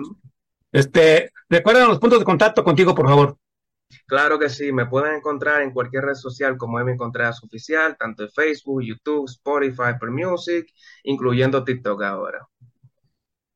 Este, 0.72 1.32
recuerda 1.50 1.88
los 1.88 2.00
puntos 2.00 2.20
de 2.20 2.26
contacto 2.26 2.64
contigo, 2.64 2.94
por 2.94 3.08
favor. 3.08 3.38
Claro 4.08 4.40
que 4.40 4.50
sí, 4.50 4.72
me 4.72 4.86
pueden 4.86 5.16
encontrar 5.16 5.62
en 5.62 5.72
cualquier 5.72 6.06
red 6.06 6.16
social 6.16 6.58
como 6.58 6.80
Edwin 6.80 6.98
Contreras 6.98 7.44
Oficial, 7.44 7.98
tanto 7.98 8.24
en 8.24 8.30
Facebook, 8.32 8.82
YouTube, 8.82 9.26
Spotify, 9.30 10.00
Per 10.00 10.10
Music, 10.12 10.68
incluyendo 11.04 11.64
TikTok 11.64 12.02
ahora. 12.04 12.48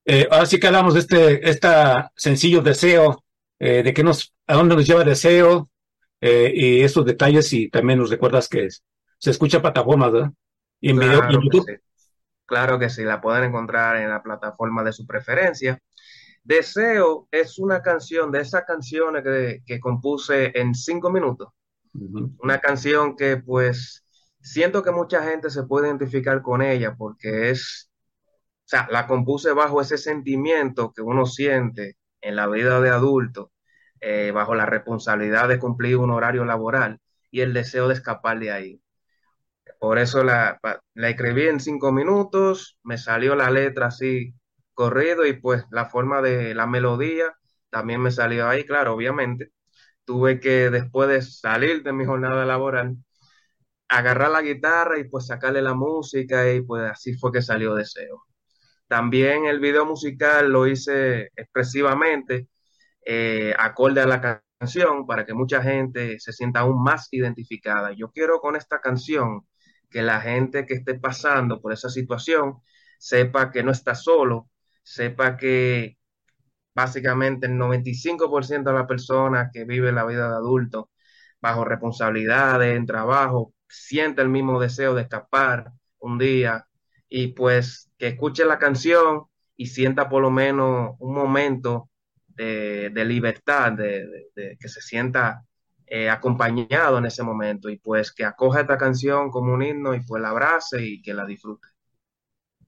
Eh, 0.05 0.27
ahora 0.29 0.45
sí 0.45 0.59
que 0.59 0.67
hablamos 0.67 0.93
de 0.95 0.99
este 1.01 1.49
esta 1.49 2.11
sencillo 2.15 2.61
deseo, 2.61 3.23
eh, 3.59 3.83
de 3.83 3.93
que 3.93 4.03
nos, 4.03 4.33
a 4.47 4.55
dónde 4.55 4.75
nos 4.75 4.85
lleva 4.85 5.01
el 5.01 5.07
deseo, 5.07 5.69
eh, 6.19 6.51
y 6.53 6.81
esos 6.81 7.05
detalles, 7.05 7.51
y 7.53 7.69
también 7.69 7.99
nos 7.99 8.09
recuerdas 8.09 8.49
que 8.49 8.65
es- 8.65 8.83
se 9.19 9.31
escucha 9.31 9.61
plataformas, 9.61 10.11
¿verdad? 10.11 10.31
Y 10.81 10.89
en 10.89 10.99
video 10.99 11.23
y 11.29 11.33
en 11.35 11.39
Claro 11.39 11.39
que 11.47 11.57
YouTube. 11.57 11.65
sí. 11.65 11.73
Claro 12.45 12.79
que 12.79 12.89
sí, 12.89 13.03
la 13.03 13.21
pueden 13.21 13.45
encontrar 13.45 13.97
en 13.97 14.09
la 14.09 14.21
plataforma 14.21 14.83
de 14.83 14.91
su 14.93 15.07
preferencia. 15.07 15.79
Deseo 16.43 17.27
es 17.31 17.59
una 17.59 17.81
canción 17.81 18.31
de 18.31 18.41
esas 18.41 18.63
canciones 18.65 19.23
que, 19.23 19.61
que 19.65 19.79
compuse 19.79 20.51
en 20.59 20.73
cinco 20.73 21.11
minutos. 21.11 21.49
Una 22.39 22.59
canción 22.59 23.15
que 23.15 23.37
pues 23.37 24.05
siento 24.41 24.83
que 24.83 24.91
mucha 24.91 25.23
gente 25.23 25.49
se 25.49 25.63
puede 25.63 25.87
identificar 25.87 26.41
con 26.41 26.61
ella 26.61 26.95
porque 26.97 27.51
es, 27.51 27.89
o 28.65 28.67
sea, 28.67 28.87
la 28.91 29.07
compuse 29.07 29.53
bajo 29.53 29.81
ese 29.81 29.97
sentimiento 29.97 30.93
que 30.95 31.01
uno 31.01 31.25
siente 31.25 31.97
en 32.21 32.35
la 32.35 32.47
vida 32.47 32.81
de 32.81 32.89
adulto, 32.89 33.51
eh, 34.01 34.31
bajo 34.31 34.55
la 34.55 34.65
responsabilidad 34.65 35.47
de 35.49 35.59
cumplir 35.59 35.97
un 35.97 36.11
horario 36.11 36.45
laboral 36.45 36.99
y 37.31 37.41
el 37.41 37.53
deseo 37.53 37.87
de 37.87 37.95
escapar 37.95 38.39
de 38.39 38.51
ahí. 38.51 38.81
Por 39.79 39.97
eso 39.99 40.23
la, 40.23 40.59
la 40.93 41.09
escribí 41.09 41.47
en 41.47 41.59
cinco 41.59 41.91
minutos, 41.91 42.77
me 42.83 42.97
salió 42.97 43.35
la 43.35 43.49
letra 43.51 43.87
así 43.87 44.33
corrido 44.81 45.27
y 45.27 45.33
pues 45.33 45.63
la 45.69 45.85
forma 45.85 46.23
de 46.23 46.55
la 46.55 46.65
melodía 46.65 47.35
también 47.69 48.01
me 48.01 48.09
salió 48.11 48.47
ahí, 48.49 48.65
claro, 48.65 48.95
obviamente. 48.95 49.51
Tuve 50.05 50.39
que 50.39 50.71
después 50.71 51.09
de 51.09 51.21
salir 51.21 51.83
de 51.83 51.93
mi 51.93 52.05
jornada 52.05 52.45
laboral, 52.45 52.97
agarrar 53.89 54.31
la 54.31 54.41
guitarra 54.41 54.97
y 54.99 55.05
pues 55.05 55.27
sacarle 55.27 55.61
la 55.61 55.75
música 55.75 56.51
y 56.51 56.61
pues 56.63 56.83
así 56.91 57.13
fue 57.15 57.31
que 57.31 57.41
salió 57.43 57.75
Deseo. 57.75 58.23
También 58.87 59.45
el 59.45 59.59
video 59.59 59.85
musical 59.85 60.51
lo 60.51 60.67
hice 60.67 61.29
expresivamente, 61.35 62.49
eh, 63.05 63.53
acorde 63.59 64.01
a 64.01 64.07
la 64.07 64.21
canción, 64.59 65.07
para 65.07 65.25
que 65.25 65.33
mucha 65.35 65.61
gente 65.63 66.19
se 66.19 66.33
sienta 66.33 66.61
aún 66.61 66.83
más 66.83 67.07
identificada. 67.11 67.93
Yo 67.93 68.11
quiero 68.11 68.39
con 68.41 68.55
esta 68.55 68.81
canción 68.81 69.47
que 69.91 70.01
la 70.01 70.21
gente 70.21 70.65
que 70.65 70.75
esté 70.75 70.95
pasando 70.99 71.61
por 71.61 71.73
esa 71.73 71.89
situación 71.89 72.57
sepa 72.99 73.51
que 73.51 73.63
no 73.63 73.71
está 73.71 73.95
solo, 73.95 74.49
sepa 74.83 75.37
que 75.37 75.97
básicamente 76.73 77.47
el 77.47 77.53
95% 77.53 78.71
de 78.71 78.73
las 78.73 78.87
personas 78.87 79.49
que 79.53 79.65
viven 79.65 79.95
la 79.95 80.05
vida 80.05 80.29
de 80.29 80.35
adulto 80.35 80.89
bajo 81.41 81.65
responsabilidades, 81.65 82.75
en 82.77 82.85
trabajo, 82.85 83.53
siente 83.67 84.21
el 84.21 84.29
mismo 84.29 84.59
deseo 84.59 84.93
de 84.93 85.03
escapar 85.03 85.71
un 85.99 86.17
día 86.17 86.67
y 87.09 87.29
pues 87.29 87.91
que 87.97 88.07
escuche 88.07 88.45
la 88.45 88.59
canción 88.59 89.25
y 89.55 89.67
sienta 89.67 90.09
por 90.09 90.21
lo 90.21 90.31
menos 90.31 90.95
un 90.99 91.13
momento 91.13 91.89
de, 92.27 93.05
libertad, 93.05 93.73
de, 93.73 94.27
que 94.59 94.67
se 94.67 94.81
sienta 94.81 95.43
eh, 95.85 96.09
acompañado 96.09 96.97
en 96.97 97.05
ese 97.05 97.21
momento 97.21 97.69
y 97.69 97.77
pues 97.77 98.11
que 98.11 98.23
acoja 98.23 98.61
esta 98.61 98.77
canción 98.77 99.29
como 99.29 99.53
un 99.53 99.61
himno 99.61 99.93
y 99.93 100.01
pues 100.01 100.21
la 100.21 100.29
abrace 100.29 100.83
y 100.83 101.01
que 101.01 101.13
la 101.13 101.25
disfrute. 101.25 101.67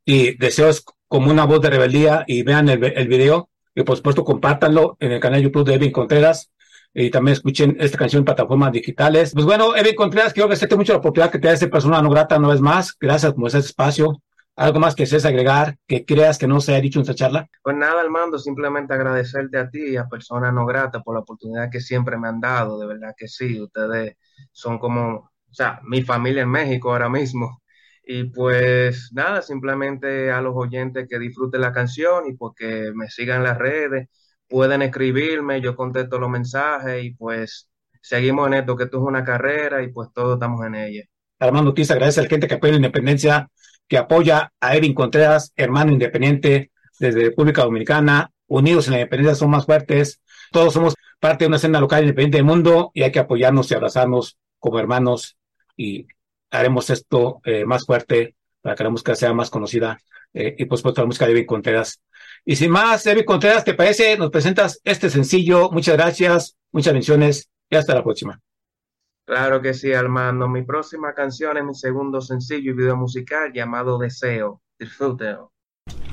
Y 0.05 0.37
deseos 0.37 0.83
como 1.13 1.29
una 1.29 1.45
voz 1.45 1.61
de 1.61 1.69
rebeldía 1.69 2.23
y 2.25 2.41
vean 2.41 2.69
el, 2.69 2.83
el 2.83 3.07
video 3.07 3.47
y 3.75 3.83
por 3.83 3.95
supuesto 3.95 4.23
compártanlo 4.23 4.97
en 4.99 5.11
el 5.11 5.19
canal 5.19 5.43
YouTube 5.43 5.63
de 5.63 5.75
Evin 5.75 5.91
Contreras 5.91 6.51
y 6.91 7.11
también 7.11 7.33
escuchen 7.33 7.77
esta 7.79 7.99
canción 7.99 8.21
en 8.21 8.25
plataformas 8.25 8.71
digitales. 8.71 9.31
Pues 9.31 9.45
bueno, 9.45 9.75
Evin 9.75 9.93
Contreras, 9.93 10.33
quiero 10.33 10.45
agradecerte 10.45 10.75
mucho 10.75 10.91
la 10.91 10.97
oportunidad 10.97 11.31
que 11.31 11.37
te 11.37 11.49
da 11.49 11.53
esta 11.53 11.67
persona 11.67 12.01
no 12.01 12.09
grata 12.09 12.39
una 12.39 12.47
vez 12.47 12.61
más. 12.61 12.97
Gracias 12.99 13.31
por 13.33 13.47
ese 13.47 13.59
espacio. 13.59 14.23
¿Algo 14.55 14.79
más 14.79 14.95
que 14.95 15.05
seas 15.05 15.23
agregar 15.25 15.77
que 15.85 16.03
creas 16.03 16.39
que 16.39 16.47
no 16.47 16.59
se 16.59 16.73
ha 16.73 16.81
dicho 16.81 16.97
en 16.97 17.03
esta 17.03 17.13
charla? 17.13 17.47
Pues 17.61 17.77
nada, 17.77 18.01
Armando, 18.01 18.39
simplemente 18.39 18.95
agradecerte 18.95 19.59
a 19.59 19.69
ti 19.69 19.89
y 19.89 19.97
a 19.97 20.07
Persona 20.07 20.51
No 20.51 20.65
Grata 20.65 21.03
por 21.03 21.13
la 21.13 21.21
oportunidad 21.21 21.69
que 21.69 21.79
siempre 21.79 22.17
me 22.17 22.27
han 22.27 22.41
dado, 22.41 22.79
de 22.79 22.87
verdad 22.87 23.13
que 23.15 23.27
sí, 23.27 23.61
ustedes 23.61 24.17
son 24.51 24.79
como, 24.79 25.09
o 25.11 25.53
sea, 25.53 25.79
mi 25.83 26.01
familia 26.01 26.41
en 26.41 26.49
México 26.49 26.91
ahora 26.91 27.07
mismo. 27.07 27.61
Y 28.05 28.25
pues 28.25 29.11
nada, 29.13 29.41
simplemente 29.41 30.29
a 30.29 30.41
los 30.41 30.53
oyentes 30.55 31.07
que 31.09 31.19
disfruten 31.19 31.61
la 31.61 31.71
canción 31.71 32.27
y 32.27 32.33
porque 32.33 32.91
me 32.93 33.07
sigan 33.09 33.43
las 33.43 33.57
redes, 33.57 34.09
pueden 34.47 34.81
escribirme, 34.81 35.61
yo 35.61 35.75
contesto 35.75 36.19
los 36.19 36.29
mensajes 36.29 37.03
y 37.03 37.11
pues 37.11 37.69
seguimos 38.01 38.47
en 38.47 38.55
esto, 38.55 38.75
que 38.75 38.83
esto 38.83 38.97
es 38.97 39.03
una 39.03 39.23
carrera 39.23 39.81
y 39.81 39.91
pues 39.91 40.09
todos 40.13 40.35
estamos 40.35 40.65
en 40.65 40.75
ella. 40.75 41.03
Armando 41.39 41.69
Ortiz 41.69 41.91
agradece 41.91 42.19
a 42.19 42.23
la 42.23 42.29
gente 42.29 42.47
que 42.47 42.55
apoya 42.55 42.73
la 42.73 42.77
independencia, 42.77 43.49
que 43.87 43.97
apoya 43.97 44.51
a 44.59 44.75
Erin 44.75 44.93
Contreras, 44.93 45.53
hermano 45.55 45.91
independiente 45.91 46.71
desde 46.99 47.21
República 47.21 47.63
Dominicana. 47.63 48.31
Unidos 48.47 48.87
en 48.87 48.93
la 48.93 48.99
independencia 48.99 49.35
son 49.35 49.49
más 49.49 49.65
fuertes. 49.65 50.21
Todos 50.51 50.73
somos 50.73 50.95
parte 51.19 51.45
de 51.45 51.47
una 51.47 51.55
escena 51.55 51.79
local 51.79 52.03
independiente 52.03 52.37
del 52.37 52.45
mundo 52.45 52.91
y 52.93 53.03
hay 53.03 53.11
que 53.11 53.19
apoyarnos 53.19 53.71
y 53.71 53.73
abrazarnos 53.73 54.37
como 54.59 54.79
hermanos 54.79 55.37
y 55.75 56.07
haremos 56.53 56.89
esto 56.89 57.41
eh, 57.43 57.65
más 57.65 57.85
fuerte 57.85 58.35
para 58.61 58.75
que 58.75 58.83
la 58.83 58.89
música 58.89 59.15
sea 59.15 59.33
más 59.33 59.49
conocida 59.49 59.97
eh, 60.33 60.55
y 60.57 60.65
por 60.65 60.77
supuesto 60.77 61.01
la 61.01 61.07
música 61.07 61.25
de 61.25 61.31
Erin 61.31 61.45
Contreras. 61.45 62.01
Y 62.45 62.55
sin 62.55 62.71
más, 62.71 63.05
Erin 63.05 63.25
Contreras, 63.25 63.65
¿te 63.65 63.73
parece? 63.73 64.17
Nos 64.17 64.29
presentas 64.29 64.79
este 64.83 65.09
sencillo. 65.09 65.71
Muchas 65.71 65.95
gracias, 65.97 66.55
muchas 66.71 66.93
bendiciones 66.93 67.49
y 67.69 67.75
hasta 67.75 67.95
la 67.95 68.03
próxima. 68.03 68.39
Claro 69.25 69.61
que 69.61 69.73
sí, 69.73 69.93
Armando. 69.93 70.47
Mi 70.47 70.63
próxima 70.63 71.13
canción 71.13 71.57
es 71.57 71.63
mi 71.63 71.73
segundo 71.73 72.21
sencillo 72.21 72.71
y 72.71 72.75
video 72.75 72.97
musical 72.97 73.51
llamado 73.53 73.97
Deseo. 73.97 74.61
Disfrútelo. 74.77 75.51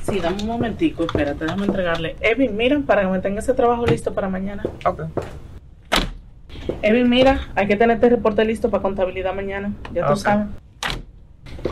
Sí, 0.03 0.21
dame 0.21 0.43
un 0.43 0.49
momentico, 0.49 1.05
espérate, 1.05 1.45
déjame 1.45 1.67
entregarle. 1.67 2.17
Evin, 2.21 2.57
mira, 2.57 2.81
para 2.81 3.03
que 3.03 3.09
me 3.09 3.21
tenga 3.21 3.41
ese 3.41 3.53
trabajo 3.53 3.85
listo 3.87 4.15
para 4.15 4.29
mañana. 4.29 4.63
Ok. 4.85 5.03
Evin, 6.83 7.11
mira, 7.11 7.49
hay 7.55 7.67
que 7.67 7.77
tener 7.77 7.97
este 7.97 8.09
reporte 8.09 8.43
listo 8.45 8.71
para 8.71 8.83
contabilidad 8.83 9.35
mañana, 9.35 9.73
ya 9.93 10.07
tú 10.07 10.17
sabes. 10.17 10.47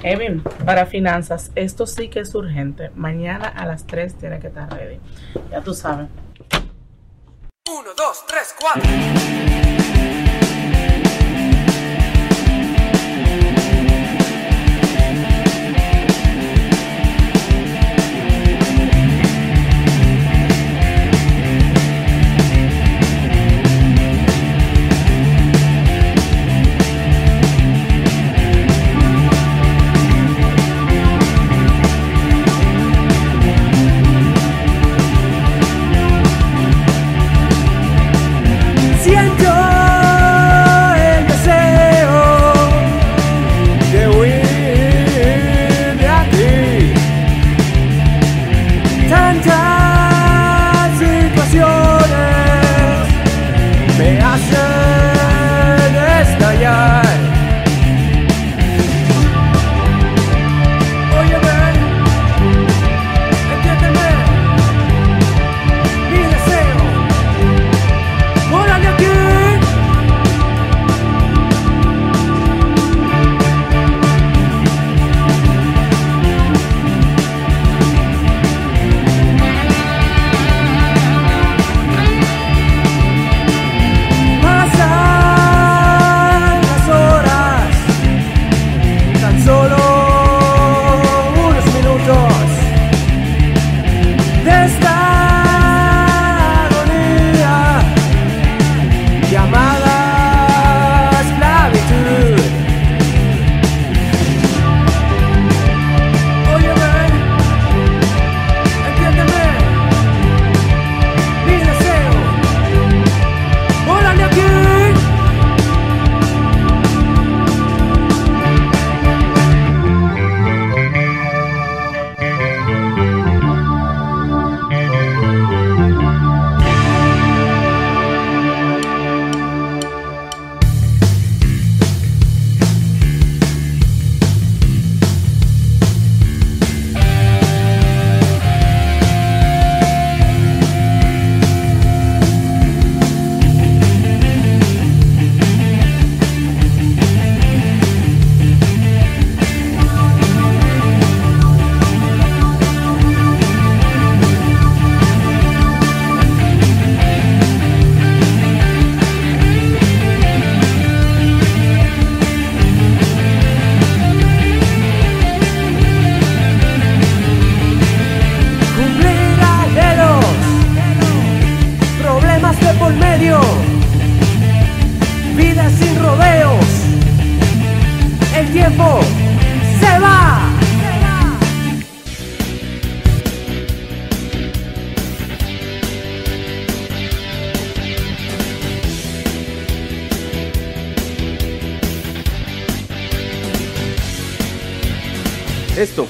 Evin, 0.03 0.43
para 0.67 0.85
finanzas, 0.85 1.51
esto 1.55 1.87
sí 1.87 2.09
que 2.09 2.21
es 2.21 2.35
urgente. 2.35 2.91
Mañana 2.95 3.49
a 3.49 3.65
las 3.65 3.87
3 3.87 4.17
tiene 4.17 4.39
que 4.39 4.49
estar 4.49 4.71
ready. 4.71 5.01
Ya 5.51 5.63
tú 5.63 5.73
sabes. 5.73 6.09
1, 7.71 7.91
2, 7.97 8.25
3, 8.27 8.55
4. 8.61 8.83